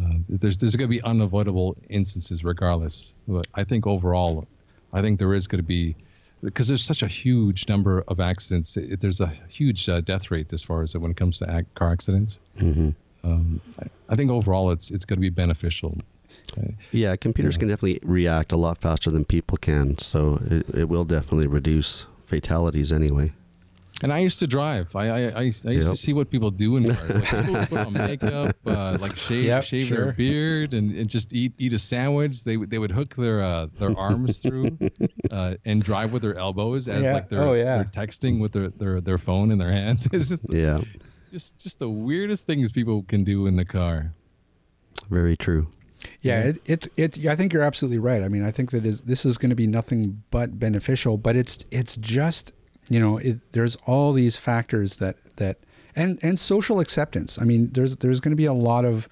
uh, 0.01 0.17
there's 0.29 0.57
there's 0.57 0.75
going 0.75 0.89
to 0.89 0.95
be 0.97 1.03
unavoidable 1.03 1.75
instances 1.89 2.43
regardless. 2.43 3.13
But 3.27 3.45
I 3.53 3.63
think 3.63 3.85
overall, 3.85 4.47
I 4.93 5.01
think 5.01 5.19
there 5.19 5.35
is 5.35 5.45
going 5.47 5.63
to 5.65 5.71
be 5.77 5.95
because 6.41 6.67
there's 6.67 6.83
such 6.83 7.03
a 7.03 7.07
huge 7.07 7.67
number 7.69 8.03
of 8.07 8.19
accidents. 8.19 8.75
It, 8.77 8.99
there's 9.01 9.21
a 9.21 9.31
huge 9.49 9.87
uh, 9.89 10.01
death 10.01 10.31
rate 10.31 10.51
as 10.53 10.63
far 10.63 10.81
as 10.81 10.95
when 10.97 11.11
it 11.11 11.17
comes 11.17 11.37
to 11.39 11.45
ac- 11.55 11.67
car 11.75 11.91
accidents. 11.91 12.39
hmm 12.57 12.89
Um, 13.23 13.61
I, 13.79 13.85
I 14.09 14.15
think 14.15 14.31
overall 14.31 14.71
it's 14.71 14.89
it's 14.89 15.05
going 15.05 15.17
to 15.21 15.29
be 15.29 15.29
beneficial. 15.43 15.91
Yeah, 16.91 17.15
computers 17.15 17.55
Yeah. 17.55 17.59
can 17.59 17.67
definitely 17.69 17.99
react 18.03 18.51
a 18.51 18.57
lot 18.57 18.77
faster 18.77 19.09
than 19.11 19.25
people 19.25 19.57
can, 19.57 19.97
so 19.97 20.41
it, 20.49 20.65
it 20.75 20.89
will 20.89 21.05
definitely 21.05 21.47
reduce 21.47 22.05
fatalities 22.25 22.91
anyway. 22.91 23.31
And 24.03 24.11
I 24.11 24.17
used 24.19 24.39
to 24.39 24.47
drive. 24.47 24.95
I 24.95 25.09
I, 25.09 25.19
I, 25.19 25.37
I 25.37 25.41
used 25.43 25.63
Yep. 25.65 25.83
to 25.83 25.95
see 25.95 26.11
what 26.13 26.31
people 26.31 26.49
do 26.49 26.75
in 26.77 26.83
cars. 26.95 27.09
Like 27.09 27.29
people 27.29 27.53
would 27.53 27.69
put 27.69 27.79
on 27.85 27.93
makeup, 28.09 28.55
uh, 28.65 28.97
like 28.99 29.15
shave 29.15 29.45
Yep, 29.45 29.63
shave 29.63 29.87
sure. 29.87 29.97
their 30.05 30.13
beard, 30.13 30.73
and, 30.73 30.95
and 30.97 31.07
just 31.07 31.31
eat 31.33 31.53
eat 31.59 31.71
a 31.73 31.79
sandwich. 31.79 32.43
They 32.43 32.57
would 32.57 32.69
they 32.71 32.79
would 32.79 32.89
hook 32.91 33.15
their 33.15 33.43
uh, 33.43 33.67
their 33.77 33.95
arms 33.97 34.39
through, 34.41 34.79
uh, 35.31 35.55
and 35.65 35.83
drive 35.83 36.11
with 36.13 36.23
their 36.23 36.35
elbows 36.35 36.87
as 36.87 37.03
Yeah. 37.03 37.13
like 37.13 37.29
they're 37.29 37.43
Oh, 37.47 37.53
yeah. 37.53 37.75
they're 37.75 37.85
texting 38.05 38.39
with 38.41 38.53
their, 38.53 38.69
their 38.69 39.01
their 39.01 39.17
phone 39.19 39.51
in 39.51 39.59
their 39.59 39.71
hands. 39.71 40.07
It's 40.13 40.27
just 40.27 40.51
Yeah, 40.51 40.79
just 41.31 41.59
just 41.61 41.77
the 41.77 41.89
weirdest 41.89 42.47
things 42.47 42.71
people 42.71 43.03
can 43.03 43.23
do 43.23 43.45
in 43.45 43.55
the 43.55 43.65
car. 43.65 44.13
very 45.11 45.37
true. 45.37 45.67
Yeah, 46.21 46.41
it, 46.41 46.61
it 46.65 46.87
it 46.95 47.25
I 47.27 47.35
think 47.35 47.53
you're 47.53 47.63
absolutely 47.63 47.99
right. 47.99 48.23
I 48.23 48.27
mean, 48.27 48.43
I 48.43 48.51
think 48.51 48.71
that 48.71 48.85
is 48.85 49.03
this 49.03 49.25
is 49.25 49.37
going 49.37 49.49
to 49.49 49.55
be 49.55 49.67
nothing 49.67 50.23
but 50.31 50.59
beneficial, 50.59 51.17
but 51.17 51.35
it's 51.35 51.59
it's 51.71 51.95
just 51.97 52.53
you 52.89 52.99
know 52.99 53.17
it, 53.17 53.39
there's 53.51 53.75
all 53.87 54.13
these 54.13 54.37
factors 54.37 54.97
that 54.97 55.17
that 55.37 55.57
and 55.95 56.19
and 56.21 56.39
social 56.39 56.79
acceptance. 56.79 57.37
I 57.39 57.43
mean, 57.43 57.71
there's 57.73 57.97
there's 57.97 58.19
going 58.19 58.31
to 58.31 58.35
be 58.37 58.45
a 58.45 58.53
lot 58.53 58.85
of 58.85 59.07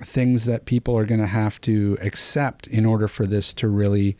things 0.00 0.44
that 0.44 0.64
people 0.64 0.96
are 0.96 1.04
going 1.04 1.20
to 1.20 1.26
have 1.26 1.60
to 1.62 1.98
accept 2.00 2.66
in 2.68 2.86
order 2.86 3.08
for 3.08 3.26
this 3.26 3.52
to 3.54 3.68
really 3.68 4.16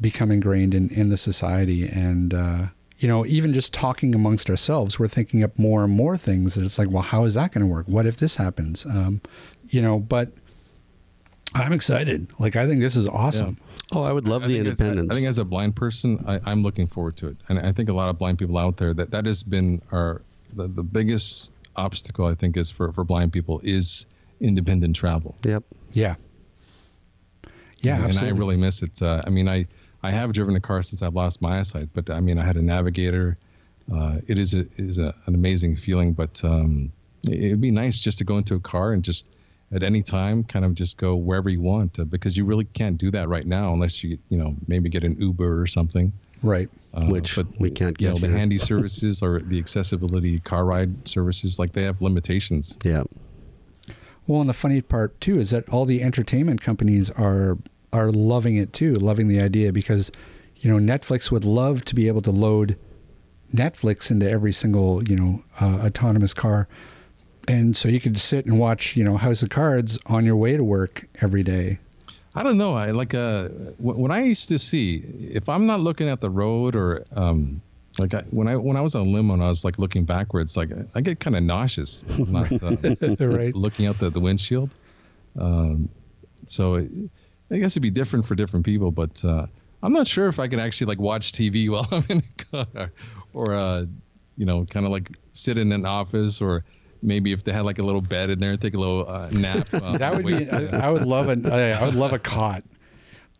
become 0.00 0.30
ingrained 0.30 0.74
in 0.74 0.88
in 0.90 1.08
the 1.08 1.16
society 1.16 1.88
and. 1.88 2.34
uh 2.34 2.66
you 2.98 3.08
know, 3.08 3.26
even 3.26 3.52
just 3.52 3.74
talking 3.74 4.14
amongst 4.14 4.48
ourselves, 4.48 4.96
we're 4.96 5.08
thinking 5.08 5.42
up 5.42 5.58
more 5.58 5.82
and 5.82 5.92
more 5.92 6.16
things 6.16 6.54
that 6.54 6.62
it's 6.64 6.78
like, 6.78 6.88
well, 6.88 7.02
how 7.02 7.24
is 7.24 7.34
that 7.34 7.50
going 7.50 7.60
to 7.60 7.66
work? 7.66 7.84
What 7.88 8.06
if 8.06 8.18
this 8.18 8.36
happens? 8.36 8.86
Um, 8.86 9.20
you 9.68 9.82
know, 9.82 9.98
but 9.98 10.30
I'm 11.54 11.72
excited. 11.72 12.26
Like 12.38 12.56
I 12.56 12.66
think 12.66 12.80
this 12.80 12.96
is 12.96 13.06
awesome. 13.08 13.58
Oh, 13.92 14.02
I 14.02 14.12
would 14.12 14.26
love 14.28 14.42
I 14.44 14.48
the 14.48 14.54
think 14.54 14.66
as- 14.68 14.80
independence. 14.80 15.10
I 15.10 15.14
think 15.14 15.26
as 15.26 15.38
a 15.38 15.44
blind 15.44 15.76
person, 15.76 16.24
I, 16.26 16.40
I'm 16.44 16.62
looking 16.62 16.86
forward 16.86 17.16
to 17.18 17.28
it, 17.28 17.36
and 17.48 17.58
I 17.58 17.72
think 17.72 17.88
a 17.88 17.92
lot 17.92 18.08
of 18.08 18.18
blind 18.18 18.38
people 18.38 18.56
out 18.58 18.76
there 18.78 18.94
that 18.94 19.10
that 19.10 19.26
has 19.26 19.42
been 19.42 19.82
our 19.92 20.22
the, 20.54 20.66
the 20.68 20.82
biggest 20.82 21.50
obstacle. 21.76 22.26
I 22.26 22.34
think 22.34 22.56
is 22.56 22.70
for 22.70 22.92
for 22.92 23.04
blind 23.04 23.32
people 23.32 23.60
is 23.64 24.06
independent 24.40 24.96
travel. 24.96 25.36
yep. 25.44 25.62
Yeah. 25.92 26.14
Yeah, 27.80 27.96
and 27.96 28.04
absolutely. 28.04 28.28
I 28.30 28.38
really 28.38 28.56
miss 28.56 28.82
it. 28.82 29.02
Uh, 29.02 29.22
I 29.26 29.30
mean, 29.30 29.48
I 29.48 29.66
I 30.02 30.10
have 30.12 30.32
driven 30.32 30.54
a 30.56 30.60
car 30.60 30.82
since 30.82 31.02
I've 31.02 31.14
lost 31.14 31.42
my 31.42 31.58
eyesight, 31.58 31.88
but 31.92 32.10
I 32.10 32.20
mean, 32.20 32.38
I 32.38 32.44
had 32.44 32.56
a 32.56 32.62
Navigator. 32.62 33.36
Uh, 33.92 34.18
it 34.28 34.38
is 34.38 34.54
a 34.54 34.64
is 34.76 34.98
a, 34.98 35.14
an 35.26 35.34
amazing 35.34 35.76
feeling, 35.76 36.12
but 36.12 36.42
um, 36.44 36.92
it, 37.28 37.42
it'd 37.44 37.60
be 37.60 37.70
nice 37.72 37.98
just 37.98 38.18
to 38.18 38.24
go 38.24 38.36
into 38.38 38.54
a 38.54 38.60
car 38.60 38.92
and 38.92 39.02
just 39.02 39.26
at 39.72 39.82
any 39.82 40.02
time 40.02 40.44
kind 40.44 40.64
of 40.64 40.74
just 40.74 40.96
go 40.96 41.16
wherever 41.16 41.48
you 41.48 41.60
want 41.60 41.98
uh, 41.98 42.04
because 42.04 42.36
you 42.36 42.44
really 42.44 42.64
can't 42.64 42.98
do 42.98 43.10
that 43.10 43.28
right 43.28 43.46
now 43.46 43.72
unless 43.72 44.04
you 44.04 44.18
you 44.28 44.36
know 44.36 44.54
maybe 44.68 44.88
get 44.88 45.04
an 45.04 45.16
Uber 45.20 45.60
or 45.60 45.66
something. 45.66 46.12
right. 46.42 46.68
Uh, 46.94 47.06
Which 47.06 47.38
we 47.58 47.70
can't 47.70 47.98
you 47.98 48.08
get 48.08 48.20
know, 48.20 48.28
the 48.28 48.36
handy 48.36 48.58
services 48.70 49.22
or 49.22 49.40
the 49.40 49.58
accessibility 49.58 50.38
car 50.40 50.64
ride 50.64 51.08
services 51.08 51.58
like 51.58 51.72
they 51.72 51.84
have 51.84 52.02
limitations. 52.02 52.76
Yeah. 52.84 53.04
Well, 54.26 54.40
and 54.42 54.50
the 54.50 54.54
funny 54.54 54.82
part 54.82 55.18
too 55.20 55.40
is 55.40 55.50
that 55.50 55.68
all 55.70 55.84
the 55.84 56.02
entertainment 56.02 56.60
companies 56.60 57.10
are 57.10 57.58
are 57.92 58.12
loving 58.12 58.56
it 58.56 58.72
too, 58.72 58.94
loving 58.94 59.28
the 59.28 59.40
idea 59.40 59.72
because 59.72 60.10
you 60.56 60.70
know 60.70 60.78
Netflix 60.78 61.30
would 61.30 61.44
love 61.44 61.84
to 61.86 61.94
be 61.94 62.08
able 62.08 62.22
to 62.22 62.30
load 62.30 62.76
Netflix 63.54 64.10
into 64.10 64.28
every 64.28 64.52
single 64.52 65.02
you 65.08 65.16
know 65.16 65.42
uh, 65.60 65.86
autonomous 65.86 66.34
car, 66.34 66.68
and 67.48 67.76
so 67.76 67.88
you 67.88 68.00
could 68.00 68.18
sit 68.20 68.46
and 68.46 68.58
watch 68.58 68.96
you 68.96 69.04
know 69.04 69.16
House 69.16 69.42
of 69.42 69.50
Cards 69.50 69.98
on 70.06 70.24
your 70.24 70.36
way 70.36 70.56
to 70.56 70.64
work 70.64 71.06
every 71.20 71.42
day. 71.42 71.78
I 72.34 72.42
don't 72.42 72.56
know. 72.56 72.74
I 72.74 72.92
like 72.92 73.14
uh 73.14 73.48
when 73.78 74.10
I 74.10 74.22
used 74.22 74.48
to 74.48 74.58
see 74.58 74.96
if 74.96 75.48
I'm 75.48 75.66
not 75.66 75.80
looking 75.80 76.08
at 76.08 76.20
the 76.20 76.30
road 76.30 76.74
or 76.74 77.04
um 77.14 77.60
like 77.98 78.14
I, 78.14 78.22
when 78.30 78.48
I 78.48 78.56
when 78.56 78.76
I 78.76 78.80
was 78.80 78.94
on 78.94 79.12
limo 79.12 79.34
and 79.34 79.42
I 79.42 79.48
was 79.48 79.64
like 79.64 79.78
looking 79.78 80.04
backwards, 80.04 80.56
like 80.56 80.70
I 80.94 81.00
get 81.00 81.20
kind 81.20 81.36
of 81.36 81.42
nauseous. 81.42 82.04
not 82.18 82.50
uh, 82.62 82.76
right. 83.26 83.54
looking 83.54 83.86
out 83.86 83.98
the 83.98 84.10
the 84.10 84.20
windshield. 84.20 84.74
Um, 85.38 85.88
so 86.46 86.74
it, 86.74 86.90
I 87.50 87.58
guess 87.58 87.72
it'd 87.72 87.82
be 87.82 87.90
different 87.90 88.26
for 88.26 88.34
different 88.34 88.64
people, 88.64 88.90
but 88.90 89.22
uh, 89.24 89.46
I'm 89.82 89.92
not 89.92 90.08
sure 90.08 90.28
if 90.28 90.38
I 90.38 90.48
could 90.48 90.58
actually 90.58 90.86
like 90.86 91.00
watch 91.00 91.32
TV 91.32 91.68
while 91.70 91.86
I'm 91.90 92.04
in 92.08 92.22
a 92.22 92.64
car, 92.64 92.92
or 93.34 93.54
uh, 93.54 93.84
you 94.36 94.46
know, 94.46 94.64
kind 94.64 94.86
of 94.86 94.92
like 94.92 95.10
sit 95.32 95.58
in 95.58 95.70
an 95.72 95.84
office, 95.84 96.40
or 96.40 96.64
maybe 97.02 97.32
if 97.32 97.44
they 97.44 97.52
had 97.52 97.64
like 97.64 97.78
a 97.78 97.82
little 97.82 98.00
bed 98.00 98.30
in 98.30 98.38
there, 98.38 98.52
and 98.52 98.60
take 98.60 98.74
a 98.74 98.78
little 98.78 99.08
uh, 99.08 99.28
nap. 99.30 99.68
That 99.72 100.14
would 100.14 100.26
be. 100.26 100.48
I, 100.50 100.86
I 100.86 100.90
would 100.90 101.06
love 101.06 101.28
an. 101.28 101.46
I 101.46 101.84
would 101.84 101.94
love 101.94 102.12
a 102.12 102.18
cot. 102.18 102.64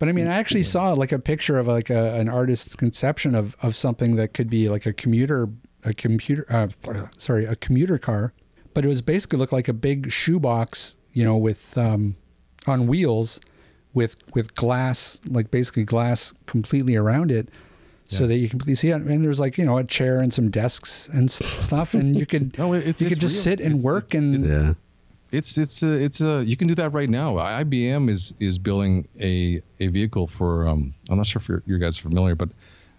But 0.03 0.09
I 0.09 0.13
mean, 0.13 0.27
I 0.27 0.35
actually 0.35 0.65
saw 0.65 0.93
like 0.95 1.13
a 1.13 1.19
picture 1.21 1.61
of 1.61 1.69
like 1.69 1.89
a, 1.89 2.15
an 2.15 2.29
artist's 2.29 2.75
conception 2.75 3.37
of, 3.37 3.57
of 3.63 3.77
something 3.77 4.17
that 4.17 4.35
could 4.35 4.51
be 4.51 4.69
like 4.69 4.85
a 4.85 4.93
commuter, 4.93 5.49
a 5.85 5.95
computer, 5.95 6.45
uh, 6.51 6.67
sorry, 7.17 7.45
a 7.45 7.55
commuter 7.55 7.99
car. 7.99 8.33
But 8.75 8.85
it 8.85 8.89
was 8.89 9.01
basically 9.01 9.39
looked 9.39 9.53
like 9.53 9.69
a 9.69 9.73
big 9.73 10.11
shoebox, 10.11 10.97
you 11.13 11.23
know, 11.23 11.37
with 11.37 11.79
um, 11.79 12.17
on 12.67 12.89
wheels, 12.89 13.39
with 13.95 14.17
with 14.35 14.57
glass, 14.57 15.21
like 15.29 15.53
basically 15.53 15.85
glass 15.85 16.35
completely 16.47 16.97
around 16.97 17.31
it, 17.31 17.49
so 18.13 18.27
that 18.27 18.37
you 18.37 18.49
can 18.49 18.59
completely 18.59 18.75
see 18.77 18.91
it. 18.91 19.01
And 19.03 19.25
there's 19.25 19.41
like 19.41 19.59
you 19.59 19.65
know 19.65 19.79
a 19.79 19.85
chair 19.85 20.21
and 20.21 20.33
some 20.33 20.51
desks 20.51 21.09
and 21.09 21.31
stuff, 21.31 21.95
and 21.95 22.15
you 22.17 22.27
could 22.27 22.57
No, 22.63 22.73
it's, 22.75 23.01
you 23.01 23.07
it's 23.07 23.15
could 23.15 23.21
just 23.21 23.35
real. 23.37 23.43
sit 23.43 23.61
and 23.61 23.75
It's- 23.77 23.85
work 23.85 24.15
and 24.15 24.35
it's, 24.37 24.51
Yeah. 24.51 24.75
it's 25.31 25.57
it's 25.59 25.83
a, 25.83 25.93
it's 25.93 26.21
a 26.21 26.45
you 26.47 26.57
can 26.57 26.69
do 26.69 26.75
that 26.77 26.91
right 26.93 27.09
now. 27.11 27.37
IBM 27.37 28.09
is 28.11 28.35
is 28.39 28.59
building 28.59 29.09
a 29.21 29.63
a 29.81 29.87
vehicle 29.89 30.27
for 30.27 30.69
um 30.69 30.95
I'm 31.11 31.17
not 31.17 31.27
sure 31.27 31.41
if 31.41 31.49
you're, 31.67 31.79
guys 31.79 31.99
are 31.99 32.03
familiar, 32.03 32.35
but 32.35 32.51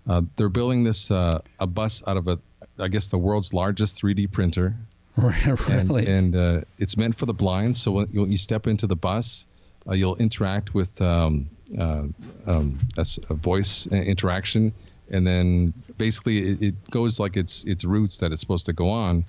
uh, 0.09 0.21
they're 0.35 0.49
building 0.49 0.83
this 0.83 1.09
uh, 1.11 1.39
a 1.59 1.67
bus 1.67 2.03
out 2.07 2.17
of 2.17 2.27
a 2.27 2.37
I 2.79 2.87
guess 2.87 3.07
the 3.09 3.17
world's 3.19 3.53
largest 3.53 4.01
3D 4.01 4.31
printer, 4.31 4.75
and 5.15 5.89
really. 5.89 6.07
and 6.07 6.35
uh, 6.35 6.61
it's 6.79 6.97
meant 6.97 7.15
for 7.15 7.27
the 7.27 7.33
blind. 7.33 7.77
So 7.77 7.91
when 7.91 8.07
you, 8.11 8.25
you 8.25 8.37
step 8.37 8.65
into 8.67 8.87
the 8.87 8.95
bus, 8.95 9.45
uh, 9.87 9.93
you'll 9.93 10.15
interact 10.17 10.73
with 10.73 10.99
um, 11.01 11.47
uh, 11.77 12.05
um, 12.47 12.79
a, 12.97 13.01
s- 13.01 13.19
a 13.29 13.35
voice 13.35 13.85
interaction, 13.87 14.73
and 15.09 15.25
then 15.27 15.73
basically 15.97 16.37
it, 16.51 16.61
it 16.61 16.89
goes 16.91 17.19
like 17.19 17.37
its 17.37 17.63
its 17.65 17.83
routes 17.85 18.17
that 18.17 18.31
it's 18.31 18.41
supposed 18.41 18.65
to 18.67 18.73
go 18.73 18.89
on, 18.89 19.25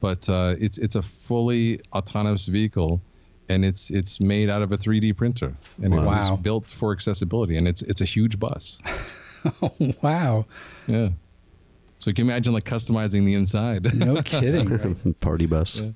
but 0.00 0.28
uh, 0.28 0.54
it's 0.58 0.78
it's 0.78 0.96
a 0.96 1.02
fully 1.02 1.80
autonomous 1.92 2.46
vehicle, 2.46 3.00
and 3.48 3.64
it's 3.64 3.90
it's 3.90 4.20
made 4.20 4.48
out 4.50 4.62
of 4.62 4.72
a 4.72 4.78
3D 4.78 5.16
printer, 5.16 5.54
and 5.82 5.92
it 5.94 5.98
Wow. 5.98 6.32
was 6.34 6.40
built 6.42 6.68
for 6.68 6.92
accessibility, 6.92 7.56
and 7.56 7.66
it's 7.68 7.82
it's 7.82 8.00
a 8.00 8.04
huge 8.06 8.38
bus. 8.38 8.78
wow, 10.02 10.46
Yeah. 10.86 11.10
So 11.98 12.08
you 12.08 12.14
can 12.14 12.24
imagine 12.24 12.54
like 12.54 12.64
customizing 12.64 13.26
the 13.26 13.34
inside. 13.34 13.94
no 13.94 14.22
kidding. 14.22 15.14
Party 15.20 15.44
bus. 15.46 15.80
Yeah. 15.80 15.90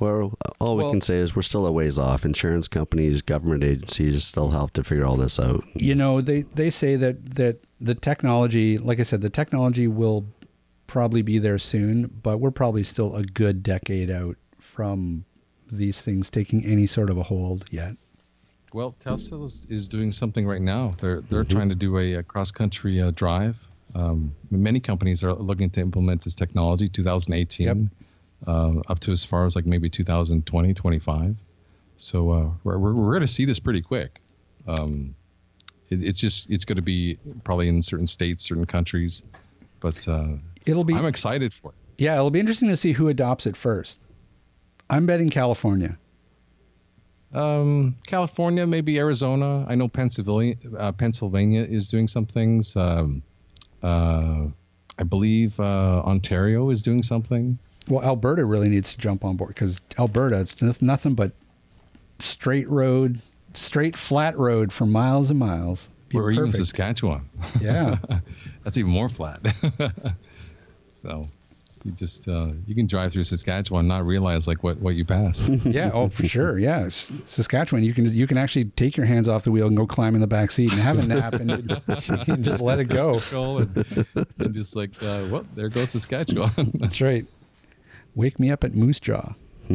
Well, 0.00 0.34
all 0.60 0.76
we 0.76 0.82
Well- 0.82 0.92
can 0.92 1.00
say 1.00 1.16
is 1.18 1.36
we're 1.36 1.42
still 1.42 1.66
a 1.66 1.72
ways 1.72 1.98
off. 1.98 2.24
Insurance 2.24 2.68
companies, 2.68 3.22
government 3.22 3.62
agencies 3.64 4.24
still 4.24 4.50
have 4.50 4.72
to 4.74 4.82
figure 4.84 5.04
all 5.06 5.16
this 5.16 5.38
out. 5.38 5.64
you 5.74 5.94
know 5.94 6.20
they 6.20 6.42
they 6.42 6.70
say 6.70 6.96
that 6.96 7.34
that 7.36 7.58
the 7.80 7.94
technology 7.94 8.78
like 8.78 8.98
i 9.00 9.02
said 9.02 9.20
the 9.20 9.28
technology 9.30 9.86
will 9.86 10.24
probably 10.86 11.22
be 11.22 11.38
there 11.38 11.58
soon 11.58 12.06
but 12.22 12.38
we're 12.40 12.50
probably 12.50 12.82
still 12.84 13.14
a 13.16 13.22
good 13.24 13.62
decade 13.62 14.10
out 14.10 14.36
from 14.58 15.24
these 15.70 16.00
things 16.00 16.30
taking 16.30 16.64
any 16.64 16.86
sort 16.86 17.10
of 17.10 17.16
a 17.18 17.22
hold 17.24 17.64
yet 17.70 17.96
Well, 18.72 18.94
Tesla 19.00 19.44
is, 19.44 19.66
is 19.68 19.86
doing 19.88 20.12
something 20.12 20.46
right 20.46 20.60
now. 20.62 20.94
They're 21.00 21.20
they're 21.20 21.44
trying 21.44 21.68
to 21.68 21.74
do 21.74 21.98
a, 21.98 22.14
a 22.14 22.22
cross 22.22 22.50
country 22.50 23.00
uh, 23.00 23.10
drive. 23.12 23.68
Um, 23.94 24.34
many 24.50 24.80
companies 24.80 25.22
are 25.22 25.32
looking 25.34 25.70
to 25.70 25.80
implement 25.80 26.22
this 26.22 26.34
technology 26.34 26.88
2018 26.88 27.66
Yep. 27.66 27.76
Uh, 28.46 28.80
up 28.88 29.00
to 29.00 29.12
as 29.12 29.24
far 29.24 29.46
as 29.46 29.56
like 29.56 29.66
maybe 29.66 29.88
2020, 29.88 30.74
25. 30.74 31.36
So 31.96 32.30
uh, 32.30 32.50
we're 32.64 32.78
we're, 32.78 32.94
we're 32.94 33.10
going 33.12 33.20
to 33.20 33.26
see 33.26 33.44
this 33.44 33.58
pretty 33.60 33.80
quick. 33.82 34.20
Um, 34.66 35.14
it, 35.90 36.02
it's 36.04 36.20
just 36.20 36.50
it's 36.50 36.64
going 36.64 36.76
to 36.76 36.82
be 36.82 37.18
probably 37.44 37.68
in 37.68 37.82
certain 37.82 38.06
states, 38.06 38.42
certain 38.44 38.66
countries, 38.66 39.22
but 39.80 40.06
uh, 40.08 40.28
it'll 40.66 40.84
be 40.84 40.94
I'm 40.94 41.06
excited 41.06 41.52
for 41.54 41.68
it. 41.70 41.74
yeah 42.02 42.14
it'll 42.14 42.30
be 42.30 42.40
interesting 42.40 42.68
to 42.70 42.76
see 42.76 42.92
who 42.92 43.08
adopts 43.08 43.46
it 43.46 43.56
first 43.56 43.98
i'm 44.90 45.06
betting 45.06 45.28
california 45.30 45.96
Um, 47.32 47.96
California, 48.06 48.66
maybe 48.66 48.96
Arizona. 48.98 49.66
I 49.68 49.74
know 49.74 49.88
Pennsylvania. 49.88 50.56
Uh, 50.78 50.92
Pennsylvania 50.92 51.64
is 51.64 51.88
doing 51.88 52.06
some 52.08 52.26
things. 52.26 52.76
Um, 52.76 53.22
uh, 53.82 54.46
I 54.98 55.02
believe 55.02 55.58
uh, 55.58 56.02
Ontario 56.04 56.70
is 56.70 56.82
doing 56.82 57.02
something. 57.02 57.58
Well 57.88 58.02
alberta 58.02 58.44
really 58.44 58.68
needs 58.68 58.92
to 58.94 59.00
jump 59.00 59.24
on 59.24 59.36
board 59.36 59.48
because 59.48 59.80
alberta 59.98 60.40
it's 60.40 60.80
nothing 60.82 61.14
but 61.14 61.32
straight 62.18 62.68
road 62.68 63.20
straight 63.54 63.96
flat 63.96 64.36
road 64.38 64.72
for 64.72 64.86
miles 64.86 65.30
and 65.30 65.38
miles 65.38 65.88
Be 66.08 66.18
or 66.18 66.30
even 66.30 66.46
perfect. 66.46 66.56
Saskatchewan. 66.66 67.28
yeah 67.60 67.96
That's 68.64 68.78
even 68.78 68.90
more 68.90 69.10
flat. 69.10 69.40
so, 70.90 71.26
you 71.84 71.92
just 71.92 72.26
uh, 72.28 72.52
you 72.66 72.74
can 72.74 72.86
drive 72.86 73.12
through 73.12 73.24
Saskatchewan 73.24 73.80
and 73.80 73.88
not 73.88 74.06
realize 74.06 74.48
like 74.48 74.62
what 74.62 74.78
what 74.78 74.94
you 74.94 75.04
passed. 75.04 75.46
yeah, 75.66 75.90
oh 75.92 76.08
for 76.08 76.26
sure. 76.26 76.58
Yeah, 76.58 76.86
S- 76.86 77.12
Saskatchewan, 77.26 77.84
you 77.84 77.92
can 77.92 78.10
you 78.10 78.26
can 78.26 78.38
actually 78.38 78.64
take 78.64 78.96
your 78.96 79.04
hands 79.04 79.28
off 79.28 79.44
the 79.44 79.50
wheel 79.50 79.66
and 79.66 79.76
go 79.76 79.86
climb 79.86 80.14
in 80.14 80.22
the 80.22 80.26
back 80.26 80.50
seat 80.50 80.72
and 80.72 80.80
have 80.80 80.98
a 80.98 81.06
nap 81.06 81.34
and 81.34 81.68
can 82.24 82.42
just 82.42 82.62
let 82.62 82.78
it 82.80 82.86
go. 82.86 83.18
And, 83.58 84.06
and 84.38 84.54
just 84.54 84.76
like, 84.76 84.90
uh, 85.02 85.26
well, 85.30 85.44
there 85.54 85.68
goes 85.68 85.90
Saskatchewan. 85.90 86.72
That's 86.76 87.02
right. 87.02 87.26
Wake 88.14 88.38
me 88.38 88.50
up 88.50 88.62
at 88.64 88.74
Moose 88.74 89.00
Jaw. 89.00 89.34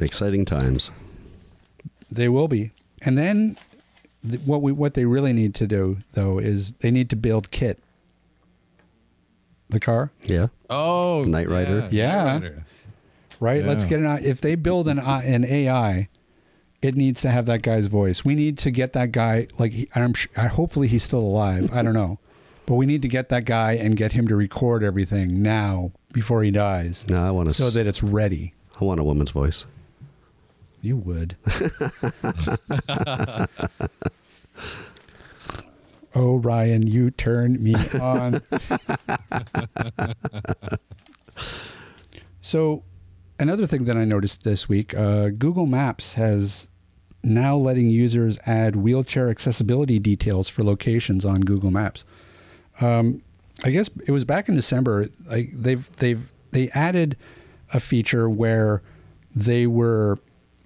Exciting 0.00 0.44
times. 0.44 0.90
They 2.10 2.28
will 2.28 2.48
be. 2.48 2.70
And 3.02 3.16
then 3.18 3.56
th- 4.28 4.40
what 4.44 4.62
we 4.62 4.72
what 4.72 4.94
they 4.94 5.04
really 5.04 5.32
need 5.32 5.54
to 5.56 5.66
do 5.66 5.98
though 6.12 6.38
is 6.38 6.72
they 6.80 6.90
need 6.90 7.10
to 7.10 7.16
build 7.16 7.50
KITT. 7.50 7.78
The 9.68 9.80
car, 9.80 10.10
Yeah. 10.24 10.48
oh, 10.68 11.22
Knight 11.22 11.48
Rider. 11.48 11.88
Yeah. 11.92 12.24
Knight 12.24 12.42
Rider. 12.42 12.64
right? 13.38 13.64
Let's 13.64 13.84
get 13.84 14.00
an 14.00 14.06
I- 14.06 14.20
if 14.20 14.40
they 14.40 14.56
build 14.56 14.88
an 14.88 14.98
uh, 14.98 15.02
I- 15.04 15.22
an 15.24 15.44
AI, 15.44 16.08
it 16.82 16.96
needs 16.96 17.20
to 17.22 17.30
have 17.30 17.46
that 17.46 17.62
guy's 17.62 17.86
voice. 17.86 18.24
We 18.24 18.34
need 18.34 18.58
to 18.58 18.70
get 18.72 18.94
that 18.94 19.12
guy 19.12 19.46
like 19.58 19.88
I'm 19.94 20.14
sh- 20.14 20.26
hopefully 20.36 20.88
he's 20.88 21.04
still 21.04 21.20
alive. 21.20 21.70
I 21.72 21.82
don't 21.82 21.94
know. 21.94 22.18
But 22.70 22.76
we 22.76 22.86
need 22.86 23.02
to 23.02 23.08
get 23.08 23.28
that 23.30 23.46
guy 23.46 23.72
and 23.72 23.96
get 23.96 24.12
him 24.12 24.28
to 24.28 24.36
record 24.36 24.84
everything 24.84 25.42
now 25.42 25.90
before 26.12 26.44
he 26.44 26.52
dies 26.52 27.04
No, 27.08 27.20
I 27.20 27.32
want 27.32 27.48
to. 27.48 27.54
so 27.56 27.68
that 27.68 27.84
it's 27.84 28.00
ready. 28.00 28.54
I 28.80 28.84
want 28.84 29.00
a 29.00 29.02
woman's 29.02 29.32
voice. 29.32 29.64
You 30.80 30.96
would. 30.98 31.36
oh, 36.14 36.36
Ryan, 36.36 36.86
you 36.86 37.10
turn 37.10 37.60
me 37.60 37.74
on. 37.98 38.40
so, 42.40 42.84
another 43.40 43.66
thing 43.66 43.84
that 43.86 43.96
I 43.96 44.04
noticed 44.04 44.44
this 44.44 44.68
week 44.68 44.94
uh, 44.94 45.30
Google 45.30 45.66
Maps 45.66 46.12
has 46.12 46.68
now 47.24 47.56
letting 47.56 47.90
users 47.90 48.38
add 48.46 48.76
wheelchair 48.76 49.28
accessibility 49.28 49.98
details 49.98 50.48
for 50.48 50.62
locations 50.62 51.24
on 51.24 51.40
Google 51.40 51.72
Maps. 51.72 52.04
Um, 52.80 53.22
I 53.64 53.70
guess 53.70 53.90
it 54.06 54.12
was 54.12 54.24
back 54.24 54.48
in 54.48 54.56
December. 54.56 55.08
They've 55.28 55.96
they've 55.96 56.32
they 56.50 56.70
added 56.70 57.16
a 57.72 57.80
feature 57.80 58.28
where 58.28 58.82
they 59.34 59.66
were 59.66 60.18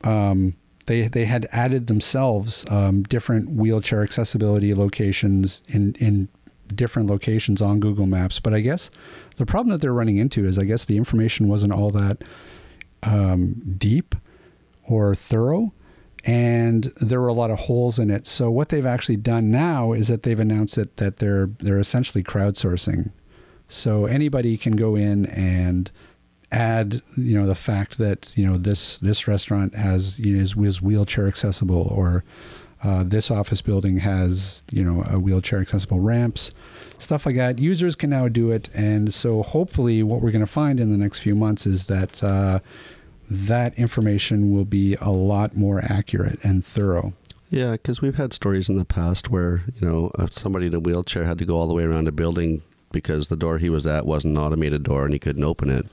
um, 0.02 0.54
they 0.86 1.08
they 1.08 1.24
had 1.24 1.48
added 1.50 1.86
themselves 1.86 2.64
um, 2.70 3.02
different 3.02 3.50
wheelchair 3.50 4.02
accessibility 4.02 4.74
locations 4.74 5.62
in 5.68 5.94
in 5.96 6.28
different 6.74 7.08
locations 7.08 7.60
on 7.60 7.80
Google 7.80 8.06
Maps. 8.06 8.40
But 8.40 8.54
I 8.54 8.60
guess 8.60 8.90
the 9.36 9.46
problem 9.46 9.70
that 9.72 9.80
they're 9.80 9.92
running 9.92 10.18
into 10.18 10.46
is 10.46 10.58
I 10.58 10.64
guess 10.64 10.84
the 10.84 10.96
information 10.96 11.48
wasn't 11.48 11.72
all 11.72 11.90
that 11.90 12.22
um, 13.02 13.62
deep 13.76 14.14
or 14.84 15.14
thorough. 15.14 15.72
And 16.26 16.84
there 17.00 17.20
were 17.20 17.28
a 17.28 17.34
lot 17.34 17.50
of 17.50 17.60
holes 17.60 17.98
in 17.98 18.10
it. 18.10 18.26
So 18.26 18.50
what 18.50 18.70
they've 18.70 18.86
actually 18.86 19.16
done 19.16 19.50
now 19.50 19.92
is 19.92 20.08
that 20.08 20.22
they've 20.22 20.40
announced 20.40 20.76
that, 20.76 20.96
that 20.96 21.18
they're 21.18 21.50
they're 21.58 21.78
essentially 21.78 22.24
crowdsourcing. 22.24 23.10
So 23.68 24.06
anybody 24.06 24.56
can 24.56 24.76
go 24.76 24.94
in 24.96 25.26
and 25.26 25.90
add, 26.54 27.02
you 27.16 27.38
know, 27.38 27.46
the 27.46 27.54
fact 27.54 27.98
that 27.98 28.32
you 28.36 28.46
know 28.46 28.56
this 28.56 28.98
this 28.98 29.26
restaurant 29.26 29.74
has 29.74 30.18
you 30.18 30.36
know, 30.36 30.42
is, 30.42 30.56
is 30.56 30.80
wheelchair 30.80 31.26
accessible, 31.26 31.88
or 31.94 32.24
uh, 32.82 33.02
this 33.04 33.30
office 33.30 33.60
building 33.60 33.98
has 33.98 34.62
you 34.70 34.84
know 34.84 35.04
a 35.08 35.18
wheelchair 35.18 35.60
accessible 35.60 36.00
ramps, 36.00 36.52
stuff 36.98 37.26
like 37.26 37.36
that. 37.36 37.58
Users 37.58 37.96
can 37.96 38.10
now 38.10 38.28
do 38.28 38.50
it, 38.50 38.68
and 38.74 39.12
so 39.12 39.42
hopefully, 39.42 40.02
what 40.02 40.20
we're 40.22 40.30
going 40.30 40.44
to 40.44 40.50
find 40.50 40.80
in 40.80 40.90
the 40.90 40.98
next 40.98 41.18
few 41.18 41.34
months 41.34 41.66
is 41.66 41.86
that 41.88 42.22
uh, 42.22 42.60
that 43.28 43.74
information 43.78 44.52
will 44.52 44.64
be 44.64 44.96
a 45.00 45.10
lot 45.10 45.56
more 45.56 45.80
accurate 45.84 46.42
and 46.42 46.64
thorough. 46.64 47.14
Yeah, 47.50 47.72
because 47.72 48.02
we've 48.02 48.16
had 48.16 48.32
stories 48.32 48.68
in 48.68 48.76
the 48.76 48.84
past 48.84 49.30
where 49.30 49.62
you 49.80 49.86
know 49.86 50.10
uh, 50.18 50.26
somebody 50.28 50.66
in 50.66 50.74
a 50.74 50.80
wheelchair 50.80 51.24
had 51.24 51.38
to 51.38 51.44
go 51.44 51.56
all 51.56 51.68
the 51.68 51.74
way 51.74 51.84
around 51.84 52.08
a 52.08 52.12
building 52.12 52.62
because 52.90 53.28
the 53.28 53.36
door 53.36 53.58
he 53.58 53.70
was 53.70 53.86
at 53.86 54.06
wasn't 54.06 54.36
an 54.36 54.42
automated 54.42 54.82
door 54.82 55.04
and 55.04 55.12
he 55.12 55.18
couldn't 55.18 55.44
open 55.44 55.70
it. 55.70 55.86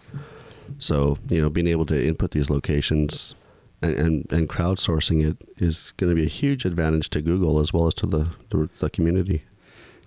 So 0.80 1.18
you 1.30 1.42
know, 1.42 1.50
being 1.50 1.68
able 1.68 1.86
to 1.88 2.08
input 2.08 2.32
these 2.32 2.50
locations 2.50 3.36
and 3.82 3.94
and, 3.96 4.32
and 4.32 4.50
crowdsourcing 4.50 5.28
it 5.30 5.38
is 5.58 5.94
going 5.98 6.10
to 6.10 6.16
be 6.16 6.26
a 6.26 6.30
huge 6.30 6.66
advantage 6.66 7.10
to 7.12 7.22
Google 7.22 7.60
as 7.60 7.74
well 7.74 7.88
as 7.88 7.94
to 7.96 8.08
the 8.08 8.30
the, 8.50 8.70
the 8.80 8.90
community. 8.90 9.44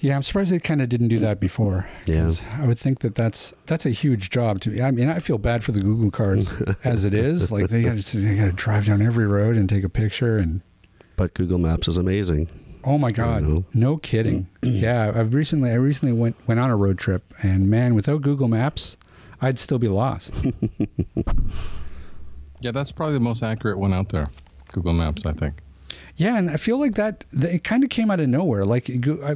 Yeah, 0.05 0.16
I'm 0.16 0.22
surprised 0.22 0.52
they 0.52 0.59
kind 0.59 0.82
of 0.82 0.90
didn't 0.90 1.09
do 1.09 1.18
that 1.20 1.40
before. 1.40 1.88
Yeah. 2.05 2.24
'cause 2.24 2.42
I 2.52 2.66
would 2.66 2.78
think 2.78 2.98
that 3.00 3.14
that's 3.14 3.55
that's 3.64 3.86
a 3.86 3.90
huge 3.90 4.28
job 4.28 4.61
to. 4.61 4.70
Me. 4.70 4.82
I 4.82 4.90
mean, 4.90 5.09
I 5.09 5.18
feel 5.18 5.38
bad 5.38 5.64
for 5.64 5.72
the 5.72 5.80
Google 5.80 6.11
cars 6.11 6.52
as 6.84 7.07
it 7.07 7.14
is. 7.14 7.50
Like 7.50 7.68
they 7.68 7.82
got 7.82 7.96
to 7.98 8.36
got 8.36 8.44
to 8.44 8.52
drive 8.52 8.84
down 8.84 9.00
every 9.00 9.26
road 9.26 9.57
and 9.57 9.66
take 9.66 9.82
a 9.82 9.88
picture 9.88 10.36
and. 10.36 10.61
But 11.16 11.32
Google 11.32 11.57
Maps 11.59 11.88
is 11.88 11.96
amazing. 11.96 12.48
Oh 12.84 12.98
my 12.98 13.12
God! 13.12 13.64
No 13.72 13.96
kidding. 13.96 14.46
yeah, 14.62 15.11
I've 15.14 15.32
recently 15.32 15.70
I 15.70 15.74
recently 15.76 16.12
went 16.12 16.36
went 16.46 16.61
on 16.61 16.68
a 16.70 16.76
road 16.76 16.98
trip 16.98 17.32
and 17.42 17.70
man, 17.70 17.94
without 17.94 18.20
Google 18.20 18.48
Maps, 18.48 18.98
I'd 19.40 19.59
still 19.59 19.78
be 19.78 19.88
lost. 19.88 20.34
Yeah, 22.61 22.70
that's 22.70 22.92
probably 22.92 23.12
the 23.14 23.20
most 23.20 23.42
accurate 23.42 23.78
one 23.78 23.92
out 23.92 24.09
there. 24.09 24.26
Google 24.72 24.94
Maps, 24.94 25.26
I 25.26 25.32
think. 25.34 25.61
Yeah, 26.16 26.36
and 26.36 26.48
I 26.48 26.56
feel 26.56 26.78
like 26.78 26.94
that, 26.94 27.24
it 27.32 27.64
kind 27.64 27.82
of 27.82 27.90
came 27.90 28.08
out 28.10 28.20
of 28.20 28.28
nowhere. 28.28 28.64
Like, 28.64 28.88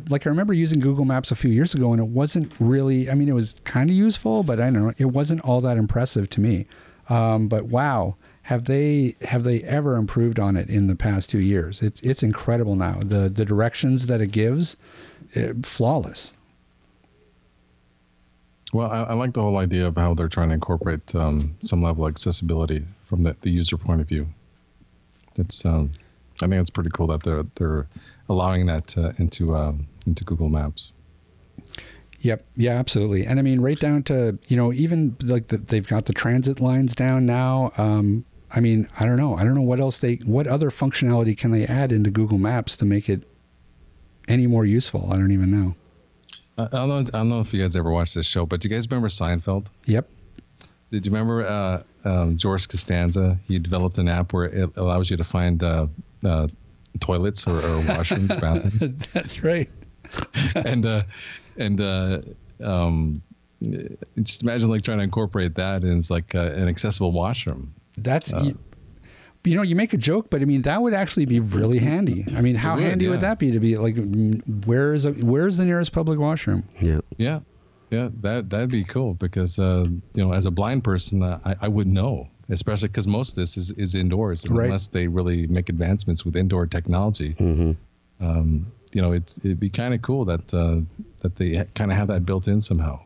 like 0.09 0.27
I 0.27 0.31
remember 0.31 0.53
using 0.53 0.79
Google 0.79 1.05
Maps 1.05 1.33
a 1.33 1.37
few 1.37 1.51
years 1.51 1.75
ago, 1.75 1.93
and 1.93 2.01
it 2.01 2.07
wasn't 2.07 2.53
really. 2.61 3.11
I 3.11 3.15
mean, 3.15 3.29
it 3.29 3.35
was 3.35 3.57
kind 3.65 3.91
of 3.91 3.97
useful, 3.97 4.45
but 4.45 4.61
I 4.61 4.71
don't 4.71 4.87
know. 4.87 4.93
It 4.97 5.07
wasn't 5.07 5.41
all 5.41 5.61
that 5.63 5.77
impressive 5.77 6.31
to 6.31 6.41
me. 6.41 6.67
Um, 7.09 7.49
but 7.49 7.65
wow, 7.65 8.15
have 8.43 8.67
they 8.67 9.17
have 9.23 9.43
they 9.43 9.63
ever 9.65 9.97
improved 9.97 10.39
on 10.39 10.57
it 10.57 10.69
in 10.69 10.87
the 10.87 10.95
past 10.95 11.29
two 11.31 11.41
years? 11.41 11.83
It's 11.83 12.01
it's 12.03 12.23
incredible 12.23 12.77
now. 12.77 13.01
The 13.01 13.29
the 13.29 13.45
directions 13.45 14.07
that 14.07 14.21
it 14.21 14.31
gives, 14.31 14.77
eh, 15.35 15.55
flawless. 15.63 16.33
Well, 18.73 18.91
I, 18.91 19.03
I 19.05 19.13
like 19.15 19.33
the 19.33 19.43
whole 19.43 19.57
idea 19.57 19.87
of 19.87 19.97
how 19.97 20.15
they're 20.15 20.29
trying 20.29 20.49
to 20.49 20.55
incorporate 20.55 21.15
um, 21.15 21.57
some 21.63 21.83
level 21.83 22.07
of 22.07 22.13
accessibility 22.13 22.85
from 23.01 23.23
the, 23.23 23.35
the 23.41 23.51
user 23.51 23.79
point 23.79 24.01
of 24.03 24.09
view. 24.09 24.27
It's, 25.37 25.65
um, 25.65 25.91
I 26.43 26.47
think 26.47 26.61
it's 26.61 26.71
pretty 26.71 26.91
cool 26.93 27.07
that 27.09 27.23
they're 27.23 27.45
they're 27.55 27.89
allowing 28.29 28.67
that 28.67 28.97
uh, 28.97 29.13
into 29.19 29.57
um, 29.57 29.87
into 30.07 30.25
Google 30.25 30.49
Maps. 30.49 30.93
Yep. 32.21 32.45
Yeah, 32.57 32.73
absolutely. 32.73 33.25
And 33.25 33.39
I 33.39 33.43
mean, 33.43 33.61
right 33.61 33.79
down 33.79 34.03
to, 34.05 34.39
you 34.49 34.57
know, 34.57 34.73
even 34.73 35.17
like 35.23 35.49
the, 35.49 35.59
they've 35.59 35.87
got 35.87 36.07
the 36.07 36.13
transit 36.13 36.61
lines 36.61 36.95
down 36.95 37.27
now. 37.27 37.73
Um, 37.79 38.25
I 38.51 38.61
mean, 38.61 38.89
I 38.99 39.05
don't 39.05 39.17
know. 39.17 39.37
I 39.37 39.45
don't 39.45 39.55
know 39.55 39.63
what 39.63 39.79
else 39.79 39.99
they, 39.99 40.17
what 40.25 40.47
other 40.47 40.71
functionality 40.71 41.37
can 41.37 41.53
they 41.53 41.65
add 41.67 41.93
into 41.93 42.11
Google 42.11 42.39
Maps 42.39 42.77
to 42.79 42.85
make 42.85 43.09
it 43.09 43.23
any 44.27 44.47
more 44.47 44.65
useful? 44.65 45.13
I 45.13 45.17
don't 45.17 45.31
even 45.31 45.51
know. 45.51 45.75
I, 46.57 46.65
I 46.65 46.67
don't 46.69 46.89
know. 46.89 46.97
I 46.97 47.03
don't 47.03 47.29
know 47.29 47.41
if 47.41 47.55
you 47.55 47.63
guys 47.63 47.77
ever 47.77 47.91
watched 47.91 48.15
this 48.15 48.27
show, 48.27 48.47
but 48.47 48.61
do 48.61 48.69
you 48.69 48.75
guys 48.75 48.89
remember 48.91 49.09
Seinfeld? 49.09 49.71
Yep. 49.85 50.09
Did 50.91 51.07
you 51.07 51.13
remember 51.13 51.47
uh, 51.47 51.83
um, 52.05 52.37
George 52.37 52.67
Costanza? 52.67 53.39
He 53.47 53.59
developed 53.59 53.99
an 53.99 54.09
app 54.09 54.33
where 54.33 54.47
it 54.47 54.77
allows 54.77 55.11
you 55.11 55.19
to 55.19 55.25
find 55.25 55.63
uh, 55.63 55.87
uh, 56.25 56.49
toilets 57.01 57.47
or, 57.47 57.57
or 57.57 57.83
washrooms, 57.83 58.29
bathrooms. 58.41 59.09
That's 59.13 59.43
right. 59.43 59.71
and 60.55 60.87
uh, 60.87 61.03
and 61.57 61.81
uh, 61.81 62.21
um, 62.63 63.23
just 64.23 64.43
imagine 64.43 64.71
like 64.71 64.83
trying 64.83 64.99
to 64.99 65.05
incorporate 65.05 65.55
that 65.57 65.85
in 65.85 66.01
like 66.11 66.35
uh, 66.35 66.41
an 66.41 66.69
accessible 66.69 67.13
washroom. 67.13 67.75
That's, 67.97 68.31
you, 68.31 68.59
you 69.45 69.57
know, 69.57 69.63
you 69.63 69.75
make 69.75 69.93
a 69.93 69.97
joke, 69.97 70.31
but 70.31 70.41
I 70.41 70.45
mean, 70.45 70.63
that 70.63 70.81
would 70.81 70.95
actually 70.95 71.27
be 71.27 71.41
really 71.41 71.79
handy. 71.79 72.25
I 72.37 72.41
mean, 72.43 72.55
how 72.55 72.77
would, 72.77 72.85
handy 72.85 73.09
would 73.09 73.23
that 73.23 73.39
be 73.39 73.51
to 73.51 73.59
be 73.59 73.77
like, 73.77 73.97
mm, 73.97 74.67
where's, 74.67 75.05
a, 75.05 75.13
where's 75.13 75.57
the 75.57 75.65
nearest 75.65 75.93
public 75.93 76.19
washroom? 76.19 76.65
Yeah. 76.81 77.01
Yeah, 77.17 77.41
yeah, 77.91 78.11
that 78.21 78.51
that'd 78.51 78.71
be 78.71 78.85
cool 78.85 79.15
because 79.15 79.59
uh, 79.59 79.87
you 80.15 80.25
know, 80.25 80.33
as 80.33 80.47
a 80.47 80.51
blind 80.51 80.85
person, 80.85 81.23
uh, 81.23 81.41
I 81.45 81.57
I 81.63 81.69
would 81.69 81.87
know, 81.87 82.29
especially 82.51 82.89
because 82.89 83.07
most 83.07 83.31
of 83.31 83.35
this 83.37 83.57
is 83.57 83.71
is 83.73 83.95
indoors, 83.95 84.49
Right. 84.49 84.67
unless 84.67 84.89
they 84.89 85.07
really 85.09 85.47
make 85.47 85.69
advancements 85.69 86.25
with 86.25 86.37
indoor 86.37 86.67
technology. 86.67 87.33
hmm 87.39 87.73
Um, 88.21 88.67
you 88.95 89.01
know, 89.03 89.13
it's 89.13 89.39
it'd 89.39 89.61
be 89.61 89.71
kind 89.71 89.95
of 89.95 90.03
cool 90.03 90.25
that 90.25 90.53
uh, 90.55 90.81
that 91.21 91.37
they 91.37 91.65
kind 91.75 91.91
of 91.93 91.97
have 91.99 92.09
that 92.09 92.25
built 92.27 92.49
in 92.49 92.61
somehow. 92.61 92.99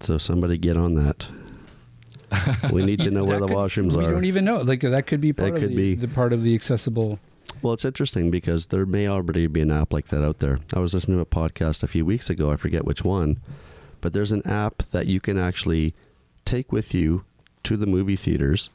So 0.00 0.18
somebody 0.18 0.58
get 0.58 0.76
on 0.76 0.94
that. 0.94 1.26
We 2.72 2.84
need 2.84 3.00
to 3.00 3.10
know 3.10 3.24
where 3.28 3.40
That 3.40 3.46
the 3.46 3.54
could- 3.54 3.56
washrooms 3.56 3.96
we 3.96 4.04
are. 4.04 4.10
don't 4.12 4.24
even 4.24 4.44
know. 4.44 4.60
Like 4.60 4.80
that 4.80 5.06
could 5.06 5.20
be 5.20 5.32
part 5.32 5.50
That 5.50 5.54
of 5.56 5.60
could 5.62 5.70
the, 5.70 5.76
be. 5.76 5.94
the 5.94 6.08
part 6.08 6.32
of 6.32 6.42
the 6.42 6.54
accessible. 6.54 7.18
Well, 7.62 7.72
it's 7.72 7.84
interesting 7.84 8.30
because 8.30 8.66
there 8.66 8.86
may 8.86 9.08
already 9.08 9.46
be 9.48 9.60
an 9.60 9.72
app 9.72 9.92
like 9.92 10.06
that 10.08 10.22
out 10.24 10.38
there. 10.38 10.58
I 10.74 10.78
was 10.78 10.94
listening 10.94 11.16
to 11.16 11.22
a 11.22 11.26
podcast 11.26 11.82
a 11.82 11.88
few 11.88 12.04
weeks 12.06 12.30
ago, 12.30 12.52
I 12.52 12.56
forget 12.56 12.84
which 12.84 13.04
one, 13.04 13.38
but 14.00 14.12
there's 14.12 14.30
an 14.32 14.46
app 14.46 14.78
that 14.92 15.06
you 15.08 15.18
can 15.20 15.36
actually 15.36 15.94
take 16.44 16.70
with 16.72 16.94
you 16.94 17.24
to 17.64 17.76
the 17.76 17.86
movie 17.86 18.16
theaters 18.16 18.70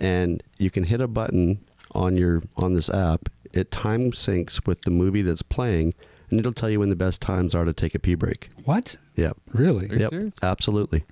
and 0.00 0.42
you 0.58 0.70
can 0.70 0.84
hit 0.84 1.00
a 1.00 1.08
button 1.08 1.58
on 1.92 2.16
your 2.16 2.42
on 2.56 2.74
this 2.74 2.90
app. 2.90 3.28
It 3.52 3.70
time 3.70 4.12
syncs 4.12 4.66
with 4.66 4.82
the 4.82 4.90
movie 4.90 5.22
that's 5.22 5.42
playing 5.42 5.94
and 6.30 6.38
it'll 6.40 6.52
tell 6.52 6.68
you 6.70 6.80
when 6.80 6.90
the 6.90 6.96
best 6.96 7.20
times 7.22 7.54
are 7.54 7.64
to 7.64 7.72
take 7.72 7.94
a 7.94 7.98
pee 7.98 8.14
break. 8.14 8.50
What? 8.64 8.96
Yep. 9.16 9.36
Really? 9.52 9.88
Are 9.88 9.94
you 9.94 10.00
Yep. 10.00 10.10
serious? 10.10 10.42
Absolutely. 10.42 11.04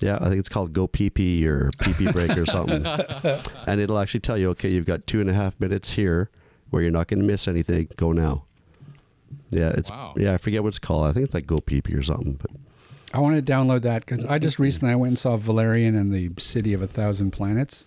Yeah, 0.00 0.18
I 0.20 0.28
think 0.28 0.40
it's 0.40 0.48
called 0.48 0.72
Go 0.72 0.88
Pee 0.88 1.10
Pee 1.10 1.46
or 1.46 1.70
Pee 1.78 1.92
Pee 1.94 2.10
Break 2.10 2.36
or 2.36 2.44
something. 2.56 2.84
and 3.66 3.80
it'll 3.80 3.98
actually 4.00 4.18
tell 4.20 4.36
you, 4.36 4.50
okay, 4.50 4.68
you've 4.68 4.84
got 4.86 5.06
two 5.06 5.20
and 5.20 5.30
a 5.30 5.32
half 5.32 5.60
minutes 5.60 5.92
here 5.92 6.28
where 6.70 6.82
you're 6.82 6.90
not 6.90 7.06
going 7.06 7.20
to 7.20 7.24
miss 7.26 7.46
anything. 7.46 7.88
Go 7.96 8.10
now. 8.12 8.44
Yeah, 9.50 9.68
it's 9.70 9.90
Wow. 9.90 10.14
yeah. 10.16 10.34
I 10.34 10.38
forget 10.38 10.62
what 10.64 10.70
it's 10.70 10.80
called. 10.80 11.06
I 11.06 11.12
think 11.12 11.26
it's 11.26 11.34
like 11.34 11.46
Go 11.46 11.60
Pee 11.60 11.80
Pee 11.80 11.94
or 11.94 12.02
something. 12.02 12.32
But 12.32 12.50
I 13.14 13.20
want 13.20 13.36
to 13.36 13.42
download 13.52 13.82
that 13.82 14.06
because 14.06 14.24
I 14.24 14.38
just 14.38 14.58
recently 14.58 14.92
I 14.92 14.96
went 14.96 15.08
and 15.10 15.18
saw 15.18 15.36
Valerian 15.36 15.94
and 15.94 16.12
the 16.12 16.30
City 16.38 16.72
of 16.72 16.80
a 16.82 16.86
Thousand 16.86 17.30
Planets, 17.32 17.86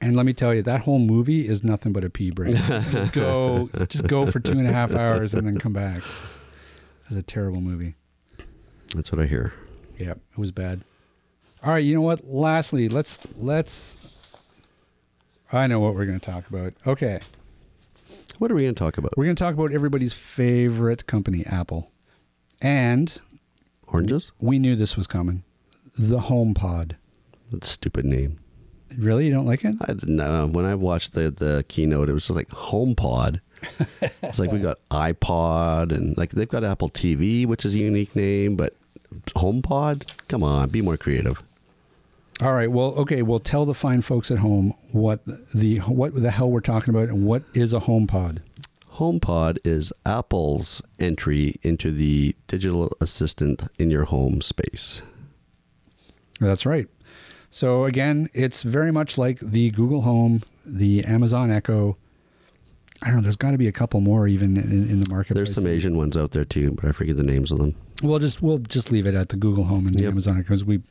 and 0.00 0.16
let 0.16 0.24
me 0.24 0.32
tell 0.32 0.54
you, 0.54 0.62
that 0.62 0.82
whole 0.82 0.98
movie 0.98 1.46
is 1.46 1.62
nothing 1.62 1.92
but 1.92 2.04
a 2.04 2.10
pee 2.10 2.30
break. 2.30 2.54
just 2.90 3.12
go, 3.12 3.68
just 3.88 4.06
go 4.06 4.30
for 4.30 4.40
two 4.40 4.52
and 4.52 4.66
a 4.66 4.72
half 4.72 4.92
hours 4.94 5.34
and 5.34 5.46
then 5.46 5.58
come 5.58 5.72
back. 5.74 6.02
It's 7.06 7.16
a 7.16 7.22
terrible 7.22 7.60
movie. 7.60 7.94
that's 8.94 9.12
what 9.12 9.20
I 9.20 9.26
hear. 9.26 9.52
Yep, 9.98 10.18
it 10.32 10.38
was 10.38 10.52
bad. 10.52 10.82
All 11.62 11.72
right, 11.72 11.84
you 11.84 11.94
know 11.94 12.00
what? 12.00 12.26
Lastly, 12.26 12.88
let's 12.88 13.20
let's. 13.36 13.96
I 15.52 15.66
know 15.66 15.80
what 15.80 15.94
we're 15.94 16.06
going 16.06 16.18
to 16.20 16.24
talk 16.24 16.48
about. 16.48 16.72
Okay, 16.86 17.18
What 18.38 18.50
are 18.50 18.54
we 18.54 18.62
going 18.62 18.74
to 18.74 18.78
talk 18.78 18.96
about? 18.96 19.12
we're 19.16 19.24
going 19.24 19.36
to 19.36 19.42
talk 19.42 19.52
about 19.52 19.72
everybody's 19.72 20.14
favorite 20.14 21.06
company, 21.06 21.44
Apple, 21.44 21.90
and 22.62 23.20
Oranges? 23.92 24.32
we 24.40 24.58
knew 24.58 24.76
this 24.76 24.96
was 24.96 25.06
coming. 25.06 25.42
The 25.98 26.18
HomePod. 26.18 26.92
That 27.50 27.64
stupid 27.64 28.04
name. 28.04 28.38
Really, 28.96 29.26
you 29.26 29.32
don't 29.32 29.46
like 29.46 29.64
it? 29.64 29.74
I 29.82 29.92
didn't 29.92 30.16
know. 30.16 30.46
When 30.46 30.64
I 30.64 30.74
watched 30.74 31.12
the, 31.12 31.30
the 31.30 31.64
keynote, 31.68 32.08
it 32.08 32.12
was 32.12 32.26
just 32.26 32.36
like 32.36 32.48
HomePod. 32.48 33.40
it's 34.22 34.38
like 34.38 34.52
we 34.52 34.58
got 34.58 34.78
iPod 34.90 35.92
and 35.92 36.16
like 36.16 36.30
they've 36.30 36.48
got 36.48 36.64
Apple 36.64 36.90
TV, 36.90 37.46
which 37.46 37.64
is 37.64 37.74
a 37.74 37.78
unique 37.78 38.14
name, 38.16 38.56
but 38.56 38.74
HomePod? 39.28 40.06
Come 40.28 40.42
on, 40.42 40.68
be 40.70 40.80
more 40.80 40.96
creative. 40.96 41.42
All 42.40 42.54
right. 42.54 42.70
Well, 42.70 42.94
okay. 42.94 43.22
Well, 43.22 43.38
tell 43.38 43.66
the 43.66 43.74
fine 43.74 44.00
folks 44.00 44.30
at 44.30 44.38
home 44.38 44.72
what 44.92 45.20
the 45.54 45.78
what 45.80 46.14
the 46.14 46.30
hell 46.30 46.50
we're 46.50 46.60
talking 46.60 46.94
about 46.94 47.08
and 47.08 47.26
what 47.26 47.42
is 47.52 47.74
a 47.74 47.80
HomePod. 47.80 48.38
HomePod 49.00 49.56
is 49.64 49.94
Apple's 50.04 50.82
entry 50.98 51.54
into 51.62 51.90
the 51.90 52.36
digital 52.46 52.92
assistant 53.00 53.62
in 53.78 53.90
your 53.90 54.04
home 54.04 54.42
space. 54.42 55.00
That's 56.38 56.66
right. 56.66 56.86
So 57.50 57.86
again, 57.86 58.28
it's 58.34 58.62
very 58.62 58.92
much 58.92 59.16
like 59.16 59.38
the 59.40 59.70
Google 59.70 60.02
Home, 60.02 60.42
the 60.66 61.02
Amazon 61.04 61.50
Echo. 61.50 61.96
I 63.00 63.06
don't 63.06 63.16
know. 63.16 63.22
There's 63.22 63.36
got 63.36 63.52
to 63.52 63.58
be 63.58 63.68
a 63.68 63.72
couple 63.72 64.02
more 64.02 64.28
even 64.28 64.58
in, 64.58 64.90
in 64.90 65.02
the 65.02 65.08
market. 65.08 65.32
There's 65.32 65.54
some 65.54 65.66
Asian 65.66 65.96
ones 65.96 66.14
out 66.14 66.32
there 66.32 66.44
too, 66.44 66.72
but 66.72 66.84
I 66.84 66.92
forget 66.92 67.16
the 67.16 67.22
names 67.22 67.50
of 67.50 67.56
them. 67.56 67.74
We'll 68.02 68.18
just 68.18 68.42
we'll 68.42 68.58
just 68.58 68.92
leave 68.92 69.06
it 69.06 69.14
at 69.14 69.30
the 69.30 69.36
Google 69.36 69.64
Home 69.64 69.86
and 69.86 69.94
the 69.96 70.02
Yep. 70.02 70.12
Amazon 70.12 70.34
Echo 70.34 70.42
because 70.42 70.64
we 70.66 70.82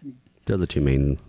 They're 0.48 0.58
the 0.58 0.66
two 0.66 0.82
main 0.82 1.20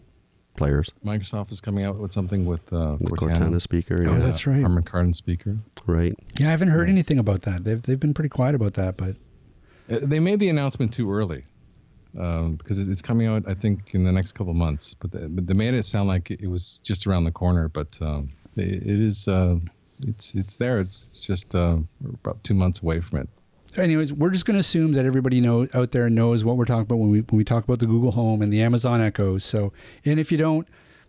players. 0.61 0.90
Microsoft 1.04 1.50
is 1.52 1.61
coming 1.61 1.84
out 1.84 1.98
with 1.98 2.12
something 2.12 2.44
with 2.46 2.61
uh, 2.72 2.96
The 2.96 3.04
Cortana. 3.06 3.38
Cortana 3.38 3.61
speaker. 3.61 4.04
Oh, 4.06 4.12
yeah, 4.12 4.18
that's 4.18 4.46
right. 4.46 4.61
Harman 4.61 4.84
Kardon 4.84 5.14
speaker. 5.14 5.56
right. 5.86 6.14
yeah 6.38 6.48
I 6.48 6.50
haven't 6.50 6.68
heard 6.68 6.88
anything 6.88 7.18
about 7.18 7.42
that. 7.42 7.64
They've 7.64 7.80
they've 7.82 7.98
been 7.98 8.14
pretty 8.14 8.28
quiet 8.28 8.54
about 8.54 8.74
that, 8.74 8.96
but 8.96 9.16
Uh, 9.90 9.98
They 10.02 10.20
made 10.20 10.38
the 10.38 10.48
announcement 10.50 10.92
too 10.92 11.11
early 11.11 11.42
um, 12.18 12.54
because 12.56 12.78
it- 12.78 12.88
it's 12.88 13.02
coming 13.02 13.26
out, 13.26 13.42
I 13.48 13.54
think, 13.54 13.94
in 13.94 14.04
the 14.04 14.12
next 14.12 14.32
couple 14.32 14.50
of 14.52 14.56
months. 14.56 14.94
But 15.00 15.11
they, 15.12 15.26
but 15.26 15.46
they 15.46 15.54
made 15.54 15.74
it 15.74 15.84
sound 15.84 16.06
like 16.08 16.30
it 16.30 16.46
was 16.48 16.78
just 16.84 17.06
around 17.06 17.24
the 17.24 17.32
corner. 17.32 17.68
But 17.68 17.98
um, 18.00 18.30
it, 18.56 18.68
it 18.92 19.00
is, 19.11 19.26
uh, 19.28 19.56
it's 20.06 20.34
it's 20.34 20.56
there. 20.56 20.78
It's 20.80 21.08
it's 21.08 21.26
just 21.26 21.54
uh, 21.54 21.76
about 22.22 22.42
two 22.44 22.54
months 22.54 22.82
away 22.82 23.00
from 23.00 23.18
it. 23.22 23.28
Anyways, 23.77 24.12
we're 24.12 24.31
just 24.31 24.47
going 24.47 24.55
to 24.55 24.61
assume 24.61 24.93
that 24.93 25.05
everybody 25.07 25.41
know 25.41 25.66
out 25.75 25.93
there 25.93 26.09
knows 26.11 26.45
what 26.45 26.57
we're 26.57 26.64
talking 26.64 26.83
about 26.83 26.97
when 26.99 27.11
we 27.11 27.21
when 27.21 27.37
we 27.39 27.45
talk 27.45 27.64
about 27.64 27.79
the 27.79 27.87
Google 27.87 28.12
Home 28.12 28.43
and 28.43 28.53
the 28.53 28.62
Amazon 28.62 29.01
Echo. 29.01 29.39
So, 29.39 29.73
and 30.05 30.18
if 30.21 30.31
you 30.33 30.39
don't, 30.39 30.66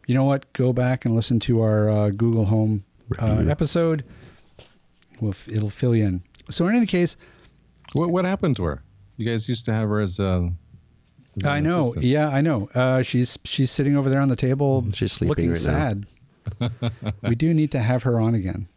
you 0.07 0.13
know 0.15 0.23
what? 0.25 0.51
Go 0.53 0.73
back 0.73 1.05
and 1.05 1.15
listen 1.15 1.39
to 1.41 1.61
our 1.61 1.89
uh, 1.89 2.09
Google 2.09 2.45
Home 2.45 2.83
uh, 3.21 3.27
Review. 3.35 3.49
episode. 3.51 4.03
Well, 5.19 5.35
it'll 5.47 5.69
fill 5.69 5.95
you 5.95 6.05
in. 6.05 6.21
So, 6.49 6.67
in 6.67 6.75
any 6.75 6.85
case, 6.85 7.15
What 7.93 8.09
what 8.09 8.25
happened 8.25 8.55
to 8.57 8.63
her? 8.63 8.83
You 9.17 9.25
guys 9.25 9.47
used 9.49 9.65
to 9.65 9.73
have 9.73 9.89
her 9.89 9.99
as. 9.99 10.19
Uh, 10.19 10.49
as 11.37 11.45
I 11.45 11.59
know. 11.61 11.79
assistant. 11.79 12.05
Yeah, 12.05 12.27
I 12.29 12.41
know. 12.41 12.69
Uh, 12.75 13.01
she's 13.03 13.37
she's 13.45 13.71
sitting 13.71 13.95
over 13.95 14.09
there 14.09 14.19
on 14.19 14.27
the 14.29 14.35
table. 14.35 14.85
She's 14.93 15.11
sleeping 15.13 15.51
looking 15.51 15.65
right 15.67 16.05
now. 16.59 16.71
sad. 16.71 16.91
we 17.23 17.35
do 17.35 17.53
need 17.53 17.71
to 17.71 17.79
have 17.79 18.03
her 18.03 18.19
on 18.19 18.33
again, 18.35 18.67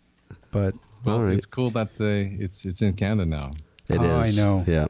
but 0.53 0.75
Well, 1.05 1.17
All 1.17 1.25
right. 1.25 1.35
it's 1.35 1.47
cool 1.47 1.71
that 1.71 1.99
uh, 2.01 2.05
it's 2.43 2.65
it's 2.67 2.83
in 2.83 2.93
Canada 2.93 3.25
now. 3.29 3.53
It 3.89 3.97
is. 3.97 4.01
Oh, 4.03 4.21
I 4.21 4.31
know. 4.31 4.65
Yeah. 4.67 4.87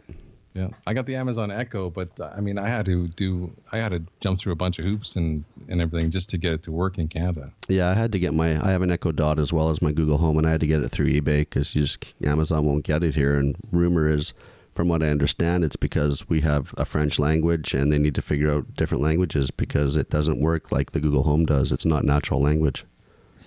Yeah, 0.54 0.68
I 0.86 0.94
got 0.94 1.06
the 1.06 1.16
Amazon 1.16 1.50
Echo, 1.50 1.90
but 1.90 2.08
uh, 2.20 2.32
I 2.32 2.40
mean, 2.40 2.58
I 2.58 2.68
had 2.68 2.86
to 2.86 3.08
do, 3.08 3.50
I 3.72 3.78
had 3.78 3.88
to 3.90 4.00
jump 4.20 4.38
through 4.38 4.52
a 4.52 4.56
bunch 4.56 4.78
of 4.78 4.84
hoops 4.84 5.16
and 5.16 5.44
and 5.68 5.80
everything 5.80 6.12
just 6.12 6.30
to 6.30 6.38
get 6.38 6.52
it 6.52 6.62
to 6.62 6.70
work 6.70 6.96
in 6.96 7.08
Canada. 7.08 7.52
Yeah, 7.68 7.90
I 7.90 7.94
had 7.94 8.12
to 8.12 8.20
get 8.20 8.34
my. 8.34 8.64
I 8.64 8.70
have 8.70 8.82
an 8.82 8.92
Echo 8.92 9.10
Dot 9.10 9.40
as 9.40 9.52
well 9.52 9.70
as 9.70 9.82
my 9.82 9.90
Google 9.90 10.18
Home, 10.18 10.38
and 10.38 10.46
I 10.46 10.52
had 10.52 10.60
to 10.60 10.68
get 10.68 10.84
it 10.84 10.90
through 10.90 11.08
eBay 11.08 11.40
because 11.40 11.74
you 11.74 11.82
just 11.82 12.14
Amazon 12.24 12.64
won't 12.64 12.84
get 12.84 13.02
it 13.02 13.16
here. 13.16 13.36
And 13.36 13.56
rumor 13.72 14.08
is, 14.08 14.32
from 14.76 14.86
what 14.86 15.02
I 15.02 15.08
understand, 15.08 15.64
it's 15.64 15.74
because 15.74 16.28
we 16.28 16.40
have 16.42 16.72
a 16.78 16.84
French 16.84 17.18
language, 17.18 17.74
and 17.74 17.90
they 17.90 17.98
need 17.98 18.14
to 18.14 18.22
figure 18.22 18.52
out 18.52 18.74
different 18.74 19.02
languages 19.02 19.50
because 19.50 19.96
it 19.96 20.08
doesn't 20.10 20.40
work 20.40 20.70
like 20.70 20.92
the 20.92 21.00
Google 21.00 21.24
Home 21.24 21.46
does. 21.46 21.72
It's 21.72 21.86
not 21.86 22.04
natural 22.04 22.40
language. 22.40 22.84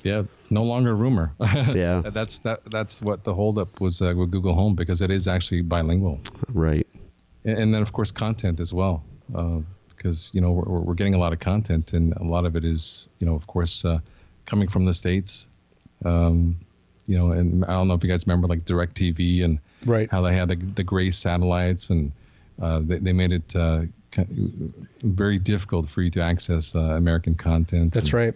Yeah, 0.07 0.23
no 0.49 0.63
longer 0.63 0.95
rumor. 0.95 1.33
Yeah. 1.73 2.01
that's 2.17 2.39
that. 2.39 2.59
That's 2.71 3.01
what 3.01 3.23
the 3.23 3.33
holdup 3.33 3.81
was 3.81 4.01
uh, 4.01 4.13
with 4.15 4.31
Google 4.31 4.53
Home 4.55 4.75
because 4.75 5.01
it 5.01 5.11
is 5.11 5.27
actually 5.27 5.61
bilingual, 5.63 6.19
Right. 6.53 6.87
and, 7.45 7.57
and 7.59 7.73
then 7.73 7.81
of 7.81 7.91
course 7.91 8.11
content 8.11 8.59
as 8.59 8.71
well, 8.73 9.03
uh, 9.35 9.59
because 9.89 10.29
you 10.33 10.41
know 10.41 10.51
we're, 10.51 10.63
we're- 10.71 10.83
we're 10.85 10.93
getting 11.01 11.15
a 11.15 11.19
lot 11.19 11.33
of 11.33 11.39
content, 11.39 11.93
and 11.93 12.13
a 12.13 12.23
lot 12.23 12.45
of 12.45 12.55
it 12.55 12.63
is 12.63 13.09
you 13.19 13.27
know 13.27 13.35
of 13.35 13.45
course 13.47 13.83
uh, 13.85 13.99
coming 14.45 14.69
from 14.69 14.85
the 14.85 14.93
states. 14.93 15.47
Um, 16.05 16.57
you 17.07 17.17
know, 17.17 17.31
and 17.31 17.63
I 17.65 17.69
don't 17.73 17.87
know 17.87 17.93
if 17.95 18.03
you 18.03 18.09
guys 18.09 18.27
remember 18.27 18.47
like 18.47 18.65
Directv 18.65 19.43
and 19.43 19.59
right. 19.85 20.09
how 20.11 20.21
they 20.21 20.35
had 20.35 20.49
the, 20.49 20.55
the 20.57 20.83
gray 20.83 21.09
satellites 21.11 21.89
and 21.89 22.11
uh, 22.61 22.79
they, 22.83 22.97
they 22.99 23.13
made 23.13 23.31
it 23.31 23.55
uh, 23.55 23.83
very 25.01 25.39
difficult 25.39 25.89
for 25.89 26.01
you 26.01 26.09
to 26.11 26.21
access 26.21 26.75
uh, 26.75 26.79
American 26.79 27.35
content. 27.35 27.93
That's 27.93 28.07
and, 28.07 28.13
right. 28.13 28.33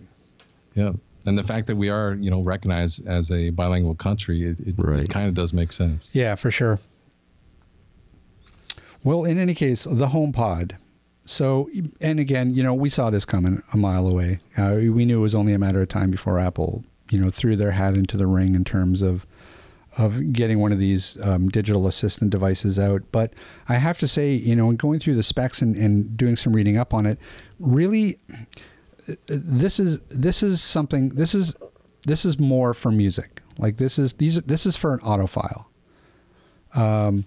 Yeah, 0.75 0.93
and 1.25 1.37
the 1.37 1.43
fact 1.43 1.67
that 1.67 1.75
we 1.75 1.89
are, 1.89 2.13
you 2.19 2.29
know, 2.31 2.41
recognized 2.41 3.05
as 3.07 3.31
a 3.31 3.49
bilingual 3.51 3.95
country, 3.95 4.43
it, 4.43 4.57
it, 4.65 4.75
Right. 4.77 5.09
kind 5.09 5.27
of 5.27 5.33
does 5.33 5.53
make 5.53 5.71
sense. 5.71 6.15
Yeah, 6.15 6.35
for 6.35 6.49
sure. 6.51 6.79
Well, 9.03 9.23
in 9.23 9.37
any 9.39 9.53
case, 9.53 9.83
the 9.83 10.07
HomePod. 10.07 10.73
So, 11.25 11.69
and 11.99 12.19
again, 12.19 12.53
you 12.53 12.63
know, 12.63 12.73
we 12.73 12.89
saw 12.89 13.09
this 13.09 13.25
coming 13.25 13.61
a 13.73 13.77
mile 13.77 14.07
away. 14.07 14.39
Uh, 14.57 14.75
we 14.79 15.05
knew 15.05 15.19
it 15.19 15.21
was 15.21 15.35
only 15.35 15.53
a 15.53 15.59
matter 15.59 15.81
of 15.81 15.89
time 15.89 16.11
before 16.11 16.39
Apple, 16.39 16.83
you 17.09 17.19
know, 17.19 17.29
threw 17.29 17.55
their 17.55 17.71
hat 17.71 17.93
into 17.95 18.17
the 18.17 18.27
ring 18.27 18.55
in 18.55 18.63
terms 18.63 19.01
of 19.01 19.25
of 19.97 20.31
getting 20.31 20.57
one 20.59 20.71
of 20.71 20.79
these 20.79 21.17
um, 21.21 21.49
digital 21.49 21.85
assistant 21.85 22.31
devices 22.31 22.79
out. 22.79 23.01
But 23.11 23.33
I 23.67 23.75
have 23.75 23.97
to 23.97 24.07
say, 24.07 24.33
you 24.33 24.55
know, 24.55 24.71
going 24.71 24.99
through 24.99 25.15
the 25.15 25.23
specs 25.23 25.61
and, 25.61 25.75
and 25.75 26.15
doing 26.15 26.37
some 26.37 26.53
reading 26.53 26.77
up 26.77 26.93
on 26.93 27.05
it, 27.05 27.19
really, 27.59 28.17
this 29.27 29.79
is 29.79 29.99
this 30.09 30.43
is 30.43 30.61
something. 30.61 31.09
This 31.09 31.35
is 31.35 31.55
this 32.05 32.25
is 32.25 32.39
more 32.39 32.73
for 32.73 32.91
music. 32.91 33.41
Like 33.57 33.77
this 33.77 33.99
is 33.99 34.13
these. 34.13 34.41
This 34.41 34.65
is 34.65 34.75
for 34.75 34.93
an 34.93 34.99
audiophile 34.99 35.65
um, 36.73 37.25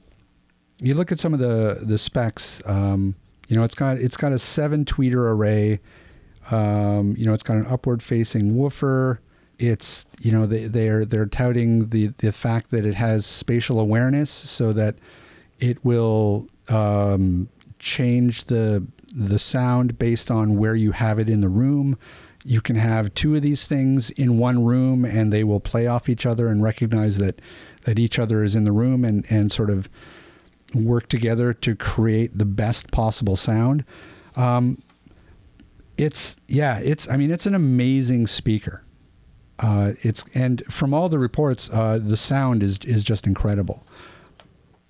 you 0.78 0.94
look 0.94 1.12
at 1.12 1.18
some 1.18 1.34
of 1.34 1.40
the 1.40 1.78
the 1.82 1.98
specs. 1.98 2.60
Um, 2.66 3.14
you 3.48 3.56
know, 3.56 3.64
it's 3.64 3.74
got 3.74 3.98
it's 3.98 4.16
got 4.16 4.32
a 4.32 4.38
seven 4.38 4.84
tweeter 4.84 5.30
array. 5.30 5.80
Um, 6.50 7.14
you 7.16 7.24
know, 7.24 7.32
it's 7.32 7.42
got 7.42 7.56
an 7.56 7.66
upward 7.66 8.02
facing 8.02 8.56
woofer. 8.56 9.20
It's 9.58 10.06
you 10.20 10.32
know 10.32 10.46
they 10.46 10.66
they're 10.66 11.04
they're 11.04 11.26
touting 11.26 11.90
the 11.90 12.08
the 12.18 12.32
fact 12.32 12.70
that 12.70 12.84
it 12.84 12.94
has 12.94 13.24
spatial 13.26 13.78
awareness, 13.78 14.30
so 14.30 14.72
that 14.72 14.96
it 15.60 15.84
will 15.84 16.48
um, 16.68 17.48
change 17.78 18.44
the 18.44 18.84
the 19.14 19.38
sound 19.38 19.98
based 19.98 20.30
on 20.30 20.56
where 20.56 20.74
you 20.74 20.92
have 20.92 21.18
it 21.18 21.30
in 21.30 21.40
the 21.40 21.48
room. 21.48 21.96
You 22.44 22.60
can 22.60 22.76
have 22.76 23.14
two 23.14 23.34
of 23.36 23.42
these 23.42 23.66
things 23.66 24.10
in 24.10 24.38
one 24.38 24.64
room, 24.64 25.04
and 25.04 25.32
they 25.32 25.44
will 25.44 25.60
play 25.60 25.86
off 25.86 26.08
each 26.08 26.26
other 26.26 26.48
and 26.48 26.62
recognize 26.62 27.18
that 27.18 27.40
that 27.84 27.98
each 27.98 28.18
other 28.18 28.42
is 28.42 28.54
in 28.54 28.64
the 28.64 28.72
room, 28.72 29.04
and 29.04 29.24
and 29.30 29.50
sort 29.50 29.70
of 29.70 29.88
work 30.74 31.08
together 31.08 31.54
to 31.54 31.76
create 31.76 32.36
the 32.36 32.44
best 32.44 32.90
possible 32.90 33.36
sound. 33.36 33.84
Um, 34.36 34.82
it's 35.96 36.36
yeah, 36.48 36.78
it's 36.78 37.08
I 37.08 37.16
mean 37.16 37.30
it's 37.30 37.46
an 37.46 37.54
amazing 37.54 38.26
speaker. 38.26 38.82
Uh, 39.60 39.92
it's 40.02 40.24
and 40.34 40.62
from 40.66 40.92
all 40.92 41.08
the 41.08 41.18
reports, 41.18 41.70
uh, 41.72 41.98
the 42.02 42.16
sound 42.16 42.62
is 42.62 42.78
is 42.84 43.04
just 43.04 43.26
incredible. 43.26 43.86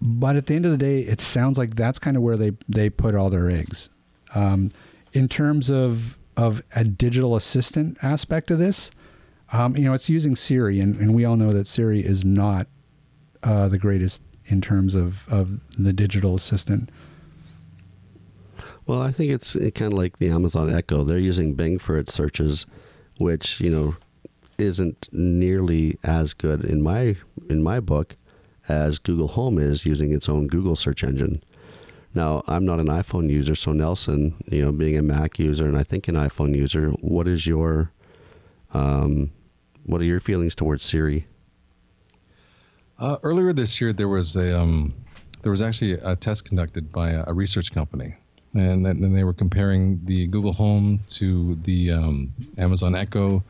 But 0.00 0.36
at 0.36 0.46
the 0.46 0.54
end 0.54 0.64
of 0.64 0.70
the 0.70 0.78
day, 0.78 1.00
it 1.00 1.20
sounds 1.20 1.56
like 1.56 1.76
that's 1.76 1.98
kind 1.98 2.16
of 2.16 2.22
where 2.22 2.36
they 2.36 2.52
they 2.68 2.90
put 2.90 3.14
all 3.14 3.30
their 3.30 3.50
eggs. 3.50 3.90
Um, 4.34 4.70
in 5.12 5.28
terms 5.28 5.70
of 5.70 6.18
of 6.36 6.62
a 6.74 6.82
digital 6.82 7.36
assistant 7.36 7.96
aspect 8.02 8.50
of 8.50 8.58
this, 8.58 8.90
um, 9.52 9.76
you 9.76 9.84
know, 9.84 9.92
it's 9.92 10.08
using 10.08 10.34
Siri, 10.34 10.80
and, 10.80 10.96
and 10.96 11.14
we 11.14 11.24
all 11.24 11.36
know 11.36 11.52
that 11.52 11.68
Siri 11.68 12.00
is 12.00 12.24
not 12.24 12.66
uh, 13.44 13.68
the 13.68 13.78
greatest 13.78 14.20
in 14.46 14.60
terms 14.60 14.94
of, 14.96 15.28
of 15.28 15.60
the 15.78 15.92
digital 15.92 16.34
assistant. 16.34 16.90
Well, 18.86 19.00
I 19.00 19.12
think 19.12 19.32
it's 19.32 19.54
kind 19.54 19.92
of 19.92 19.94
like 19.94 20.18
the 20.18 20.28
Amazon 20.28 20.74
Echo. 20.74 21.04
They're 21.04 21.18
using 21.18 21.54
Bing 21.54 21.78
for 21.78 21.96
its 21.96 22.12
searches, 22.12 22.66
which 23.18 23.60
you 23.60 23.70
know 23.70 23.96
isn't 24.58 25.08
nearly 25.12 25.98
as 26.04 26.34
good 26.34 26.64
in 26.64 26.82
my 26.82 27.16
in 27.48 27.62
my 27.62 27.80
book 27.80 28.16
as 28.68 28.98
Google 28.98 29.28
Home 29.28 29.58
is 29.58 29.86
using 29.86 30.12
its 30.12 30.28
own 30.28 30.48
Google 30.48 30.76
search 30.76 31.02
engine. 31.02 31.42
Now, 32.14 32.44
I'm 32.46 32.64
not 32.64 32.78
an 32.78 32.86
iPhone 32.86 33.28
user, 33.28 33.56
so 33.56 33.72
Nelson, 33.72 34.34
you 34.46 34.62
know, 34.62 34.70
being 34.70 34.96
a 34.96 35.02
Mac 35.02 35.38
user 35.38 35.66
and 35.66 35.76
I 35.76 35.82
think 35.82 36.06
an 36.06 36.14
iPhone 36.14 36.54
user, 36.54 36.90
what 37.00 37.26
is 37.26 37.46
your 37.46 37.90
um, 38.72 39.30
what 39.84 40.00
are 40.00 40.04
your 40.04 40.20
feelings 40.20 40.54
towards 40.54 40.84
Siri? 40.84 41.26
Uh, 42.98 43.16
earlier 43.22 43.52
this 43.52 43.80
year, 43.80 43.92
there 43.92 44.08
was 44.08 44.36
a 44.36 44.58
um, 44.58 44.94
there 45.42 45.50
was 45.50 45.62
actually 45.62 45.92
a 45.92 46.16
test 46.16 46.44
conducted 46.44 46.92
by 46.92 47.10
a, 47.10 47.24
a 47.26 47.34
research 47.34 47.72
company, 47.72 48.14
and 48.54 48.86
then, 48.86 49.12
they 49.12 49.24
were 49.24 49.32
comparing 49.32 50.00
the 50.04 50.26
Google 50.28 50.52
Home 50.52 51.00
to 51.08 51.56
the 51.56 51.90
um, 51.90 52.32
Amazon 52.56 52.94
Echo 52.94 53.42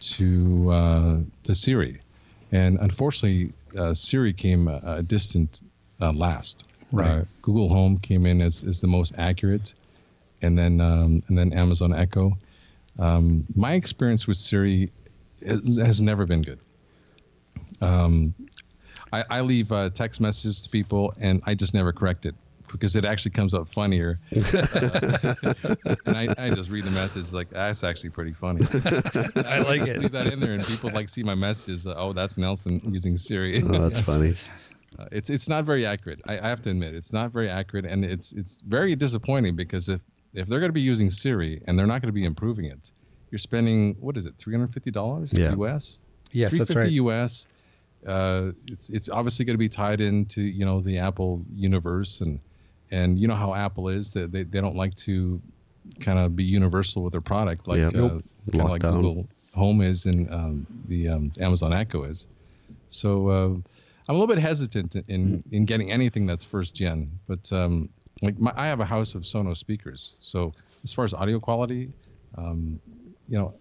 to 0.00 0.70
uh, 0.70 1.16
to 1.44 1.54
Siri, 1.54 2.00
and 2.50 2.78
unfortunately, 2.80 3.52
uh, 3.78 3.94
Siri 3.94 4.32
came 4.32 4.68
a, 4.68 4.80
a 4.84 5.02
distant 5.02 5.62
uh, 6.00 6.12
last. 6.12 6.64
Right. 6.92 7.10
Uh, 7.10 7.24
Google 7.42 7.68
Home 7.68 7.98
came 7.98 8.26
in 8.26 8.40
as, 8.40 8.64
as 8.64 8.80
the 8.80 8.86
most 8.86 9.14
accurate, 9.16 9.74
and 10.42 10.58
then 10.58 10.80
um, 10.80 11.22
and 11.28 11.38
then 11.38 11.52
Amazon 11.52 11.94
Echo. 11.94 12.36
Um, 12.98 13.44
my 13.54 13.74
experience 13.74 14.26
with 14.26 14.36
Siri 14.36 14.90
has, 15.46 15.76
has 15.76 16.02
never 16.02 16.26
been 16.26 16.42
good. 16.42 16.58
Um, 17.80 18.34
I, 19.12 19.24
I 19.30 19.40
leave 19.40 19.72
uh, 19.72 19.90
text 19.90 20.20
messages 20.20 20.60
to 20.60 20.70
people 20.70 21.14
and 21.20 21.42
I 21.46 21.54
just 21.54 21.74
never 21.74 21.92
correct 21.92 22.26
it 22.26 22.34
because 22.70 22.94
it 22.94 23.04
actually 23.04 23.32
comes 23.32 23.52
up 23.54 23.68
funnier. 23.68 24.20
uh, 24.32 24.36
and 26.06 26.16
I, 26.16 26.34
I 26.38 26.50
just 26.50 26.70
read 26.70 26.84
the 26.84 26.90
message 26.90 27.32
like 27.32 27.50
that's 27.50 27.82
actually 27.82 28.10
pretty 28.10 28.32
funny. 28.32 28.64
I 29.44 29.58
like 29.60 29.82
it. 29.82 29.98
Leave 29.98 30.12
that 30.12 30.28
in 30.32 30.38
there, 30.38 30.52
and 30.52 30.64
people 30.64 30.90
like 30.90 31.08
see 31.08 31.24
my 31.24 31.34
messages. 31.34 31.86
Uh, 31.86 31.94
oh, 31.96 32.12
that's 32.12 32.38
Nelson 32.38 32.80
using 32.92 33.16
Siri. 33.16 33.62
Oh, 33.62 33.88
that's 33.88 34.00
funny. 34.00 34.34
Uh, 34.98 35.06
it's 35.12 35.30
it's 35.30 35.48
not 35.48 35.64
very 35.64 35.86
accurate. 35.86 36.20
I, 36.26 36.38
I 36.38 36.48
have 36.48 36.62
to 36.62 36.70
admit, 36.70 36.94
it's 36.94 37.12
not 37.12 37.32
very 37.32 37.48
accurate, 37.48 37.86
and 37.86 38.04
it's 38.04 38.32
it's 38.32 38.60
very 38.60 38.96
disappointing 38.96 39.56
because 39.56 39.88
if 39.88 40.00
if 40.34 40.46
they're 40.46 40.60
going 40.60 40.70
to 40.70 40.74
be 40.74 40.80
using 40.80 41.10
Siri 41.10 41.62
and 41.66 41.78
they're 41.78 41.86
not 41.86 42.02
going 42.02 42.08
to 42.08 42.12
be 42.12 42.24
improving 42.24 42.66
it, 42.66 42.92
you're 43.30 43.38
spending 43.38 43.96
what 44.00 44.16
is 44.16 44.26
it, 44.26 44.34
three 44.38 44.54
hundred 44.54 44.72
fifty 44.72 44.90
dollars 44.90 45.36
yeah. 45.36 45.54
US? 45.54 46.00
Yes, 46.32 46.56
that's 46.56 46.74
right. 46.74 46.90
US 46.90 47.46
uh, 48.06 48.52
it's 48.66 48.90
it's 48.90 49.08
obviously 49.08 49.44
going 49.44 49.54
to 49.54 49.58
be 49.58 49.68
tied 49.68 50.00
into 50.00 50.40
you 50.40 50.64
know 50.64 50.80
the 50.80 50.98
Apple 50.98 51.44
universe 51.54 52.20
and 52.20 52.40
and 52.90 53.18
you 53.18 53.28
know 53.28 53.34
how 53.34 53.54
Apple 53.54 53.88
is 53.88 54.12
that 54.14 54.32
they, 54.32 54.42
they 54.42 54.60
don't 54.60 54.76
like 54.76 54.94
to 54.96 55.40
kind 56.00 56.18
of 56.18 56.34
be 56.34 56.44
universal 56.44 57.02
with 57.02 57.12
their 57.12 57.20
product 57.20 57.68
like 57.68 57.80
uh, 57.80 57.90
nope. 57.90 58.24
like. 58.52 58.82
Google 58.82 59.26
Home 59.54 59.80
is 59.82 60.06
and 60.06 60.32
um, 60.32 60.66
the 60.86 61.08
um, 61.08 61.32
Amazon 61.40 61.72
Echo 61.72 62.04
is. 62.04 62.28
So 62.88 63.28
uh, 63.28 63.69
I'm 64.10 64.16
a 64.16 64.18
little 64.18 64.34
bit 64.34 64.42
hesitant 64.42 64.96
in 65.06 65.44
in 65.52 65.66
getting 65.66 65.92
anything 65.92 66.26
that's 66.26 66.42
first 66.42 66.74
gen, 66.74 67.12
but 67.28 67.52
um, 67.52 67.88
like 68.22 68.36
my, 68.40 68.52
I 68.56 68.66
have 68.66 68.80
a 68.80 68.84
house 68.84 69.14
of 69.14 69.22
Sonos 69.22 69.58
speakers, 69.58 70.14
so 70.18 70.52
as 70.82 70.92
far 70.92 71.04
as 71.04 71.14
audio 71.14 71.38
quality, 71.38 71.92
um, 72.36 72.80
you 73.28 73.38
know, 73.38 73.54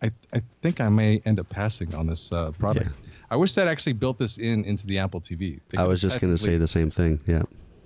I 0.00 0.10
I 0.32 0.40
think 0.62 0.80
I 0.80 0.88
may 0.88 1.20
end 1.26 1.38
up 1.38 1.50
passing 1.50 1.94
on 1.94 2.06
this 2.06 2.32
uh, 2.32 2.50
product. 2.52 2.86
Yeah. 2.86 3.10
I 3.30 3.36
wish 3.36 3.52
that 3.56 3.68
actually 3.68 3.92
built 3.92 4.16
this 4.16 4.38
in 4.38 4.64
into 4.64 4.86
the 4.86 4.96
Apple 4.96 5.20
TV. 5.20 5.60
They 5.68 5.76
I 5.76 5.84
was 5.84 6.00
just 6.00 6.18
going 6.18 6.34
to 6.34 6.42
say 6.42 6.56
the 6.56 6.66
same 6.66 6.90
thing. 6.90 7.20
Yeah. 7.26 7.42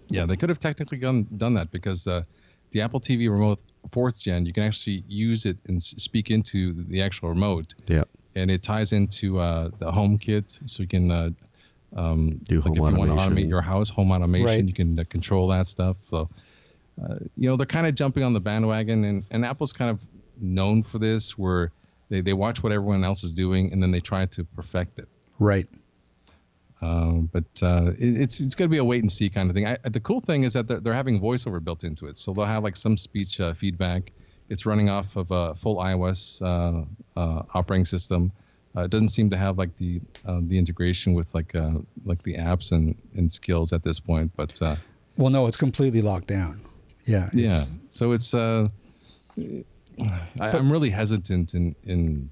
Yeah, 0.08 0.24
they 0.24 0.36
could 0.36 0.50
have 0.50 0.60
technically 0.60 0.98
done 0.98 1.26
done 1.36 1.54
that 1.54 1.72
because 1.72 2.06
uh, 2.06 2.22
the 2.70 2.80
Apple 2.80 3.00
TV 3.00 3.28
remote 3.28 3.60
fourth 3.90 4.20
gen, 4.20 4.46
you 4.46 4.52
can 4.52 4.62
actually 4.62 5.02
use 5.08 5.46
it 5.46 5.58
and 5.66 5.82
speak 5.82 6.30
into 6.30 6.74
the 6.84 7.02
actual 7.02 7.30
remote, 7.30 7.74
Yeah. 7.88 8.04
and 8.36 8.52
it 8.52 8.62
ties 8.62 8.92
into 8.92 9.40
uh, 9.40 9.70
the 9.80 9.90
HomeKit, 9.90 10.60
so 10.70 10.84
you 10.84 10.88
can. 10.88 11.10
Um, 11.94 12.30
Do 12.30 12.56
like 12.56 12.64
home 12.64 12.72
if 12.72 12.76
you 12.76 12.82
want 12.82 12.96
to 12.96 13.02
automation. 13.02 13.32
automate 13.36 13.48
your 13.48 13.62
house, 13.62 13.88
home 13.88 14.10
automation, 14.10 14.46
Right. 14.46 14.64
you 14.64 14.72
can 14.74 14.98
uh, 14.98 15.04
control 15.08 15.48
that 15.48 15.68
stuff. 15.68 15.98
So, 16.00 16.28
uh, 17.02 17.16
you 17.36 17.48
know, 17.48 17.56
they're 17.56 17.66
kind 17.66 17.86
of 17.86 17.94
jumping 17.94 18.24
on 18.24 18.32
the 18.32 18.40
bandwagon, 18.40 19.04
and, 19.04 19.24
and 19.30 19.44
Apple's 19.44 19.72
kind 19.72 19.90
of 19.90 20.06
known 20.40 20.82
for 20.82 20.98
this, 20.98 21.38
where 21.38 21.70
they, 22.08 22.20
they 22.20 22.32
watch 22.32 22.62
what 22.62 22.72
everyone 22.72 23.04
else 23.04 23.22
is 23.24 23.32
doing, 23.32 23.72
and 23.72 23.82
then 23.82 23.90
they 23.92 24.00
try 24.00 24.26
to 24.26 24.44
perfect 24.44 24.98
it. 24.98 25.08
Right. 25.38 25.68
Um, 26.82 27.30
but 27.32 27.44
uh, 27.62 27.92
it, 27.98 28.18
it's 28.20 28.40
it's 28.40 28.54
going 28.54 28.68
to 28.68 28.70
be 28.72 28.78
a 28.78 28.84
wait 28.84 29.02
and 29.02 29.10
see 29.10 29.30
kind 29.30 29.48
of 29.48 29.54
thing. 29.56 29.66
I, 29.66 29.78
the 29.84 30.00
cool 30.00 30.20
thing 30.20 30.42
is 30.42 30.52
that 30.52 30.68
they're, 30.68 30.80
they're 30.80 30.94
having 30.94 31.20
voiceover 31.20 31.62
built 31.62 31.82
into 31.84 32.06
it, 32.06 32.18
so 32.18 32.32
they'll 32.34 32.44
have 32.44 32.62
like 32.64 32.76
some 32.76 32.96
speech 32.96 33.40
uh, 33.40 33.54
feedback. 33.54 34.12
It's 34.50 34.66
running 34.66 34.90
off 34.90 35.16
of 35.16 35.30
a 35.30 35.54
full 35.54 35.78
iOS 35.78 36.42
uh, 36.42 36.84
uh, 37.18 37.42
operating 37.54 37.86
system. 37.86 38.32
Uh, 38.76 38.82
it 38.82 38.90
doesn't 38.90 39.08
seem 39.10 39.30
to 39.30 39.36
have 39.36 39.56
like 39.58 39.76
the 39.76 40.00
uh, 40.26 40.40
the 40.42 40.58
integration 40.58 41.14
with 41.14 41.32
like 41.34 41.54
uh, 41.54 41.72
like 42.04 42.22
the 42.24 42.34
apps 42.34 42.72
and, 42.72 42.96
and 43.16 43.32
skills 43.32 43.72
at 43.72 43.82
this 43.82 44.00
point. 44.00 44.32
But 44.36 44.60
uh, 44.62 44.76
Well, 45.16 45.30
no, 45.30 45.46
it's 45.46 45.56
completely 45.56 46.02
locked 46.02 46.26
down. 46.26 46.60
Yeah. 47.06 47.26
it's- 47.28 47.34
yeah, 47.34 47.64
so 47.90 48.12
it's 48.12 48.34
uh, 48.34 48.68
I, 49.38 49.62
I'm 50.40 50.70
really 50.72 50.90
hesitant 50.90 51.54
in 51.54 51.74
in. 51.84 52.30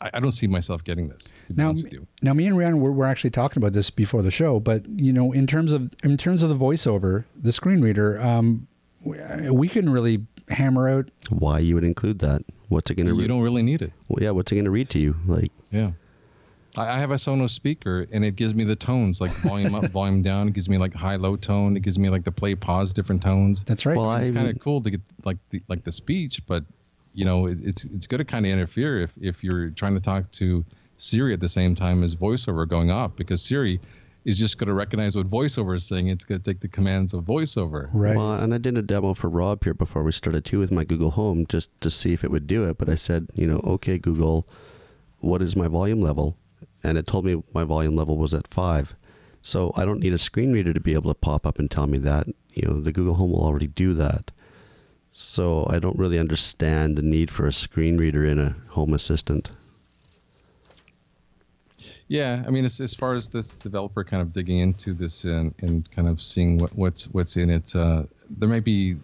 I, 0.00 0.10
I 0.14 0.20
don't 0.20 0.30
see 0.32 0.46
myself 0.46 0.84
getting 0.84 1.08
this. 1.08 1.36
Now, 1.48 1.68
honest 1.70 1.84
with 1.84 1.92
you. 1.94 2.06
now, 2.20 2.34
me 2.34 2.46
and 2.46 2.56
Ryan 2.56 2.78
were, 2.80 2.92
were 2.92 3.06
actually 3.06 3.30
talking 3.30 3.60
about 3.60 3.72
this 3.72 3.88
before 3.90 4.22
the 4.22 4.30
show, 4.30 4.60
but 4.60 4.86
you 4.88 5.12
know, 5.12 5.32
in 5.32 5.46
terms 5.46 5.72
of 5.72 5.90
in 6.04 6.16
terms 6.18 6.42
of 6.42 6.48
the 6.50 6.54
voiceover, 6.56 7.24
the 7.40 7.52
screen 7.52 7.80
reader, 7.80 8.20
um, 8.20 8.66
we, 9.02 9.18
we 9.50 9.68
can 9.68 9.88
really 9.88 10.26
hammer 10.48 10.88
out. 10.88 11.10
Why 11.30 11.58
you 11.60 11.74
would 11.74 11.84
include 11.84 12.18
that? 12.20 12.42
What's 12.72 12.90
it 12.90 12.94
going 12.96 13.06
to 13.06 13.12
you 13.14 13.20
read? 13.20 13.28
don't 13.28 13.42
really 13.42 13.62
need 13.62 13.82
it. 13.82 13.92
Well, 14.08 14.22
yeah. 14.22 14.30
What's 14.30 14.50
it 14.52 14.56
going 14.56 14.64
to 14.64 14.70
read 14.70 14.88
to 14.90 14.98
you? 14.98 15.14
Like, 15.26 15.50
Yeah. 15.70 15.92
I 16.76 16.88
I 16.88 16.98
have 17.00 17.10
a 17.10 17.16
Sonos 17.16 17.50
speaker 17.50 18.06
and 18.12 18.24
it 18.24 18.34
gives 18.34 18.54
me 18.54 18.64
the 18.64 18.74
tones 18.76 19.20
like 19.20 19.30
volume 19.32 19.74
up, 19.74 19.84
volume 19.92 20.22
down. 20.22 20.48
It 20.48 20.54
gives 20.54 20.68
me 20.70 20.78
like 20.78 20.94
high, 20.94 21.16
low 21.16 21.36
tone. 21.36 21.76
It 21.76 21.80
gives 21.80 21.98
me 21.98 22.08
like 22.08 22.24
the 22.24 22.32
play, 22.32 22.54
pause, 22.54 22.92
different 22.94 23.22
tones. 23.22 23.62
That's 23.64 23.84
right. 23.84 23.96
Well, 23.96 24.08
I- 24.08 24.22
It's 24.22 24.30
kind 24.30 24.48
of 24.48 24.58
cool 24.58 24.80
to 24.80 24.90
get 24.90 25.00
like 25.24 25.36
the 25.50 25.62
like 25.68 25.84
the 25.84 25.92
speech, 25.92 26.40
but 26.46 26.64
you 27.14 27.26
know 27.26 27.46
it, 27.46 27.58
it's 27.62 27.84
it's 27.84 28.06
going 28.06 28.20
to 28.20 28.24
kind 28.24 28.46
of 28.46 28.52
interfere 28.52 29.02
if 29.02 29.12
if 29.20 29.44
you're 29.44 29.68
trying 29.68 29.94
to 29.94 30.00
talk 30.00 30.30
to 30.32 30.64
Siri 30.96 31.34
at 31.34 31.40
the 31.40 31.48
same 31.48 31.74
time 31.74 32.02
as 32.02 32.14
voiceover 32.14 32.66
going 32.66 32.90
off 32.90 33.14
because 33.16 33.42
Siri 33.42 33.78
is 34.24 34.38
just 34.38 34.58
going 34.58 34.68
to 34.68 34.74
recognize 34.74 35.16
what 35.16 35.28
voiceover 35.28 35.74
is 35.74 35.84
saying. 35.84 36.08
It's 36.08 36.24
going 36.24 36.40
to 36.40 36.50
take 36.50 36.60
the 36.60 36.68
commands 36.68 37.12
of 37.12 37.24
voiceover. 37.24 37.88
right. 37.92 38.16
well, 38.16 38.34
and 38.34 38.54
I 38.54 38.58
did 38.58 38.78
a 38.78 38.82
demo 38.82 39.14
for 39.14 39.28
Rob 39.28 39.64
here 39.64 39.74
before 39.74 40.02
we 40.02 40.12
started 40.12 40.44
too 40.44 40.58
with 40.58 40.70
my 40.70 40.84
Google 40.84 41.10
Home 41.12 41.46
just 41.46 41.70
to 41.80 41.90
see 41.90 42.12
if 42.12 42.22
it 42.22 42.30
would 42.30 42.46
do 42.46 42.68
it. 42.68 42.78
But 42.78 42.88
I 42.88 42.94
said, 42.94 43.28
you 43.34 43.46
know, 43.46 43.60
okay, 43.64 43.98
Google, 43.98 44.46
what 45.20 45.42
is 45.42 45.56
my 45.56 45.68
volume 45.68 46.00
level? 46.00 46.36
And 46.84 46.98
it 46.98 47.06
told 47.06 47.24
me 47.24 47.42
my 47.52 47.64
volume 47.64 47.96
level 47.96 48.16
was 48.16 48.34
at 48.34 48.48
five. 48.48 48.94
So 49.42 49.72
I 49.76 49.84
don't 49.84 50.00
need 50.00 50.12
a 50.12 50.18
screen 50.18 50.52
reader 50.52 50.72
to 50.72 50.80
be 50.80 50.94
able 50.94 51.12
to 51.12 51.18
pop 51.18 51.46
up 51.46 51.58
and 51.58 51.70
tell 51.70 51.88
me 51.88 51.98
that. 51.98 52.28
You 52.54 52.68
know, 52.68 52.80
the 52.80 52.92
Google 52.92 53.14
Home 53.14 53.32
will 53.32 53.44
already 53.44 53.66
do 53.66 53.92
that. 53.94 54.30
So 55.12 55.66
I 55.68 55.78
don't 55.78 55.98
really 55.98 56.18
understand 56.18 56.96
the 56.96 57.02
need 57.02 57.30
for 57.30 57.46
a 57.46 57.52
screen 57.52 57.98
reader 57.98 58.24
in 58.24 58.38
a 58.38 58.56
home 58.68 58.94
assistant. 58.94 59.50
Yeah, 62.12 62.42
I 62.46 62.50
mean, 62.50 62.66
as, 62.66 62.78
as 62.78 62.92
far 62.94 63.14
as 63.14 63.30
this 63.30 63.54
developer 63.56 64.04
kind 64.04 64.20
of 64.20 64.34
digging 64.34 64.58
into 64.58 64.92
this 64.92 65.24
and, 65.24 65.54
and 65.62 65.90
kind 65.90 66.08
of 66.08 66.20
seeing 66.20 66.58
what, 66.58 66.74
what's 66.76 67.04
what's 67.06 67.38
in 67.38 67.48
it, 67.48 67.74
uh, 67.74 68.02
there 68.38 68.50
may 68.50 68.60
be 68.60 68.96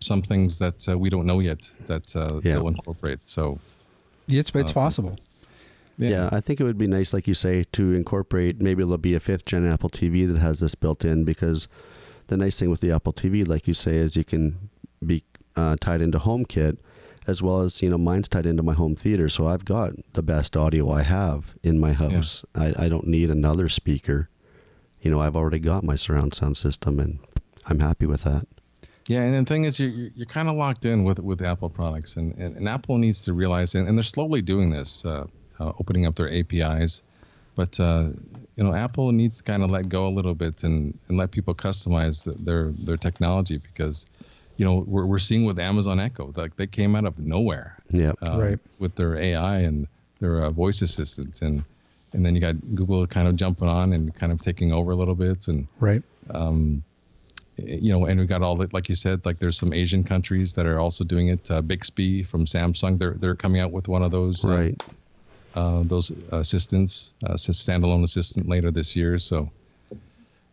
some 0.00 0.22
things 0.22 0.58
that 0.60 0.88
uh, 0.88 0.96
we 0.98 1.10
don't 1.10 1.26
know 1.26 1.40
yet 1.40 1.68
that 1.88 2.16
uh, 2.16 2.40
Yeah. 2.42 2.54
they'll 2.54 2.68
incorporate. 2.68 3.18
So 3.26 3.58
it's 4.28 4.50
it's 4.54 4.70
uh, 4.70 4.74
possible. 4.74 5.18
Yeah. 5.98 6.30
I 6.32 6.40
think 6.40 6.58
it 6.60 6.64
would 6.64 6.78
be 6.78 6.86
nice, 6.86 7.12
like 7.12 7.28
you 7.28 7.34
say, 7.34 7.64
to 7.72 7.92
incorporate. 7.92 8.62
Maybe 8.62 8.82
there'll 8.82 8.96
be 8.98 9.14
a 9.14 9.20
fifth 9.20 9.44
gen 9.44 9.66
Apple 9.66 9.90
TV 9.90 10.26
that 10.32 10.38
has 10.40 10.60
this 10.60 10.74
built 10.74 11.04
in 11.04 11.24
because 11.24 11.68
the 12.28 12.36
nice 12.38 12.58
thing 12.58 12.70
with 12.70 12.80
the 12.80 12.90
Apple 12.92 13.12
TV, 13.12 13.46
like 13.46 13.68
you 13.68 13.74
say, 13.74 13.96
is 13.96 14.16
you 14.16 14.24
can 14.24 14.70
be 15.04 15.22
uh, 15.54 15.76
tied 15.80 16.00
into 16.00 16.18
HomeKit 16.18 16.78
as 17.26 17.42
well 17.42 17.60
as 17.60 17.80
you 17.82 17.90
know 17.90 17.98
mine's 17.98 18.28
tied 18.28 18.46
into 18.46 18.62
my 18.62 18.74
home 18.74 18.94
theater, 18.96 19.28
so 19.28 19.46
I've 19.46 19.64
got 19.64 19.92
the 20.14 20.22
best 20.22 20.56
audio 20.56 20.90
I 20.90 21.02
have 21.02 21.54
in 21.62 21.78
my 21.78 21.92
house. 21.92 22.44
I, 22.54 22.74
I 22.84 22.88
don't 22.88 23.06
need 23.06 23.30
another 23.30 23.68
speaker. 23.68 24.28
You 25.00 25.10
know, 25.10 25.20
I've 25.20 25.36
already 25.36 25.58
got 25.58 25.84
my 25.84 25.96
surround 25.96 26.34
sound 26.34 26.56
system, 26.56 26.98
and 27.00 27.18
I'm 27.66 27.78
happy 27.80 28.06
with 28.06 28.24
that. 28.24 28.46
Yeah, 29.06 29.20
and 29.22 29.46
the 29.46 29.48
thing 29.48 29.64
is, 29.64 29.78
you're 29.78 29.90
you're- 29.90 30.12
you're 30.16 30.26
kind 30.26 30.48
of 30.48 30.56
locked 30.56 30.84
in 30.86 31.04
with 31.04 31.18
with 31.18 31.42
Apple 31.42 31.68
products, 31.70 32.16
and, 32.16 32.34
and, 32.36 32.56
and 32.56 32.68
Apple 32.68 32.96
needs 32.98 33.20
to 33.22 33.32
realize, 33.34 33.74
and, 33.74 33.86
and 33.88 33.98
they're 33.98 34.02
slowly 34.02 34.40
doing 34.42 34.70
this, 34.70 35.04
uh, 35.04 35.26
uh, 35.60 35.72
opening 35.78 36.06
up 36.06 36.14
their 36.16 36.32
APIs. 36.32 37.02
But 37.54 37.78
uh, 37.78 38.08
you 38.56 38.64
know, 38.64 38.74
Apple 38.74 39.12
needs 39.12 39.36
to 39.38 39.42
kind 39.44 39.62
of 39.62 39.70
let 39.70 39.88
go 39.88 40.06
a 40.06 40.10
little 40.18 40.34
bit 40.34 40.64
and, 40.64 40.98
and 41.08 41.18
let 41.18 41.30
people 41.32 41.54
customize 41.54 42.24
the, 42.24 42.32
their 42.42 42.72
their 42.72 42.96
technology 42.96 43.58
because, 43.58 44.06
you 44.56 44.64
know, 44.64 44.84
we're 44.86 45.06
we're 45.06 45.18
seeing 45.18 45.44
with 45.44 45.58
Amazon 45.58 45.98
Echo, 46.00 46.32
like 46.36 46.56
they 46.56 46.66
came 46.66 46.94
out 46.96 47.04
of 47.04 47.18
nowhere, 47.18 47.78
Yeah, 47.90 48.12
uh, 48.22 48.38
Right. 48.38 48.58
with 48.78 48.94
their 48.94 49.16
AI 49.16 49.58
and 49.60 49.86
their 50.20 50.44
uh, 50.44 50.50
voice 50.50 50.80
assistant, 50.82 51.42
and 51.42 51.64
and 52.12 52.24
then 52.24 52.34
you 52.34 52.40
got 52.40 52.54
Google 52.74 53.06
kind 53.06 53.26
of 53.26 53.34
jumping 53.36 53.68
on 53.68 53.92
and 53.92 54.14
kind 54.14 54.30
of 54.32 54.40
taking 54.40 54.72
over 54.72 54.92
a 54.92 54.96
little 54.96 55.16
bit, 55.16 55.48
and 55.48 55.66
Right. 55.80 56.02
you 57.56 57.92
know, 57.92 58.04
and 58.06 58.18
we 58.18 58.26
got 58.26 58.42
all 58.42 58.56
the 58.56 58.68
like 58.72 58.88
you 58.88 58.94
said, 58.94 59.24
like 59.26 59.38
there's 59.38 59.58
some 59.58 59.72
Asian 59.72 60.02
countries 60.04 60.54
that 60.54 60.66
are 60.66 60.78
also 60.80 61.04
doing 61.04 61.28
it. 61.28 61.50
Uh, 61.50 61.60
Bixby 61.60 62.22
from 62.22 62.44
Samsung, 62.46 62.98
they're 62.98 63.14
they're 63.18 63.36
coming 63.36 63.60
out 63.60 63.72
with 63.72 63.88
one 63.88 64.02
of 64.02 64.10
those 64.12 64.44
uh, 64.44 64.48
Right. 64.48 64.78
uh, 65.54 65.82
those 65.84 66.10
assistants, 66.32 67.14
uh, 67.26 67.34
standalone 67.34 68.02
assistant 68.04 68.48
later 68.48 68.70
this 68.72 68.96
year. 68.96 69.18
So 69.18 69.50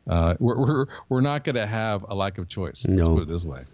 uh, 0.09 0.35
we're 0.39 0.57
we're 0.59 0.85
we're 1.09 1.21
not 1.21 1.43
going 1.43 1.55
to 1.55 1.67
have 1.67 2.05
a 2.09 2.15
lack 2.15 2.37
of 2.37 2.47
choice. 2.49 2.85
Let's 2.87 3.07
put 3.15 3.23
it 3.23 3.27
this 3.27 3.43
way. 3.43 3.65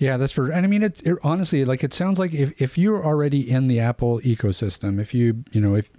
Yeah, 0.00 0.16
that's 0.16 0.32
for. 0.32 0.50
And 0.50 0.64
I 0.64 0.66
mean, 0.66 0.82
it, 0.82 1.02
it 1.04 1.18
honestly, 1.22 1.62
like 1.66 1.84
it 1.84 1.92
sounds 1.92 2.18
like 2.18 2.32
if 2.32 2.60
if 2.60 2.78
you're 2.78 3.04
already 3.04 3.48
in 3.48 3.68
the 3.68 3.80
Apple 3.80 4.18
ecosystem, 4.20 4.98
if 4.98 5.12
you 5.12 5.44
you 5.52 5.60
know 5.60 5.74
if 5.74 5.90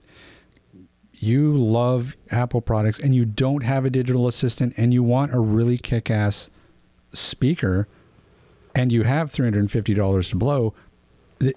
you 1.14 1.56
love 1.56 2.16
Apple 2.32 2.62
products 2.62 2.98
and 3.00 3.14
you 3.14 3.26
don't 3.26 3.62
have 3.62 3.86
a 3.86 3.92
digital 3.92 4.28
assistant 4.28 4.74
and 4.76 4.92
you 4.92 5.04
want 5.04 5.32
a 5.36 5.40
really 5.40 5.78
kick-ass 5.78 6.50
speaker, 7.14 7.88
and 8.74 8.92
you 8.92 9.04
have 9.04 9.30
three 9.30 9.46
hundred 9.46 9.60
and 9.60 9.72
fifty 9.72 9.94
dollars 9.94 10.30
to 10.30 10.36
blow, 10.36 10.74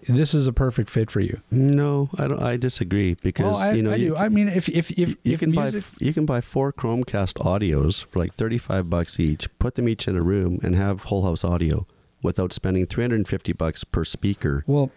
this 0.06 0.34
is 0.34 0.46
a 0.46 0.52
perfect 0.52 0.90
fit 0.90 1.10
for 1.10 1.20
you. 1.20 1.40
No, 1.50 2.10
I 2.18 2.28
don't. 2.28 2.42
I 2.42 2.58
disagree 2.58 3.14
because 3.14 3.54
Well, 3.54 3.56
I, 3.56 3.72
you 3.72 3.82
know 3.82 3.92
I 3.92 3.96
you, 3.96 4.08
do. 4.08 4.16
I 4.16 4.28
mean, 4.28 4.48
if 4.48 4.68
if 4.68 4.90
if, 4.90 4.98
you 4.98 5.16
if 5.24 5.40
can 5.40 5.50
music, 5.50 5.82
buy 5.82 6.04
you 6.04 6.12
can 6.12 6.26
buy 6.26 6.42
four 6.42 6.74
Chromecast 6.74 7.38
audios 7.38 8.04
for 8.04 8.18
like 8.18 8.34
thirty 8.34 8.58
five 8.58 8.90
bucks 8.90 9.18
each. 9.18 9.48
Put 9.58 9.76
them 9.76 9.88
each 9.88 10.06
in 10.06 10.14
a 10.14 10.22
room 10.22 10.60
and 10.62 10.76
have 10.76 11.04
whole 11.04 11.22
house 11.22 11.42
audio 11.42 11.86
without 12.24 12.52
spending 12.52 12.86
three 12.86 13.04
hundred 13.04 13.16
and 13.16 13.28
fifty 13.28 13.52
bucks 13.52 13.84
per 13.84 14.04
speaker. 14.04 14.64
well, 14.66 14.90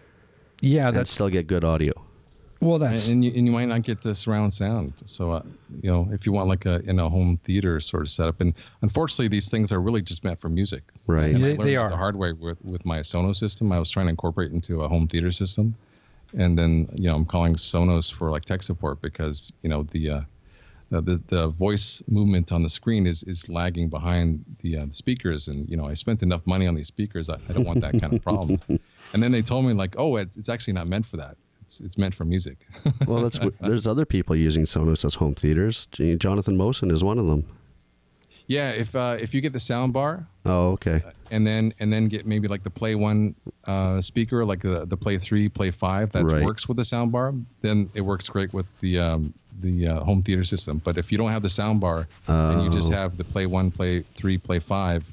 yeah, 0.60 0.88
and 0.88 0.96
that's 0.96 1.12
still 1.12 1.28
get 1.28 1.46
good 1.46 1.62
audio. 1.62 1.92
well, 2.60 2.78
that's 2.80 3.06
and, 3.06 3.14
and, 3.16 3.24
you, 3.24 3.32
and 3.36 3.46
you 3.46 3.52
might 3.52 3.66
not 3.68 3.82
get 3.84 4.00
the 4.02 4.12
surround 4.12 4.52
sound. 4.52 4.92
So, 5.04 5.30
uh, 5.30 5.42
you 5.80 5.88
know, 5.88 6.08
if 6.10 6.26
you 6.26 6.32
want 6.32 6.48
like 6.48 6.66
a 6.66 6.80
in 6.90 6.98
a 6.98 7.08
home 7.08 7.38
theater 7.44 7.78
sort 7.80 8.02
of 8.02 8.10
setup, 8.10 8.40
and 8.40 8.52
unfortunately, 8.82 9.28
these 9.28 9.48
things 9.48 9.70
are 9.70 9.80
really 9.80 10.02
just 10.02 10.24
meant 10.24 10.40
for 10.40 10.48
music. 10.48 10.82
Right. 11.06 11.32
And 11.34 11.36
I 11.36 11.40
They- 11.40 11.56
learned 11.56 11.68
they 11.68 11.76
are. 11.76 11.90
the 11.90 11.96
hard 11.96 12.16
way 12.16 12.32
with 12.32 12.58
with 12.64 12.84
my 12.84 12.98
Sonos 13.00 13.36
system. 13.36 13.70
I 13.70 13.78
was 13.78 13.88
trying 13.90 14.06
to 14.06 14.10
incorporate 14.10 14.50
into 14.50 14.82
a 14.82 14.88
home 14.88 15.06
theater 15.06 15.30
system, 15.30 15.76
and 16.36 16.58
then 16.58 16.88
you 16.96 17.08
know 17.08 17.14
I'm 17.14 17.24
calling 17.24 17.54
Sonos 17.54 18.12
for 18.12 18.30
like 18.32 18.44
tech 18.44 18.64
support 18.64 19.00
because 19.00 19.52
you 19.62 19.68
know 19.70 19.84
the 19.84 20.10
uh, 20.10 20.20
the, 20.90 21.00
the 21.02 21.20
the 21.28 21.48
voice 21.48 22.02
movement 22.08 22.50
on 22.52 22.62
the 22.62 22.68
screen 22.68 23.06
is 23.06 23.22
is 23.24 23.48
lagging 23.48 23.88
behind 23.88 24.44
the, 24.62 24.78
uh, 24.78 24.86
the 24.86 24.94
speakers, 24.94 25.48
and 25.48 25.68
you 25.68 25.76
know 25.76 25.86
I 25.86 25.94
spent 25.94 26.22
enough 26.22 26.46
money 26.46 26.66
on 26.66 26.74
these 26.74 26.86
speakers. 26.88 27.28
I, 27.28 27.34
I 27.48 27.52
don't 27.52 27.64
want 27.64 27.80
that 27.80 28.00
kind 28.00 28.12
of 28.14 28.22
problem. 28.22 28.60
And 29.14 29.22
then 29.22 29.32
they 29.32 29.40
told 29.40 29.64
me 29.64 29.72
like, 29.72 29.94
oh, 29.98 30.16
it's 30.16 30.36
it's 30.36 30.48
actually 30.50 30.74
not 30.74 30.86
meant 30.86 31.06
for 31.06 31.16
that. 31.16 31.36
It's 31.62 31.80
it's 31.80 31.96
meant 31.96 32.14
for 32.14 32.24
music. 32.26 32.58
Well, 33.06 33.22
that's 33.22 33.38
there's 33.60 33.86
other 33.86 34.04
people 34.04 34.36
using 34.36 34.64
Sonos 34.66 35.04
as 35.04 35.14
home 35.14 35.34
theaters. 35.34 35.86
Jonathan 36.18 36.56
Mosen 36.58 36.90
is 36.90 37.02
one 37.02 37.18
of 37.18 37.26
them. 37.26 37.44
yeah, 38.46 38.70
if 38.70 38.94
uh, 38.94 39.16
if 39.18 39.32
you 39.34 39.40
get 39.40 39.52
the 39.52 39.60
sound 39.60 39.92
bar 39.94 40.26
Oh, 40.44 40.72
okay. 40.72 41.02
And 41.30 41.46
then 41.46 41.72
and 41.80 41.92
then 41.92 42.08
get 42.08 42.26
maybe 42.26 42.48
like 42.48 42.62
the 42.62 42.70
play 42.70 42.94
one 42.94 43.34
uh, 43.66 44.00
speaker 44.00 44.44
like 44.44 44.62
the, 44.62 44.84
the 44.86 44.96
play 44.96 45.18
three 45.18 45.48
play 45.48 45.70
five 45.70 46.10
that 46.12 46.24
Right. 46.24 46.44
works 46.44 46.68
with 46.68 46.76
the 46.76 46.84
sound 46.84 47.12
bar 47.12 47.34
then 47.62 47.88
it 47.94 48.00
works 48.02 48.28
great 48.28 48.52
with 48.52 48.66
the 48.80 48.98
um, 48.98 49.34
the 49.60 49.88
uh, 49.88 50.00
home 50.04 50.22
theater 50.22 50.44
system 50.44 50.80
but 50.84 50.96
if 50.98 51.10
you 51.12 51.18
don't 51.18 51.32
have 51.32 51.42
the 51.42 51.48
sound 51.48 51.80
bar 51.80 52.06
and 52.28 52.62
you 52.62 52.70
just 52.70 52.90
Oh. 52.92 52.94
have 52.94 53.16
the 53.16 53.24
play 53.24 53.46
one 53.46 53.70
play 53.70 54.00
three 54.00 54.38
play 54.38 54.58
five 54.58 55.10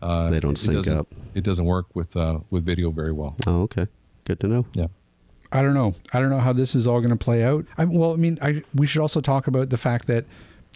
uh, 0.00 0.28
They 0.28 0.40
don't 0.40 0.52
it 0.54 0.58
sync 0.58 0.74
doesn't- 0.76 0.96
up. 0.98 1.06
it 1.34 1.44
doesn't 1.44 1.64
work 1.64 1.86
with 1.94 2.16
uh, 2.16 2.38
with 2.50 2.64
video 2.64 2.90
very 2.90 3.12
well 3.12 3.36
Oh, 3.46 3.62
okay. 3.62 3.86
Good 4.24 4.40
to 4.40 4.48
know. 4.48 4.66
yeah 4.74 4.86
I 5.54 5.62
don't 5.62 5.74
know. 5.74 5.94
I 6.14 6.20
don't 6.20 6.30
know 6.30 6.38
how 6.38 6.54
this 6.54 6.74
is 6.74 6.86
all 6.86 7.00
going 7.00 7.10
to 7.10 7.24
play 7.24 7.44
out. 7.44 7.66
I, 7.76 7.84
well, 7.84 8.14
I 8.14 8.16
mean, 8.16 8.38
I, 8.40 8.62
we 8.74 8.86
should 8.86 9.02
also 9.02 9.20
talk 9.20 9.46
about 9.46 9.68
the 9.68 9.76
fact 9.76 10.06
that 10.06 10.24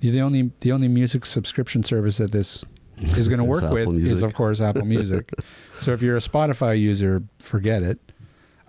he's 0.02 0.12
the 0.12 0.20
only 0.20 0.50
the 0.60 0.70
only 0.70 0.86
music 0.86 1.24
subscription 1.24 1.82
service 1.82 2.18
that 2.18 2.30
this 2.30 2.62
is 2.98 3.28
going 3.28 3.38
to 3.38 3.44
work 3.44 3.62
with 3.70 3.82
Apple 3.82 3.96
is, 4.06 4.22
of 4.22 4.34
course, 4.34 4.60
Apple 4.60 4.84
Music. 4.84 5.32
so 5.80 5.92
if 5.92 6.02
you're 6.02 6.16
a 6.16 6.20
Spotify 6.20 6.78
user, 6.78 7.22
forget 7.38 7.82
it. 7.82 7.98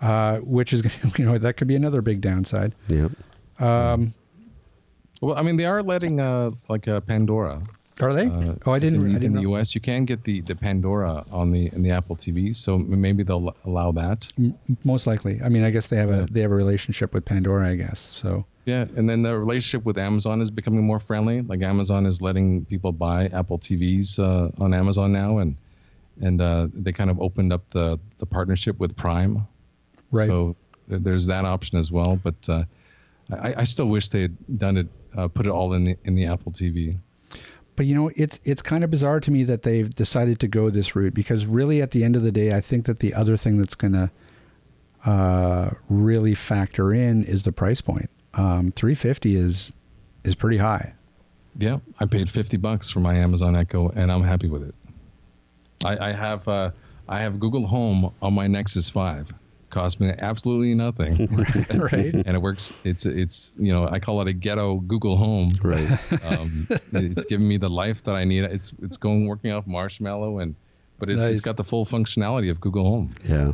Uh, 0.00 0.38
which 0.38 0.72
is, 0.72 0.82
gonna- 0.82 1.12
you 1.18 1.24
know, 1.24 1.38
that 1.38 1.56
could 1.56 1.66
be 1.68 1.74
another 1.76 2.00
big 2.00 2.20
downside. 2.20 2.74
Yep. 2.88 3.10
Um, 3.58 4.14
well 5.20 5.36
I 5.36 5.42
mean 5.42 5.56
they 5.56 5.64
are 5.64 5.82
letting 5.82 6.20
uh, 6.20 6.52
like 6.68 6.86
a 6.86 7.00
Pandora 7.00 7.60
are 8.00 8.14
they? 8.14 8.26
uh, 8.28 8.54
oh, 8.66 8.72
I 8.72 8.78
didn't. 8.78 9.00
in, 9.00 9.06
I 9.06 9.14
in 9.14 9.20
didn't 9.20 9.34
the 9.34 9.42
know. 9.42 9.56
US 9.56 9.74
you 9.74 9.80
can 9.80 10.04
get 10.04 10.22
the 10.22 10.42
the 10.42 10.54
Pandora 10.54 11.24
on 11.32 11.50
the 11.50 11.66
in 11.74 11.82
the 11.82 11.90
Apple 11.90 12.14
TV 12.14 12.54
so 12.54 12.78
maybe 12.78 13.24
they'll 13.24 13.52
allow 13.64 13.90
that 13.90 14.32
M- 14.38 14.56
Most 14.84 15.08
likely. 15.08 15.40
I 15.42 15.48
mean, 15.48 15.64
I 15.64 15.70
guess 15.70 15.88
they 15.88 15.96
have 15.96 16.10
a 16.10 16.28
they 16.30 16.40
have 16.42 16.52
a 16.52 16.54
relationship 16.54 17.12
with 17.12 17.24
Pandora. 17.24 17.68
I 17.68 17.74
guess 17.74 17.98
so. 17.98 18.44
Yeah, 18.68 18.84
and 18.96 19.08
then 19.08 19.22
the 19.22 19.38
relationship 19.38 19.86
with 19.86 19.96
Amazon 19.96 20.42
is 20.42 20.50
becoming 20.50 20.82
more 20.82 21.00
friendly. 21.00 21.40
Like 21.40 21.62
Amazon 21.62 22.04
is 22.04 22.20
letting 22.20 22.66
people 22.66 22.92
buy 22.92 23.28
Apple 23.28 23.58
TVs 23.58 24.18
uh, 24.18 24.50
on 24.62 24.74
Amazon 24.74 25.10
now, 25.10 25.38
and 25.38 25.56
and 26.20 26.38
uh, 26.42 26.68
they 26.74 26.92
kind 26.92 27.08
of 27.08 27.18
opened 27.18 27.50
up 27.50 27.62
the 27.70 27.98
the 28.18 28.26
partnership 28.26 28.78
with 28.78 28.94
Prime. 28.94 29.46
Right. 30.12 30.26
So 30.26 30.54
th- 30.90 31.00
there's 31.00 31.24
that 31.24 31.46
option 31.46 31.78
as 31.78 31.90
well. 31.90 32.20
But 32.22 32.46
uh, 32.46 32.64
I, 33.32 33.54
I 33.56 33.64
still 33.64 33.86
wish 33.86 34.10
they 34.10 34.20
had 34.20 34.58
done 34.58 34.76
it, 34.76 34.88
uh, 35.16 35.28
put 35.28 35.46
it 35.46 35.50
all 35.50 35.72
in 35.72 35.84
the 35.84 35.96
in 36.04 36.14
the 36.14 36.26
Apple 36.26 36.52
TV. 36.52 36.98
But 37.74 37.86
you 37.86 37.94
know, 37.94 38.10
it's 38.16 38.38
it's 38.44 38.60
kind 38.60 38.84
of 38.84 38.90
bizarre 38.90 39.20
to 39.20 39.30
me 39.30 39.44
that 39.44 39.62
they've 39.62 39.88
decided 39.88 40.40
to 40.40 40.46
go 40.46 40.68
this 40.68 40.94
route 40.94 41.14
because 41.14 41.46
really, 41.46 41.80
at 41.80 41.92
the 41.92 42.04
end 42.04 42.16
of 42.16 42.22
the 42.22 42.32
day, 42.32 42.54
I 42.54 42.60
think 42.60 42.84
that 42.84 43.00
the 43.00 43.14
other 43.14 43.38
thing 43.38 43.56
that's 43.56 43.74
going 43.74 43.94
to 43.94 44.10
uh, 45.06 45.70
really 45.88 46.34
factor 46.34 46.92
in 46.92 47.24
is 47.24 47.44
the 47.44 47.52
price 47.52 47.80
point. 47.80 48.10
Um, 48.38 48.70
Three 48.72 48.94
fifty 48.94 49.36
is 49.36 49.72
is 50.24 50.34
pretty 50.34 50.58
high. 50.58 50.94
Yeah, 51.58 51.78
I 51.98 52.06
paid 52.06 52.30
fifty 52.30 52.56
bucks 52.56 52.88
for 52.90 53.00
my 53.00 53.16
Amazon 53.16 53.56
Echo, 53.56 53.88
and 53.88 54.12
I'm 54.12 54.22
happy 54.22 54.48
with 54.48 54.62
it. 54.62 54.74
I, 55.84 56.10
I 56.10 56.12
have 56.12 56.46
uh, 56.48 56.70
I 57.08 57.20
have 57.20 57.40
Google 57.40 57.66
Home 57.66 58.14
on 58.22 58.34
my 58.34 58.46
Nexus 58.46 58.88
Five. 58.88 59.32
Cost 59.70 60.00
me 60.00 60.10
absolutely 60.18 60.74
nothing. 60.74 61.26
right. 61.74 62.14
and 62.14 62.28
it 62.28 62.40
works. 62.40 62.72
It's 62.84 63.04
it's 63.04 63.54
you 63.58 63.72
know 63.72 63.86
I 63.86 63.98
call 63.98 64.20
it 64.22 64.28
a 64.28 64.32
ghetto 64.32 64.76
Google 64.76 65.16
Home. 65.16 65.50
Right. 65.62 65.98
Um, 66.24 66.68
it's 66.92 67.24
giving 67.26 67.46
me 67.46 67.58
the 67.58 67.68
life 67.68 68.04
that 68.04 68.14
I 68.14 68.24
need. 68.24 68.44
It's 68.44 68.72
it's 68.82 68.96
going 68.96 69.26
working 69.26 69.50
off 69.52 69.66
Marshmallow 69.66 70.38
and 70.38 70.54
but 70.98 71.10
it's 71.10 71.22
Nice. 71.22 71.30
it's 71.32 71.40
got 71.42 71.56
the 71.56 71.64
full 71.64 71.84
functionality 71.84 72.50
of 72.50 72.60
Google 72.60 72.84
Home. 72.84 73.14
yeah. 73.28 73.52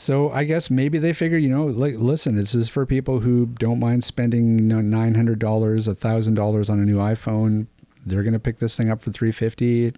So 0.00 0.30
I 0.30 0.44
guess 0.44 0.70
maybe 0.70 0.96
they 0.96 1.12
figure, 1.12 1.36
you 1.36 1.50
know, 1.50 1.66
listen, 1.66 2.34
this 2.34 2.54
is 2.54 2.70
for 2.70 2.86
people 2.86 3.20
who 3.20 3.44
don't 3.44 3.78
mind 3.78 4.02
spending 4.02 4.66
nine 4.66 5.14
hundred 5.14 5.38
dollars, 5.38 5.86
a 5.86 5.94
thousand 5.94 6.32
dollars 6.36 6.70
on 6.70 6.80
a 6.80 6.86
new 6.86 6.96
iPhone. 6.96 7.66
They're 8.06 8.22
to 8.32 8.38
pick 8.38 8.60
this 8.60 8.74
thing 8.78 8.88
up 8.88 9.02
for 9.02 9.10
three 9.12 9.30
fifty. 9.30 9.92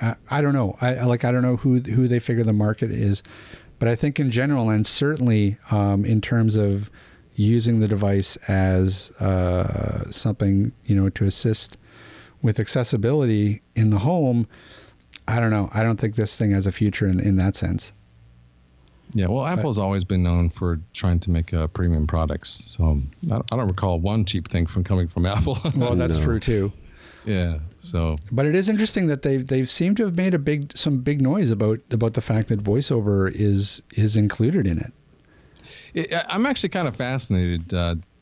I, 0.00 0.14
I 0.30 0.42
don't 0.42 0.52
know. 0.54 0.78
I 0.80 0.94
I- 0.94 1.04
like 1.06 1.24
I 1.24 1.32
don't 1.32 1.42
know 1.42 1.56
who 1.56 1.80
who 1.80 2.06
they 2.06 2.20
figure 2.20 2.44
the 2.44 2.52
market 2.52 2.92
is, 2.92 3.24
but 3.80 3.88
I 3.88 3.96
think 3.96 4.20
in 4.20 4.30
general 4.30 4.70
and 4.70 4.86
certainly 4.86 5.56
um, 5.72 6.04
in 6.04 6.20
terms 6.20 6.54
of 6.54 6.88
using 7.34 7.80
the 7.80 7.88
device 7.88 8.36
as 8.46 9.10
uh, 9.18 10.08
something 10.12 10.70
you 10.84 10.94
know 10.94 11.08
to 11.08 11.24
assist 11.24 11.76
with 12.42 12.60
accessibility 12.60 13.60
in 13.74 13.90
the 13.90 13.98
home. 13.98 14.46
I 15.26 15.40
don't 15.40 15.50
know. 15.50 15.68
I 15.74 15.82
don't 15.82 15.98
think 15.98 16.14
this 16.14 16.36
thing 16.36 16.52
has 16.52 16.64
a 16.64 16.70
future 16.70 17.08
in 17.08 17.18
in 17.18 17.34
that 17.38 17.56
sense. 17.56 17.92
Yeah, 19.14 19.26
well, 19.26 19.44
Apple's 19.44 19.78
always 19.78 20.04
been 20.04 20.22
known 20.22 20.48
for 20.50 20.80
trying 20.94 21.20
to 21.20 21.30
make 21.30 21.52
uh, 21.52 21.66
premium 21.68 22.06
products. 22.06 22.48
So 22.50 23.00
I, 23.30 23.36
I 23.36 23.56
don't 23.56 23.68
recall 23.68 24.00
one 24.00 24.24
cheap 24.24 24.48
thing 24.48 24.66
from 24.66 24.84
coming 24.84 25.06
from 25.08 25.26
Apple. 25.34 25.58
Well, 25.76 25.94
that's 25.94 26.16
No. 26.18 26.24
true 26.24 26.40
too. 26.40 26.72
yeah, 27.26 27.58
so 27.78 28.16
But 28.32 28.46
it 28.46 28.54
is 28.56 28.68
interesting 28.68 29.06
that 29.08 29.22
they've 29.22 29.46
they've 29.46 29.68
seemed 29.70 29.96
to 29.98 30.04
have 30.04 30.16
made 30.16 30.34
a 30.34 30.38
big 30.38 30.76
some 30.76 30.98
big 30.98 31.20
noise 31.20 31.50
about 31.50 31.80
about 31.90 32.14
the 32.14 32.20
fact 32.22 32.48
that 32.48 32.62
voiceover 32.62 33.30
is 33.30 33.82
is 33.94 34.16
included 34.16 34.66
in 34.66 34.78
it. 34.78 34.92
it, 35.94 36.12
I- 36.14 36.24
I'm 36.30 36.46
actually 36.46 36.70
kind 36.70 36.88
of 36.88 36.96
fascinated 36.96 37.68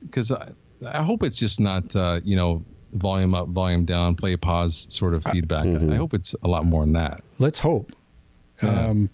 because 0.02 0.32
I, 0.32 0.50
I 0.86 1.02
hope 1.02 1.22
it's 1.22 1.38
just 1.38 1.60
not 1.60 1.94
uh, 1.96 2.20
you 2.24 2.36
know 2.36 2.64
volume 2.94 3.34
up, 3.36 3.46
volume 3.48 3.84
down, 3.84 4.16
play 4.16 4.36
pause 4.36 4.86
sort 4.90 5.14
of 5.14 5.22
feedback. 5.30 5.64
I 5.66 5.94
hope 5.94 6.12
it's 6.14 6.34
a 6.42 6.48
lot 6.48 6.66
more 6.66 6.82
than 6.82 6.94
that. 6.94 7.22
Let's 7.38 7.60
hope. 7.60 7.92
Yeah. 8.60 8.86
Um, 8.88 9.08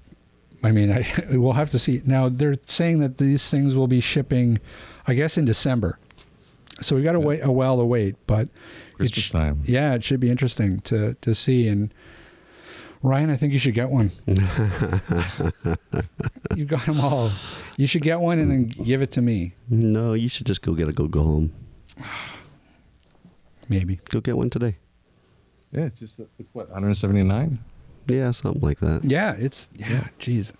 I 0.63 0.73
mean, 0.73 0.91
I, 0.93 1.07
we'll 1.37 1.53
have 1.53 1.71
to 1.71 1.79
see. 1.79 2.03
Now 2.05 2.29
they're 2.29 2.57
saying 2.67 3.01
that 3.01 3.19
these 3.19 3.51
things 3.51 3.75
will 3.75 3.89
be 3.89 4.01
shipping, 4.01 4.59
I 5.07 5.15
guess, 5.15 5.37
in 5.39 5.45
December. 5.45 5.99
So 6.81 6.95
we 6.97 7.03
got 7.03 7.13
to 7.13 7.21
wait 7.21 7.41
a 7.41 7.51
while 7.53 7.79
to 7.79 7.85
wait, 7.85 8.17
but 8.27 8.43
it 8.43 8.97
Christmas 8.97 9.25
sh- 9.25 9.31
time. 9.31 9.63
Yeah, 9.65 9.95
it 9.95 10.05
should 10.05 10.21
be 10.21 10.31
interesting 10.31 10.81
to 10.81 11.15
to 11.23 11.35
see. 11.35 11.69
And 11.69 11.93
Ryan, 13.03 13.31
I 13.31 13.37
think 13.37 13.53
you 13.53 13.59
should 13.59 13.75
get 13.75 13.89
one. 13.91 14.11
you 16.57 16.65
got 16.65 16.85
them 16.87 17.01
all. 17.01 17.31
You 17.77 17.87
should 17.87 18.03
get 18.03 18.21
one 18.21 18.39
and 18.39 18.51
then 18.51 18.65
give 18.67 19.01
it 19.03 19.13
to 19.13 19.23
me, 19.23 19.53
No, 19.69 20.13
you 20.15 20.29
should 20.29 20.47
just 20.47 20.63
go 20.63 20.75
get 20.75 20.89
a 20.89 20.93
Google 20.93 21.23
Home. 21.23 21.53
maybe. 23.69 24.01
Go 24.11 24.21
get 24.21 24.37
one 24.37 24.51
today. 24.51 24.77
Yeah, 25.73 25.85
it's 25.85 26.01
just 26.01 26.21
it's 26.39 26.51
what 26.55 26.69
179. 26.69 27.59
Yeah, 28.07 28.31
something 28.31 28.63
like 28.63 28.79
that. 28.81 29.05
Yeah, 29.05 29.35
it's 29.39 29.69
yeah. 29.77 30.09
Jeez, 30.21 30.53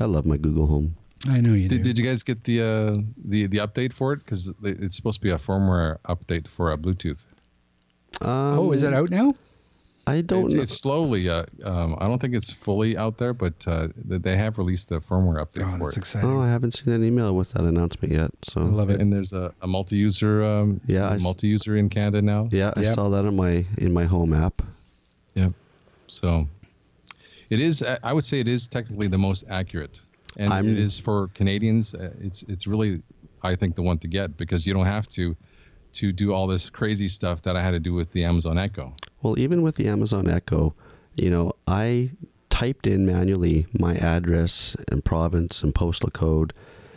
I 0.00 0.04
love 0.04 0.26
my 0.26 0.36
Google 0.36 0.66
Home. 0.66 0.94
I 1.28 1.40
know 1.40 1.54
you 1.54 1.68
Did, 1.68 1.78
do. 1.78 1.84
did 1.84 1.98
you 1.98 2.04
guys 2.04 2.22
get 2.22 2.44
the 2.44 2.60
uh, 2.60 2.96
the 3.24 3.46
the 3.46 3.58
update 3.58 3.92
for 3.92 4.12
it? 4.12 4.18
Because 4.18 4.52
it's 4.62 4.94
supposed 4.96 5.20
to 5.20 5.24
be 5.24 5.30
a 5.30 5.38
firmware 5.38 5.98
update 6.08 6.46
for 6.48 6.70
uh, 6.70 6.76
Bluetooth. 6.76 7.24
Um, 8.20 8.58
oh, 8.58 8.72
is 8.72 8.82
it 8.82 8.92
out 8.92 9.10
now? 9.10 9.34
I 10.06 10.20
don't 10.20 10.44
It's, 10.44 10.54
know. 10.54 10.60
it's 10.62 10.76
slowly. 10.78 11.30
Uh, 11.30 11.44
um, 11.64 11.96
I 11.98 12.06
don't 12.06 12.18
think 12.20 12.34
it's 12.34 12.50
fully 12.52 12.94
out 12.94 13.16
there, 13.16 13.32
but 13.32 13.54
uh, 13.66 13.88
they 14.04 14.36
have 14.36 14.58
released 14.58 14.92
a 14.92 15.00
firmware 15.00 15.42
update 15.42 15.66
Oh, 15.66 15.78
for 15.78 15.84
that's 15.84 15.96
it. 15.96 16.00
exciting. 16.00 16.28
Oh, 16.30 16.42
I 16.42 16.48
haven't 16.50 16.72
seen 16.72 16.92
an 16.92 17.02
email 17.02 17.34
with 17.34 17.52
that 17.54 17.62
announcement 17.62 18.12
yet. 18.12 18.30
So 18.42 18.60
I 18.60 18.64
love 18.64 18.90
it. 18.90 19.00
And 19.00 19.10
there's 19.10 19.32
a, 19.32 19.54
a 19.62 19.66
multi-user. 19.66 20.44
Um, 20.44 20.82
Yeah, 20.86 21.08
I 21.08 21.14
s- 21.14 21.22
multi-user 21.22 21.74
in 21.76 21.88
Canada 21.88 22.20
now. 22.20 22.48
yeah, 22.52 22.74
I 22.76 22.82
Yep. 22.82 22.94
saw 22.94 23.08
that 23.08 23.24
in 23.24 23.34
my 23.34 23.64
in 23.78 23.94
my 23.94 24.04
home 24.04 24.34
app. 24.34 24.60
Yeah. 25.34 25.48
So 26.08 26.46
it 27.54 27.60
is. 27.60 27.82
I 28.08 28.12
would 28.12 28.24
say 28.24 28.40
it 28.40 28.48
is 28.48 28.68
technically 28.68 29.08
the 29.08 29.18
most 29.28 29.44
accurate, 29.48 30.00
and 30.36 30.52
I'm- 30.52 30.68
it 30.68 30.78
is 30.78 30.98
for 30.98 31.28
Canadians. 31.38 31.94
uh, 31.94 32.10
It's 32.26 32.40
it's 32.52 32.66
really, 32.66 32.92
I 33.50 33.56
think, 33.56 33.74
the 33.76 33.82
one 33.90 33.98
to 33.98 34.08
get 34.08 34.36
because 34.36 34.66
you 34.66 34.74
don't 34.76 34.86
have 34.98 35.06
to 35.18 35.34
to 36.00 36.12
do 36.12 36.32
all 36.34 36.46
this 36.48 36.70
crazy 36.70 37.08
stuff 37.08 37.42
that 37.42 37.54
I 37.56 37.62
had 37.62 37.70
to 37.70 37.80
do 37.88 37.94
with 37.94 38.10
the 38.12 38.24
Amazon 38.24 38.58
Echo. 38.58 38.92
Well, 39.22 39.38
even 39.38 39.62
with 39.62 39.76
the 39.76 39.86
Amazon 39.88 40.28
Echo, 40.28 40.74
you 41.14 41.30
know, 41.30 41.52
I 41.68 42.10
typed 42.50 42.86
in 42.86 43.06
manually 43.06 43.66
my 43.78 43.94
address 43.96 44.74
and 44.90 45.04
province 45.04 45.62
and 45.62 45.72
postal 45.74 46.10
code. 46.10 46.52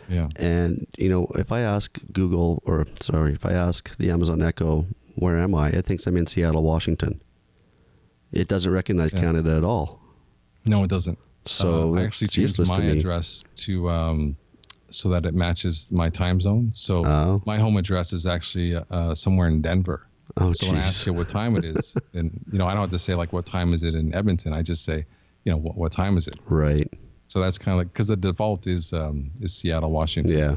Yeah. 0.08 0.28
And, 0.36 0.86
you 0.96 1.08
know, 1.08 1.26
if 1.36 1.52
I 1.52 1.60
ask 1.60 1.98
Google 2.12 2.60
or, 2.64 2.86
sorry, 3.00 3.32
if 3.34 3.44
I 3.46 3.52
ask 3.52 3.96
the 3.98 4.10
Amazon 4.10 4.40
Echo, 4.42 4.86
where 5.14 5.36
am 5.38 5.54
I? 5.54 5.68
It 5.68 5.84
thinks 5.86 6.06
I'm 6.06 6.16
in 6.16 6.26
Seattle, 6.26 6.62
Washington. 6.64 7.20
It 8.32 8.48
doesn't 8.48 8.72
recognize 8.72 9.12
Yeah. 9.14 9.20
Canada 9.20 9.56
at 9.56 9.64
all. 9.64 10.00
No, 10.66 10.84
it 10.84 10.90
doesn't. 10.90 11.18
So 11.46 11.68
uh, 11.68 11.92
I 11.92 11.94
that's 11.96 12.06
actually 12.06 12.28
changed 12.28 12.58
useless 12.58 12.68
my 12.68 12.76
to 12.80 12.88
address 12.90 13.42
to 13.58 13.88
um, 13.88 14.36
so 14.90 15.08
that 15.10 15.24
it 15.26 15.34
matches 15.34 15.90
my 15.92 16.10
time 16.10 16.40
zone. 16.40 16.72
So 16.74 17.04
Oh. 17.06 17.42
my 17.46 17.58
home 17.58 17.76
address 17.76 18.12
is 18.12 18.26
actually 18.26 18.74
uh, 18.76 19.14
somewhere 19.14 19.48
in 19.48 19.62
Denver. 19.62 20.06
Oh, 20.36 20.52
so 20.52 20.66
when 20.68 20.76
I 20.76 20.82
ask 20.82 21.06
you 21.06 21.14
what 21.14 21.28
time 21.28 21.56
it 21.56 21.64
is, 21.64 21.94
and 22.12 22.38
you 22.52 22.58
know, 22.58 22.66
I 22.66 22.72
don't 22.72 22.82
have 22.82 22.90
to 22.90 22.98
say 22.98 23.14
like 23.14 23.32
what 23.32 23.46
time 23.46 23.72
is 23.72 23.82
it 23.82 23.94
in 23.94 24.14
Edmonton. 24.14 24.52
I 24.52 24.60
just 24.62 24.84
say, 24.84 25.06
you 25.44 25.52
know, 25.52 25.58
what, 25.58 25.76
what 25.76 25.90
time 25.92 26.18
is 26.18 26.28
it? 26.28 26.38
Right. 26.46 26.92
So 27.28 27.40
that's 27.40 27.56
kind 27.58 27.72
of 27.74 27.78
like 27.78 27.92
because 27.92 28.08
the 28.08 28.16
default 28.16 28.66
is 28.66 28.92
um, 28.92 29.30
is 29.40 29.54
Seattle, 29.54 29.90
Washington. 29.90 30.36
Yeah. 30.36 30.56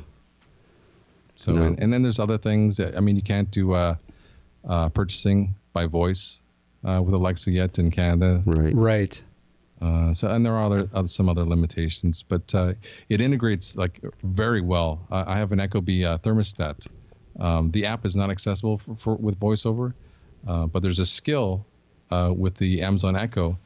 So 1.35 1.53
No. 1.53 1.63
and, 1.63 1.79
and 1.79 1.91
then 1.93 2.01
there's 2.03 2.19
other 2.19 2.37
things. 2.37 2.77
that- 2.77 2.95
I 2.97 2.99
mean, 2.99 3.15
you 3.15 3.21
can't 3.21 3.49
do 3.49 3.73
uh, 3.73 3.95
uh, 4.67 4.89
purchasing 4.89 5.55
by 5.73 5.85
voice 5.85 6.41
uh, 6.83 7.01
with 7.03 7.13
Alexa 7.13 7.51
yet 7.51 7.79
in 7.79 7.91
Canada. 7.91 8.41
Right. 8.45 8.75
Right. 8.75 9.23
Uh, 9.81 10.13
so 10.13 10.27
and 10.27 10.45
there 10.45 10.53
are 10.53 10.63
other, 10.63 10.87
other 10.93 11.07
some 11.07 11.27
other 11.27 11.43
limitations, 11.43 12.23
but 12.27 12.53
uh, 12.53 12.73
it 13.09 13.19
integrates 13.19 13.75
like 13.75 13.99
very 14.23 14.61
well. 14.61 14.99
Uh, 15.09 15.23
I 15.27 15.37
have 15.37 15.51
an 15.51 15.59
Ecobee 15.59 16.05
uh, 16.05 16.17
thermostat. 16.19 16.87
Um, 17.39 17.71
the 17.71 17.85
app 17.85 18.05
is 18.05 18.15
not 18.15 18.29
accessible 18.29 18.77
for, 18.77 18.95
for 18.95 19.15
with 19.15 19.39
VoiceOver, 19.39 19.93
uh, 20.47 20.67
but 20.67 20.83
there's 20.83 20.99
a 20.99 21.05
skill 21.05 21.65
uh, 22.11 22.31
with 22.35 22.55
the 22.57 22.81
Amazon 22.83 23.15
Echo, 23.15 23.57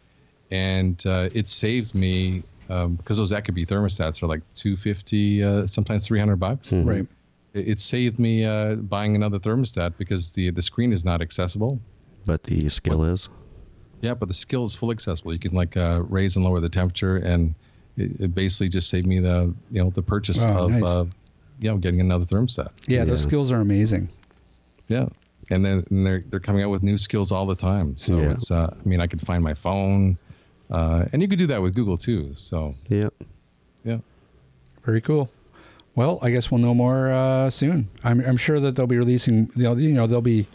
and 0.52 1.02
uh, 1.06 1.30
it 1.34 1.48
saved 1.48 1.94
me 1.94 2.44
um, 2.70 2.96
because 2.96 3.18
those 3.18 3.32
Ecobee 3.32 3.68
thermostats 3.68 4.24
are 4.24 4.28
like 4.28 4.42
250, 4.54 5.44
uh, 5.44 5.68
sometimes 5.68 6.08
300 6.08 6.38
bucks. 6.38 6.72
Mhm. 6.72 6.86
Right. 6.86 7.08
It, 7.54 7.68
it 7.68 7.80
saved 7.80 8.20
me 8.20 8.46
uh, 8.46 8.76
buying 8.76 9.16
another 9.16 9.40
thermostat 9.40 9.98
because 9.98 10.32
the 10.32 10.50
the 10.52 10.62
screen 10.62 10.94
is 10.94 11.04
not 11.04 11.22
accessible. 11.22 11.80
But 12.26 12.44
the 12.44 12.70
skill 12.70 13.04
is. 13.04 13.28
Yeah, 14.02 14.14
but 14.14 14.28
the 14.28 14.34
skill 14.34 14.64
is 14.64 14.76
fully 14.76 14.94
accessible. 14.94 15.34
You 15.34 15.40
can 15.40 15.54
like 15.54 15.76
uh, 15.78 16.02
raise 16.08 16.36
and 16.36 16.46
lower 16.46 16.60
the 16.60 16.70
temperature, 16.70 17.18
and 17.18 17.56
it, 17.98 18.20
it 18.20 18.36
basically 18.36 18.70
just 18.70 18.90
saved 18.90 19.08
me 19.08 19.20
the 19.20 19.54
you 19.72 19.84
know 19.84 19.90
the 19.90 20.02
purchase 20.04 20.44
Oh, 20.46 20.66
of 20.66 20.72
nice. 20.72 20.84
uh, 20.84 21.06
you 21.60 21.70
know 21.72 21.78
getting 21.78 22.02
another 22.02 22.26
thermostat. 22.26 22.70
Yeah, 22.88 23.06
those 23.06 23.24
skills 23.24 23.52
are 23.52 23.62
amazing. 23.62 24.10
Yeah, 24.88 25.08
and 25.50 25.66
then 25.66 25.86
and 25.90 26.06
they're 26.06 26.24
they're 26.30 26.40
coming 26.40 26.64
out 26.64 26.70
with 26.70 26.84
new 26.84 26.98
skills 26.98 27.32
all 27.32 27.46
the 27.48 27.56
time. 27.56 27.98
So 27.98 28.20
Yeah. 28.20 28.32
it's 28.32 28.52
uh, 28.52 28.76
I 28.80 28.88
mean 28.88 29.00
I 29.02 29.08
could 29.08 29.22
find 29.22 29.44
my 29.44 29.54
phone, 29.54 30.18
uh, 30.70 31.06
and 31.14 31.22
you 31.22 31.28
could 31.28 31.40
do 31.40 31.48
that 31.48 31.62
with 31.62 31.74
Google 31.74 31.98
too. 31.98 32.34
So 32.38 32.76
Yep. 32.90 33.14
yeah, 33.84 33.98
Very 34.84 35.02
cool. 35.02 35.30
Well, 35.96 36.20
I 36.22 36.30
guess 36.30 36.52
we'll 36.52 36.60
know 36.60 36.74
more 36.74 37.10
uh, 37.10 37.50
soon. 37.50 37.88
I'm, 38.04 38.20
I'm 38.20 38.36
sure 38.36 38.60
that 38.60 38.76
they'll 38.76 38.86
be 38.86 38.98
releasing. 38.98 39.46
They'll, 39.56 39.80
you 39.80 39.94
know, 39.94 40.08
they'll 40.08 40.20
be 40.22 40.46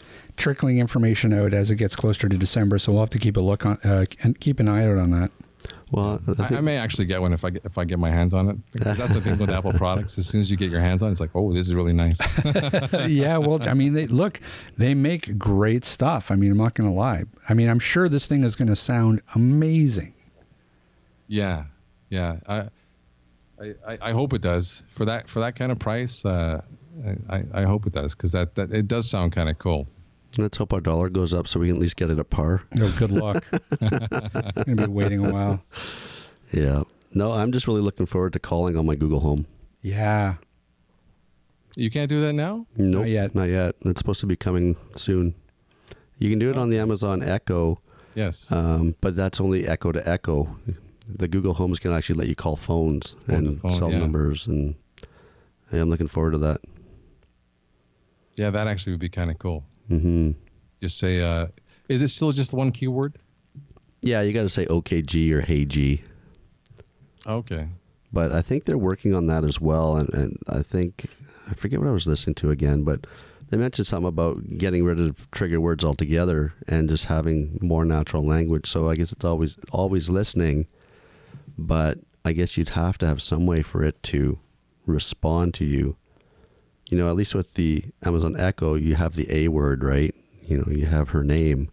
trickling 0.41 0.79
information 0.79 1.31
out 1.31 1.53
as 1.53 1.69
it 1.71 1.75
gets 1.77 1.95
closer 1.95 2.27
to 2.27 2.37
December. 2.37 2.79
So 2.79 2.91
we'll 2.91 3.01
have 3.01 3.09
to 3.11 3.19
keep 3.19 3.37
a 3.37 3.41
look 3.41 3.65
on 3.65 3.77
uh, 3.83 4.05
and 4.23 4.39
keep 4.39 4.59
an 4.59 4.67
eye 4.67 4.85
out 4.85 4.97
on 4.97 5.11
that. 5.11 5.31
Well, 5.91 6.19
I 6.27 6.31
I, 6.31 6.35
think, 6.35 6.51
I 6.53 6.61
may 6.61 6.77
actually 6.77 7.05
get 7.05 7.21
one 7.21 7.33
if 7.33 7.45
I 7.45 7.51
get, 7.51 7.63
if 7.65 7.77
I 7.77 7.83
get 7.83 7.99
my 7.99 8.09
hands 8.09 8.33
on 8.33 8.49
it. 8.49 8.57
Because 8.71 8.97
that's 8.97 9.13
the 9.13 9.21
thing 9.21 9.37
with 9.37 9.51
Apple 9.51 9.73
products. 9.73 10.17
As 10.17 10.25
soon 10.25 10.41
as 10.41 10.49
you 10.49 10.57
get 10.57 10.71
your 10.71 10.81
hands 10.81 11.03
on, 11.03 11.09
it, 11.09 11.11
it's 11.11 11.21
like 11.21 11.29
oh 11.35 11.53
this 11.53 11.67
is 11.67 11.73
really 11.75 11.93
nice. 11.93 12.19
yeah, 13.07 13.37
well, 13.37 13.61
I 13.69 13.75
mean, 13.75 13.93
they 13.93 14.07
look, 14.07 14.39
they 14.77 14.95
make 14.95 15.37
great 15.37 15.85
stuff. 15.85 16.31
I 16.31 16.35
mean, 16.35 16.51
I'm 16.51 16.57
not 16.57 16.73
going 16.73 16.89
to 16.89 16.95
lie. 16.95 17.25
I 17.47 17.53
mean, 17.53 17.69
I'm 17.69 17.79
sure 17.79 18.09
this 18.09 18.25
thing 18.25 18.43
is 18.43 18.55
going 18.55 18.69
to 18.69 18.75
sound 18.75 19.21
amazing. 19.35 20.13
Yeah, 21.27 21.65
yeah. 22.09 22.37
I, 22.47 22.55
I, 23.61 23.73
I- 23.87 23.97
I 24.01 24.11
hope 24.13 24.33
it 24.33 24.41
does 24.41 24.81
for 24.89 25.05
that 25.05 25.29
for 25.29 25.41
that 25.41 25.55
kind 25.55 25.71
of 25.71 25.77
price. 25.77 26.25
Uh, 26.25 26.61
I, 27.29 27.43
I 27.53 27.63
hope 27.63 27.85
it 27.85 27.93
does 27.93 28.15
because 28.15 28.31
that, 28.31 28.55
that 28.55 28.71
it 28.73 28.87
does 28.87 29.07
sound 29.09 29.31
kind 29.33 29.47
of 29.49 29.59
cool. 29.59 29.87
Let's 30.37 30.57
hope 30.57 30.73
our 30.73 30.81
dollar 30.81 31.09
goes 31.09 31.33
up 31.33 31.47
so 31.47 31.59
we 31.59 31.67
can 31.67 31.75
at 31.77 31.81
least 31.81 31.95
get 31.97 32.09
it 32.09 32.19
at 32.19 32.29
par. 32.29 32.63
Oh, 32.79 32.95
good 32.97 33.11
luck. 33.11 33.43
Going 33.79 34.77
to 34.77 34.87
be 34.87 34.87
waiting 34.87 35.25
a 35.25 35.31
while. 35.31 35.63
Yeah. 36.51 36.83
No, 37.13 37.31
I'm 37.31 37.51
just 37.51 37.67
really 37.67 37.81
looking 37.81 38.05
forward 38.05 38.33
to 38.33 38.39
calling 38.39 38.77
on 38.77 38.85
my 38.85 38.95
Google 38.95 39.19
Home. 39.19 39.45
Yeah. 39.81 40.35
You 41.75 41.89
can't 41.89 42.09
do 42.09 42.21
that 42.21 42.33
now. 42.33 42.65
Nope, 42.77 43.07
yet. 43.07 43.33
Not 43.35 43.49
yet. 43.49 43.75
It's 43.85 43.99
supposed 43.99 44.19
to 44.21 44.25
be 44.25 44.35
coming 44.35 44.75
soon. 44.95 45.33
You 46.19 46.29
can 46.29 46.39
do 46.39 46.49
it 46.49 46.57
on 46.57 46.69
the 46.69 46.77
Amazon 46.79 47.23
Echo, 47.23 47.81
Yes. 48.15 48.51
um, 48.51 48.95
but 49.01 49.15
that's 49.15 49.41
only 49.41 49.67
Echo 49.67 49.91
to 49.91 50.07
Echo. 50.07 50.55
The 51.09 51.27
Google 51.27 51.53
Homes 51.53 51.79
can 51.79 51.91
actually 51.91 52.15
let 52.19 52.27
you 52.27 52.35
call 52.35 52.55
phones 52.55 53.15
Phone 53.25 53.35
and 53.35 53.61
phone, 53.61 53.71
cell 53.71 53.91
yeah. 53.91 53.99
numbers, 53.99 54.45
and 54.47 54.75
yeah, 55.71 55.81
I'm 55.81 55.89
looking 55.89 56.07
forward 56.07 56.31
to 56.31 56.37
that. 56.39 56.61
yeah, 58.35 58.49
that 58.49 58.67
actually 58.67 58.93
would 58.93 58.99
be 58.99 59.09
kind 59.09 59.31
of 59.31 59.39
cool. 59.39 59.63
Hmm 59.99 60.31
Just 60.81 60.97
say, 60.99 61.21
uh, 61.21 61.47
is 61.89 62.01
it 62.01 62.07
still 62.09 62.31
just 62.31 62.53
one 62.53 62.71
keyword? 62.71 63.17
Yeah, 64.01 64.21
you 64.21 64.31
got 64.33 64.43
to 64.43 64.49
say 64.49 64.65
OKG 64.65 65.31
or 65.31 65.41
Hey 65.41 65.65
G, 65.65 66.01
Okay. 67.27 67.67
but 68.11 68.31
I 68.31 68.41
think 68.41 68.63
they're 68.65 68.77
working 68.77 69.13
on 69.13 69.27
that 69.27 69.43
as 69.43 69.59
well. 69.61 69.97
And, 69.97 70.09
and 70.13 70.37
I 70.47 70.63
think 70.63 71.05
I 71.49 71.53
forget 71.53 71.79
what 71.79 71.87
I 71.89 71.91
was 71.91 72.07
listening 72.07 72.35
to 72.35 72.49
again, 72.51 72.83
but 72.83 73.05
they 73.49 73.57
mentioned 73.57 73.85
something 73.87 74.07
about 74.07 74.57
getting 74.57 74.83
rid 74.85 74.99
of 74.99 75.29
trigger 75.31 75.59
words 75.61 75.83
altogether 75.83 76.53
and 76.67 76.89
just 76.89 77.05
having 77.05 77.59
more 77.61 77.83
natural 77.85 78.25
language. 78.25 78.67
So 78.67 78.89
I 78.89 78.95
guess 78.95 79.11
it's 79.11 79.25
always 79.25 79.57
always 79.71 80.09
listening, 80.09 80.67
but 81.57 81.99
I 82.25 82.31
guess 82.31 82.57
you'd 82.57 82.69
have 82.69 82.97
to 82.99 83.07
have 83.07 83.21
some 83.21 83.45
way 83.45 83.61
for 83.61 83.83
it 83.83 84.01
to 84.03 84.39
respond 84.85 85.53
to 85.55 85.65
you. 85.65 85.95
You 86.91 86.97
know, 86.99 87.09
at 87.09 87.15
least 87.15 87.33
with 87.33 87.53
the 87.55 87.83
Amazon 88.03 88.35
Echo, 88.37 88.75
you 88.75 88.93
have 88.95 89.15
the 89.15 89.25
A 89.33 89.47
word, 89.47 89.83
right? 89.83 90.13
You 90.47 90.57
know, 90.59 90.67
you 90.71 90.85
have 90.85 91.09
her 91.09 91.23
name. 91.23 91.69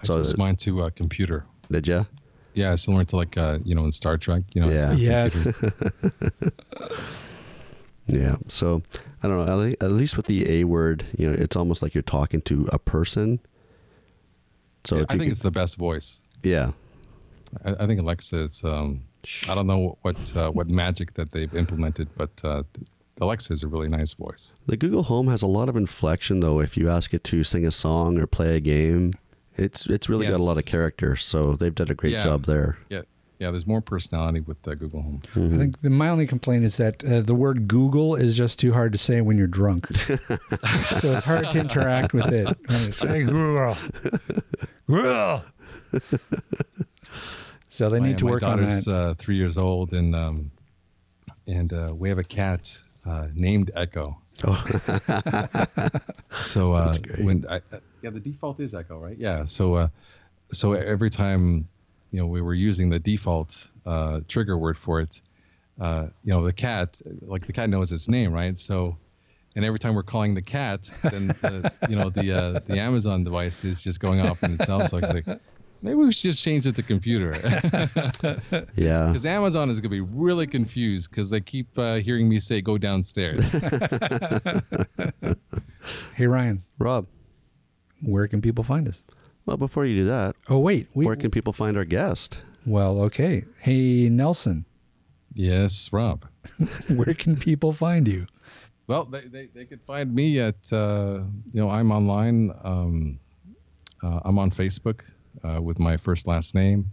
I 0.00 0.04
So 0.06 0.22
switched 0.24 0.38
mine 0.38 0.56
to 0.56 0.82
uh, 0.82 0.90
computer. 0.90 1.44
Did 1.70 1.86
ya? 1.86 2.04
Yeah, 2.54 2.74
similar 2.76 3.04
to 3.04 3.16
like 3.16 3.36
uh, 3.38 3.58
you 3.64 3.74
know 3.74 3.84
in 3.84 3.92
Star 3.92 4.16
Trek. 4.18 4.42
You 4.54 4.62
know. 4.62 4.70
Yeah. 4.70 4.88
like 4.90 4.98
Yes. 4.98 5.46
Yeah. 8.06 8.36
So 8.48 8.82
I 9.22 9.28
don't 9.28 9.44
know. 9.44 9.52
At 9.52 9.56
le- 9.56 9.86
At 9.86 9.92
least 9.92 10.16
with 10.16 10.26
the 10.26 10.50
A 10.50 10.64
word, 10.64 11.04
you 11.18 11.28
know, 11.28 11.34
it's 11.36 11.56
almost 11.56 11.82
like 11.82 11.94
you're 11.94 12.00
talking 12.02 12.40
to 12.42 12.66
a 12.72 12.78
person. 12.78 13.38
So 14.84 14.96
Yeah, 14.96 15.02
I 15.02 15.12
think 15.12 15.22
could- 15.24 15.32
it's 15.32 15.42
the 15.42 15.50
best 15.50 15.76
voice. 15.76 16.20
yeah, 16.42 16.70
I, 17.64 17.72
I 17.80 17.86
think 17.86 18.00
Alexa 18.00 18.38
is. 18.44 18.64
Um, 18.64 19.00
I 19.48 19.54
don't 19.54 19.66
know 19.66 19.98
what 20.02 20.16
uh, 20.36 20.50
what 20.50 20.68
magic 20.70 21.14
that 21.14 21.32
they've 21.32 21.54
implemented, 21.54 22.08
but 22.16 22.30
uh, 22.44 22.62
Alexa 23.20 23.52
is 23.52 23.62
a 23.62 23.68
really 23.68 23.88
nice 23.88 24.12
voice. 24.12 24.54
the 24.66 24.76
Google 24.76 25.02
Home 25.04 25.28
has 25.28 25.42
a 25.42 25.46
lot 25.46 25.68
of 25.68 25.76
inflection 25.76 26.40
though. 26.40 26.60
If 26.60 26.76
you 26.76 26.88
ask 26.88 27.12
it 27.14 27.24
to 27.24 27.42
sing 27.44 27.66
a 27.66 27.70
song 27.70 28.18
or 28.18 28.26
play 28.26 28.56
a 28.56 28.60
game, 28.60 29.12
it's 29.56 29.86
it's 29.86 30.08
really 30.08 30.26
got 30.26 30.38
a 30.38 30.42
lot 30.42 30.56
of 30.58 30.64
character. 30.66 31.16
So 31.16 31.54
they've 31.54 31.74
done 31.74 31.90
a 31.90 31.94
great 31.94 32.12
Yeah. 32.12 32.22
job 32.24 32.44
there. 32.44 32.78
Yeah, 32.90 33.02
yeah. 33.40 33.50
There's 33.50 33.66
more 33.66 33.80
personality 33.80 34.40
with 34.40 34.66
uh, 34.68 34.74
Google 34.76 35.02
Home. 35.02 35.20
Mm-hmm. 35.34 35.54
I 35.54 35.58
think 35.58 35.80
the, 35.80 35.90
my 35.90 36.08
only 36.10 36.26
complaint 36.28 36.64
is 36.64 36.76
that 36.76 37.02
uh, 37.04 37.20
the 37.22 37.34
word 37.34 37.66
Google 37.66 38.14
is 38.14 38.36
just 38.36 38.58
too 38.60 38.72
hard 38.72 38.92
to 38.92 38.98
say 38.98 39.20
when 39.20 39.36
you're 39.36 39.46
drunk. 39.48 39.92
so 39.94 40.18
it's 41.12 41.24
hard 41.24 41.50
to 41.50 41.58
interact 41.58 42.12
with 42.14 42.32
it. 42.32 42.56
Say 42.94 43.24
Google. 43.24 43.76
Google. 44.86 45.42
So 47.68 47.90
they 47.90 48.00
my, 48.00 48.08
need 48.08 48.18
to 48.18 48.26
work 48.26 48.42
on 48.42 48.58
daughter's 48.58 48.84
that. 48.86 48.94
Uh, 48.94 49.14
three 49.14 49.36
years 49.36 49.56
old, 49.58 49.92
and 49.92 50.14
um, 50.14 50.50
and 51.46 51.72
uh, 51.72 51.92
we 51.96 52.08
have 52.08 52.18
a 52.18 52.24
cat 52.24 52.76
uh, 53.08 53.28
named 53.34 53.70
Echo. 53.74 54.18
so 56.40 56.72
uh, 56.72 56.94
when 57.18 57.44
I, 57.48 57.56
uh, 57.56 57.80
yeah, 58.02 58.10
the 58.10 58.20
default 58.20 58.60
is 58.60 58.74
Echo, 58.74 58.98
right? 58.98 59.16
Yeah. 59.18 59.46
So 59.46 59.74
uh, 59.74 59.88
so 60.52 60.74
every 60.74 61.10
time 61.10 61.66
you 62.12 62.20
know 62.20 62.26
we 62.26 62.40
were 62.40 62.54
using 62.54 62.90
the 62.90 62.98
default 62.98 63.68
uh, 63.84 64.20
trigger 64.28 64.56
word 64.56 64.76
for 64.76 65.00
it, 65.00 65.20
uh, 65.80 66.06
you 66.22 66.32
know, 66.32 66.44
the 66.44 66.52
cat, 66.52 67.00
like 67.22 67.46
the 67.46 67.52
cat 67.52 67.70
knows 67.70 67.92
its 67.92 68.08
name, 68.08 68.32
right? 68.32 68.58
So, 68.58 68.96
and 69.54 69.64
every 69.64 69.78
time 69.78 69.94
we're 69.94 70.02
calling 70.02 70.34
the 70.34 70.42
cat, 70.42 70.90
then 71.02 71.28
the, 71.28 71.72
you 71.88 71.96
know 71.96 72.10
the 72.10 72.32
uh, 72.32 72.60
the 72.66 72.78
Amazon 72.78 73.24
device 73.24 73.64
is 73.64 73.82
just 73.82 74.00
going 74.00 74.20
off 74.20 74.42
in 74.42 74.54
itself. 74.54 74.88
So 74.88 74.98
I 74.98 75.00
was 75.00 75.14
like, 75.14 75.40
maybe 75.82 75.96
we 75.96 76.12
should 76.12 76.30
just 76.30 76.42
change 76.44 76.66
it 76.66 76.74
to 76.76 76.82
computer. 76.82 77.32
Yeah. 78.76 79.06
Because 79.08 79.26
Amazon 79.26 79.70
is 79.70 79.78
going 79.80 79.90
to 79.90 79.96
be 79.96 80.00
really 80.00 80.46
confused 80.46 81.10
because 81.10 81.30
they 81.30 81.40
keep 81.40 81.76
uh, 81.78 81.96
hearing 81.96 82.28
me 82.28 82.38
say, 82.40 82.60
go 82.60 82.78
downstairs. 82.78 83.44
Hey 86.14 86.26
Ryan, 86.26 86.64
Rob, 86.78 87.06
where 88.02 88.26
can 88.28 88.42
people 88.42 88.64
find 88.64 88.86
us? 88.88 89.02
well, 89.46 89.56
before 89.56 89.86
you 89.86 89.96
do 89.96 90.04
that, 90.06 90.36
Oh 90.48 90.58
wait, 90.58 90.88
we 90.94 91.06
where 91.06 91.16
can 91.16 91.30
people 91.30 91.52
find 91.52 91.76
our 91.76 91.84
guest? 91.84 92.38
well 92.66 93.00
okay. 93.02 93.44
Hey 93.60 94.08
Nelson, 94.10 94.66
yes, 95.34 95.90
Rob. 95.92 96.26
where 96.94 97.14
can 97.14 97.36
people 97.36 97.72
find 97.72 98.06
you? 98.08 98.26
Well, 98.88 99.04
they, 99.04 99.20
they, 99.22 99.46
they 99.54 99.64
could 99.64 99.80
find 99.82 100.14
me 100.14 100.40
at, 100.40 100.70
uh, 100.72 101.20
you 101.52 101.60
know, 101.60 101.68
I'm 101.70 101.90
online. 101.92 102.50
Um, 102.64 103.20
uh, 104.02 104.20
I'm 104.24 104.38
on 104.38 104.50
Facebook 104.50 105.00
uh, 105.44 105.60
with 105.60 105.78
my 105.78 105.96
first 105.96 106.26
last 106.26 106.54
name. 106.54 106.90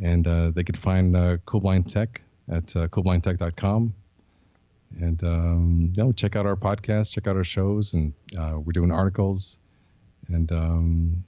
And 0.00 0.26
uh, 0.26 0.50
they 0.50 0.62
could 0.62 0.76
find 0.76 1.16
uh, 1.16 1.38
Tech 1.84 2.22
at 2.50 2.66
uh. 3.56 3.92
And, 5.00 5.22
um, 5.24 5.92
you 5.96 6.04
know, 6.04 6.12
check 6.12 6.36
out 6.36 6.46
our 6.46 6.56
podcast, 6.56 7.10
check 7.10 7.26
out 7.26 7.36
our 7.36 7.44
shows. 7.44 7.94
And 7.94 8.12
uh, 8.38 8.58
we're 8.58 8.72
doing 8.72 8.92
articles. 8.92 9.58
And, 10.28 10.50
um, 10.52 11.24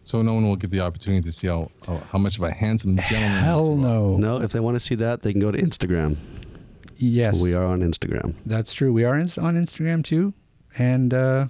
So 0.04 0.22
no 0.22 0.32
one 0.32 0.48
will 0.48 0.56
get 0.56 0.70
the 0.70 0.80
opportunity 0.80 1.22
to 1.24 1.32
see 1.32 1.48
how 1.48 1.70
how, 1.86 1.98
how 2.10 2.18
much 2.18 2.38
of 2.38 2.44
a 2.44 2.52
handsome 2.52 2.96
gentleman. 2.96 3.42
Hell 3.44 3.76
no. 3.76 4.16
No, 4.16 4.40
if 4.40 4.52
they 4.52 4.60
want 4.60 4.76
to 4.76 4.80
see 4.80 4.94
that, 4.94 5.20
they 5.22 5.32
can 5.32 5.40
go 5.42 5.50
to 5.52 5.58
Instagram. 5.60 6.16
Yes, 6.96 7.40
We 7.42 7.52
are 7.54 7.64
on 7.66 7.80
Instagram. 7.80 8.34
That's 8.46 8.72
true. 8.72 8.92
We 8.94 9.04
are 9.04 9.14
in, 9.16 9.28
on 9.38 9.56
Instagram 9.56 10.02
too, 10.02 10.32
and 10.78 11.12
uh, 11.12 11.48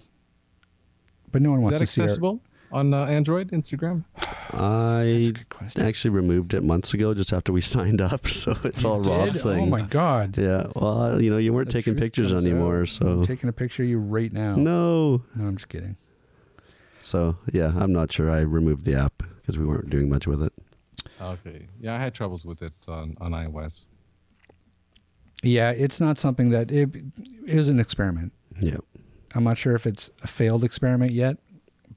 but 1.30 1.42
no 1.42 1.50
one 1.52 1.60
Is 1.60 1.64
wants 1.64 1.78
that 1.78 1.86
to 1.86 1.92
see 1.92 2.00
our. 2.00 2.04
accessible 2.06 2.40
on 2.72 2.92
uh, 2.94 3.04
Android, 3.06 3.50
Instagram? 3.50 4.04
That's 4.18 4.54
a 4.54 4.56
I 4.56 5.22
good 5.32 5.48
question. 5.48 5.82
actually 5.82 6.10
removed 6.10 6.54
it 6.54 6.62
months 6.62 6.94
ago 6.94 7.14
just 7.14 7.32
after 7.32 7.52
we 7.52 7.60
signed 7.76 8.00
up, 8.00 8.26
so 8.28 8.56
it's 8.64 8.84
all 8.84 9.02
Did? 9.02 9.10
Rob's 9.10 9.42
thing. 9.42 9.60
Oh 9.62 9.66
my 9.66 9.82
god! 9.82 10.36
Yeah, 10.38 10.66
well, 10.74 11.20
you 11.20 11.30
know, 11.30 11.38
you 11.38 11.52
weren't 11.52 11.68
The 11.68 11.72
taking 11.74 11.96
pictures 11.96 12.32
anymore, 12.32 12.82
out. 12.82 12.88
so 12.88 13.06
I'm 13.06 13.26
taking 13.26 13.48
a 13.48 13.52
picture 13.52 13.82
of 13.82 13.88
you 13.88 13.98
right 13.98 14.32
now. 14.32 14.56
no. 14.56 15.22
No, 15.34 15.48
I'm 15.48 15.56
just 15.56 15.68
kidding. 15.68 15.96
So 17.00 17.36
yeah, 17.52 17.72
I'm 17.76 17.92
not 17.92 18.12
sure. 18.12 18.30
I 18.30 18.40
removed 18.40 18.84
the 18.84 18.94
app 18.94 19.22
because 19.40 19.58
we 19.58 19.64
weren't 19.66 19.88
doing 19.90 20.08
much 20.08 20.26
with 20.26 20.42
it. 20.42 20.52
Okay. 21.20 21.66
Yeah, 21.80 21.94
I 21.94 21.98
had 21.98 22.14
troubles 22.14 22.44
with 22.44 22.62
it 22.62 22.72
on, 22.86 23.16
on 23.20 23.32
iOS. 23.32 23.88
Yeah, 25.42 25.70
it's 25.70 26.00
not 26.00 26.18
something 26.18 26.50
that 26.50 26.70
it, 26.70 26.90
it 27.46 27.54
was 27.56 27.68
an 27.68 27.80
experiment. 27.80 28.32
Yeah. 28.60 28.78
I'm 29.34 29.44
not 29.44 29.56
sure 29.58 29.74
if 29.74 29.86
it's 29.86 30.10
a 30.22 30.26
failed 30.26 30.64
experiment 30.64 31.12
yet, 31.12 31.38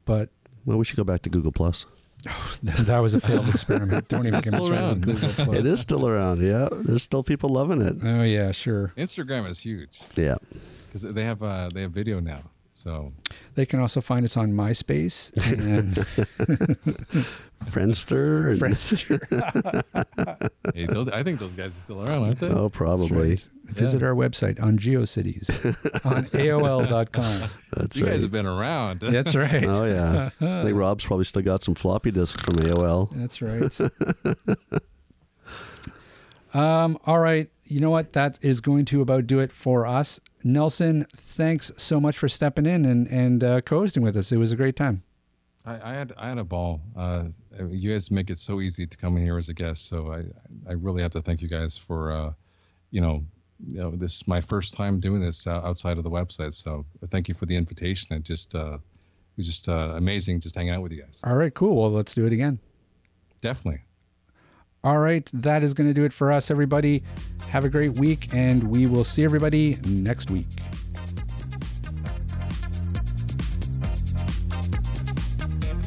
but 0.05 0.29
Well, 0.65 0.77
we 0.77 0.85
should 0.85 0.97
go 0.97 1.03
back 1.03 1.21
to 1.23 1.29
Google 1.29 1.51
Plus. 1.51 1.85
that 2.63 2.99
was 2.99 3.15
a 3.15 3.19
failed 3.19 3.49
experiment. 3.49 4.07
Don't 4.07 4.27
even 4.27 4.41
get 4.41 4.53
me 4.53 4.59
started 4.59 4.77
on 4.77 4.83
around. 4.83 5.05
Google 5.05 5.29
Plus. 5.29 5.57
It 5.57 5.65
is 5.65 5.81
still 5.81 6.07
around. 6.07 6.41
Yeah, 6.41 6.69
there's 6.71 7.01
still 7.03 7.23
people 7.23 7.49
loving 7.49 7.81
it. 7.81 7.95
Oh 8.03 8.21
yeah, 8.21 8.51
sure. 8.51 8.93
Instagram 8.95 9.49
is 9.49 9.57
huge 9.59 9.99
Yeah. 10.15 10.35
because 10.85 11.01
they 11.01 11.23
have 11.23 11.41
uh, 11.41 11.69
they 11.73 11.81
have 11.81 11.91
video 11.91 12.19
now. 12.19 12.41
So 12.81 13.13
They 13.53 13.67
can 13.67 13.79
also 13.79 14.01
find 14.01 14.25
us 14.25 14.35
on 14.35 14.53
MySpace 14.53 15.31
and 15.37 15.93
Friendster. 17.63 18.51
And, 18.51 18.59
Friendster. 18.59 20.51
hey, 20.73 20.87
those 20.87 21.07
I 21.07 21.21
think 21.21 21.39
those 21.39 21.51
guys 21.51 21.77
are 21.77 21.81
still 21.81 22.01
around, 22.01 22.23
aren't 22.23 22.39
they? 22.39 22.47
oh, 22.47 22.69
probably. 22.69 23.39
Visit 23.65 24.01
our 24.01 24.15
website 24.15 24.59
on 24.59 24.79
GeoCities 24.79 25.63
on 26.03 26.25
AOL.com. 26.33 27.49
That's 27.71 27.97
you 27.97 28.05
right. 28.05 28.13
guys 28.13 28.23
have 28.23 28.31
been 28.31 28.47
around. 28.47 29.01
That's 29.01 29.35
right. 29.35 29.63
Oh 29.63 29.85
yeah. 29.85 30.31
I 30.41 30.63
think 30.63 30.75
Rob's 30.75 31.05
probably 31.05 31.25
still 31.25 31.43
got 31.43 31.61
some 31.61 31.75
floppy 31.75 32.09
disks 32.09 32.41
from 32.41 32.55
AOL. 32.55 33.11
That's 33.15 33.43
right. 33.43 33.71
um, 36.55 36.97
all 37.05 37.19
right. 37.19 37.47
You 37.65 37.79
know 37.79 37.91
what? 37.91 38.13
That 38.13 38.39
is 38.41 38.59
going 38.59 38.85
to 38.85 39.01
about 39.01 39.27
do 39.27 39.39
it 39.39 39.51
for 39.51 39.85
us. 39.85 40.19
Nelson, 40.43 41.05
thanks 41.15 41.71
so 41.77 41.99
much 41.99 42.17
for 42.17 42.29
stepping 42.29 42.65
in 42.65 42.85
and, 42.85 43.07
and 43.07 43.43
uh, 43.43 43.61
co-hosting 43.61 44.03
with 44.03 44.15
us. 44.17 44.31
It 44.31 44.37
was 44.37 44.51
a 44.51 44.55
great 44.55 44.75
time. 44.75 45.03
I, 45.65 45.91
I 45.91 45.93
had 45.93 46.13
I 46.17 46.29
had 46.29 46.37
a 46.37 46.43
ball. 46.43 46.81
Uh, 46.95 47.25
you 47.69 47.91
guys 47.91 48.09
make 48.09 48.29
it 48.29 48.39
so 48.39 48.61
easy 48.61 48.87
to 48.87 48.97
come 48.97 49.17
in 49.17 49.23
here 49.23 49.37
as 49.37 49.49
a 49.49 49.53
guest. 49.53 49.87
So 49.87 50.11
I 50.11 50.23
I 50.67 50.73
really 50.73 51.01
have 51.01 51.11
to 51.11 51.21
thank 51.21 51.41
you 51.41 51.47
guys 51.47 51.77
for 51.77 52.11
uh, 52.11 52.33
you 52.89 53.01
know 53.01 53.23
you 53.67 53.77
know 53.77 53.91
this 53.91 54.15
is 54.15 54.27
my 54.27 54.41
first 54.41 54.73
time 54.73 54.99
doing 54.99 55.21
this 55.21 55.45
uh, 55.45 55.61
outside 55.63 55.97
of 55.97 56.03
the 56.03 56.09
website. 56.09 56.53
So 56.53 56.85
thank 57.09 57.27
you 57.27 57.35
for 57.35 57.45
the 57.45 57.55
invitation. 57.55 58.15
It 58.15 58.23
just 58.23 58.55
uh, 58.55 58.75
it 58.75 59.37
was 59.37 59.45
just 59.47 59.69
uh, 59.69 59.93
amazing 59.95 60.39
just 60.39 60.55
hanging 60.55 60.73
out 60.73 60.81
with 60.81 60.91
you 60.91 61.03
guys. 61.03 61.21
All 61.23 61.35
right, 61.35 61.53
cool. 61.53 61.75
Well, 61.79 61.91
let's 61.91 62.15
do 62.15 62.25
it 62.25 62.33
again. 62.33 62.59
Definitely. 63.41 63.81
All 64.83 64.97
right. 64.97 65.29
That 65.33 65.63
is 65.63 65.73
going 65.73 65.89
to 65.89 65.93
do 65.93 66.03
it 66.03 66.13
for 66.13 66.31
us, 66.31 66.49
everybody. 66.49 67.03
Have 67.49 67.65
a 67.65 67.69
great 67.69 67.93
week, 67.93 68.29
and 68.33 68.69
we 68.69 68.87
will 68.87 69.03
see 69.03 69.23
everybody 69.23 69.77
next 69.85 70.31
week. 70.31 70.47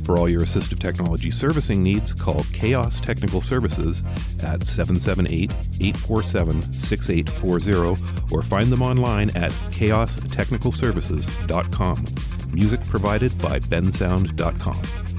For 0.05 0.19
all 0.19 0.29
your 0.29 0.43
assistive 0.43 0.81
technology 0.81 1.31
servicing 1.31 1.81
needs, 1.83 2.13
call 2.13 2.45
Chaos 2.53 3.01
Technical 3.01 3.41
Services 3.41 4.03
at 4.43 4.65
778 4.65 5.51
847 5.53 6.61
6840 6.73 8.35
or 8.35 8.43
find 8.43 8.71
them 8.71 8.83
online 8.83 9.31
at 9.31 9.53
chaostechnicalservices.com. 9.71 12.05
Music 12.53 12.85
provided 12.89 13.33
by 13.41 13.61
bensound.com. 13.61 15.12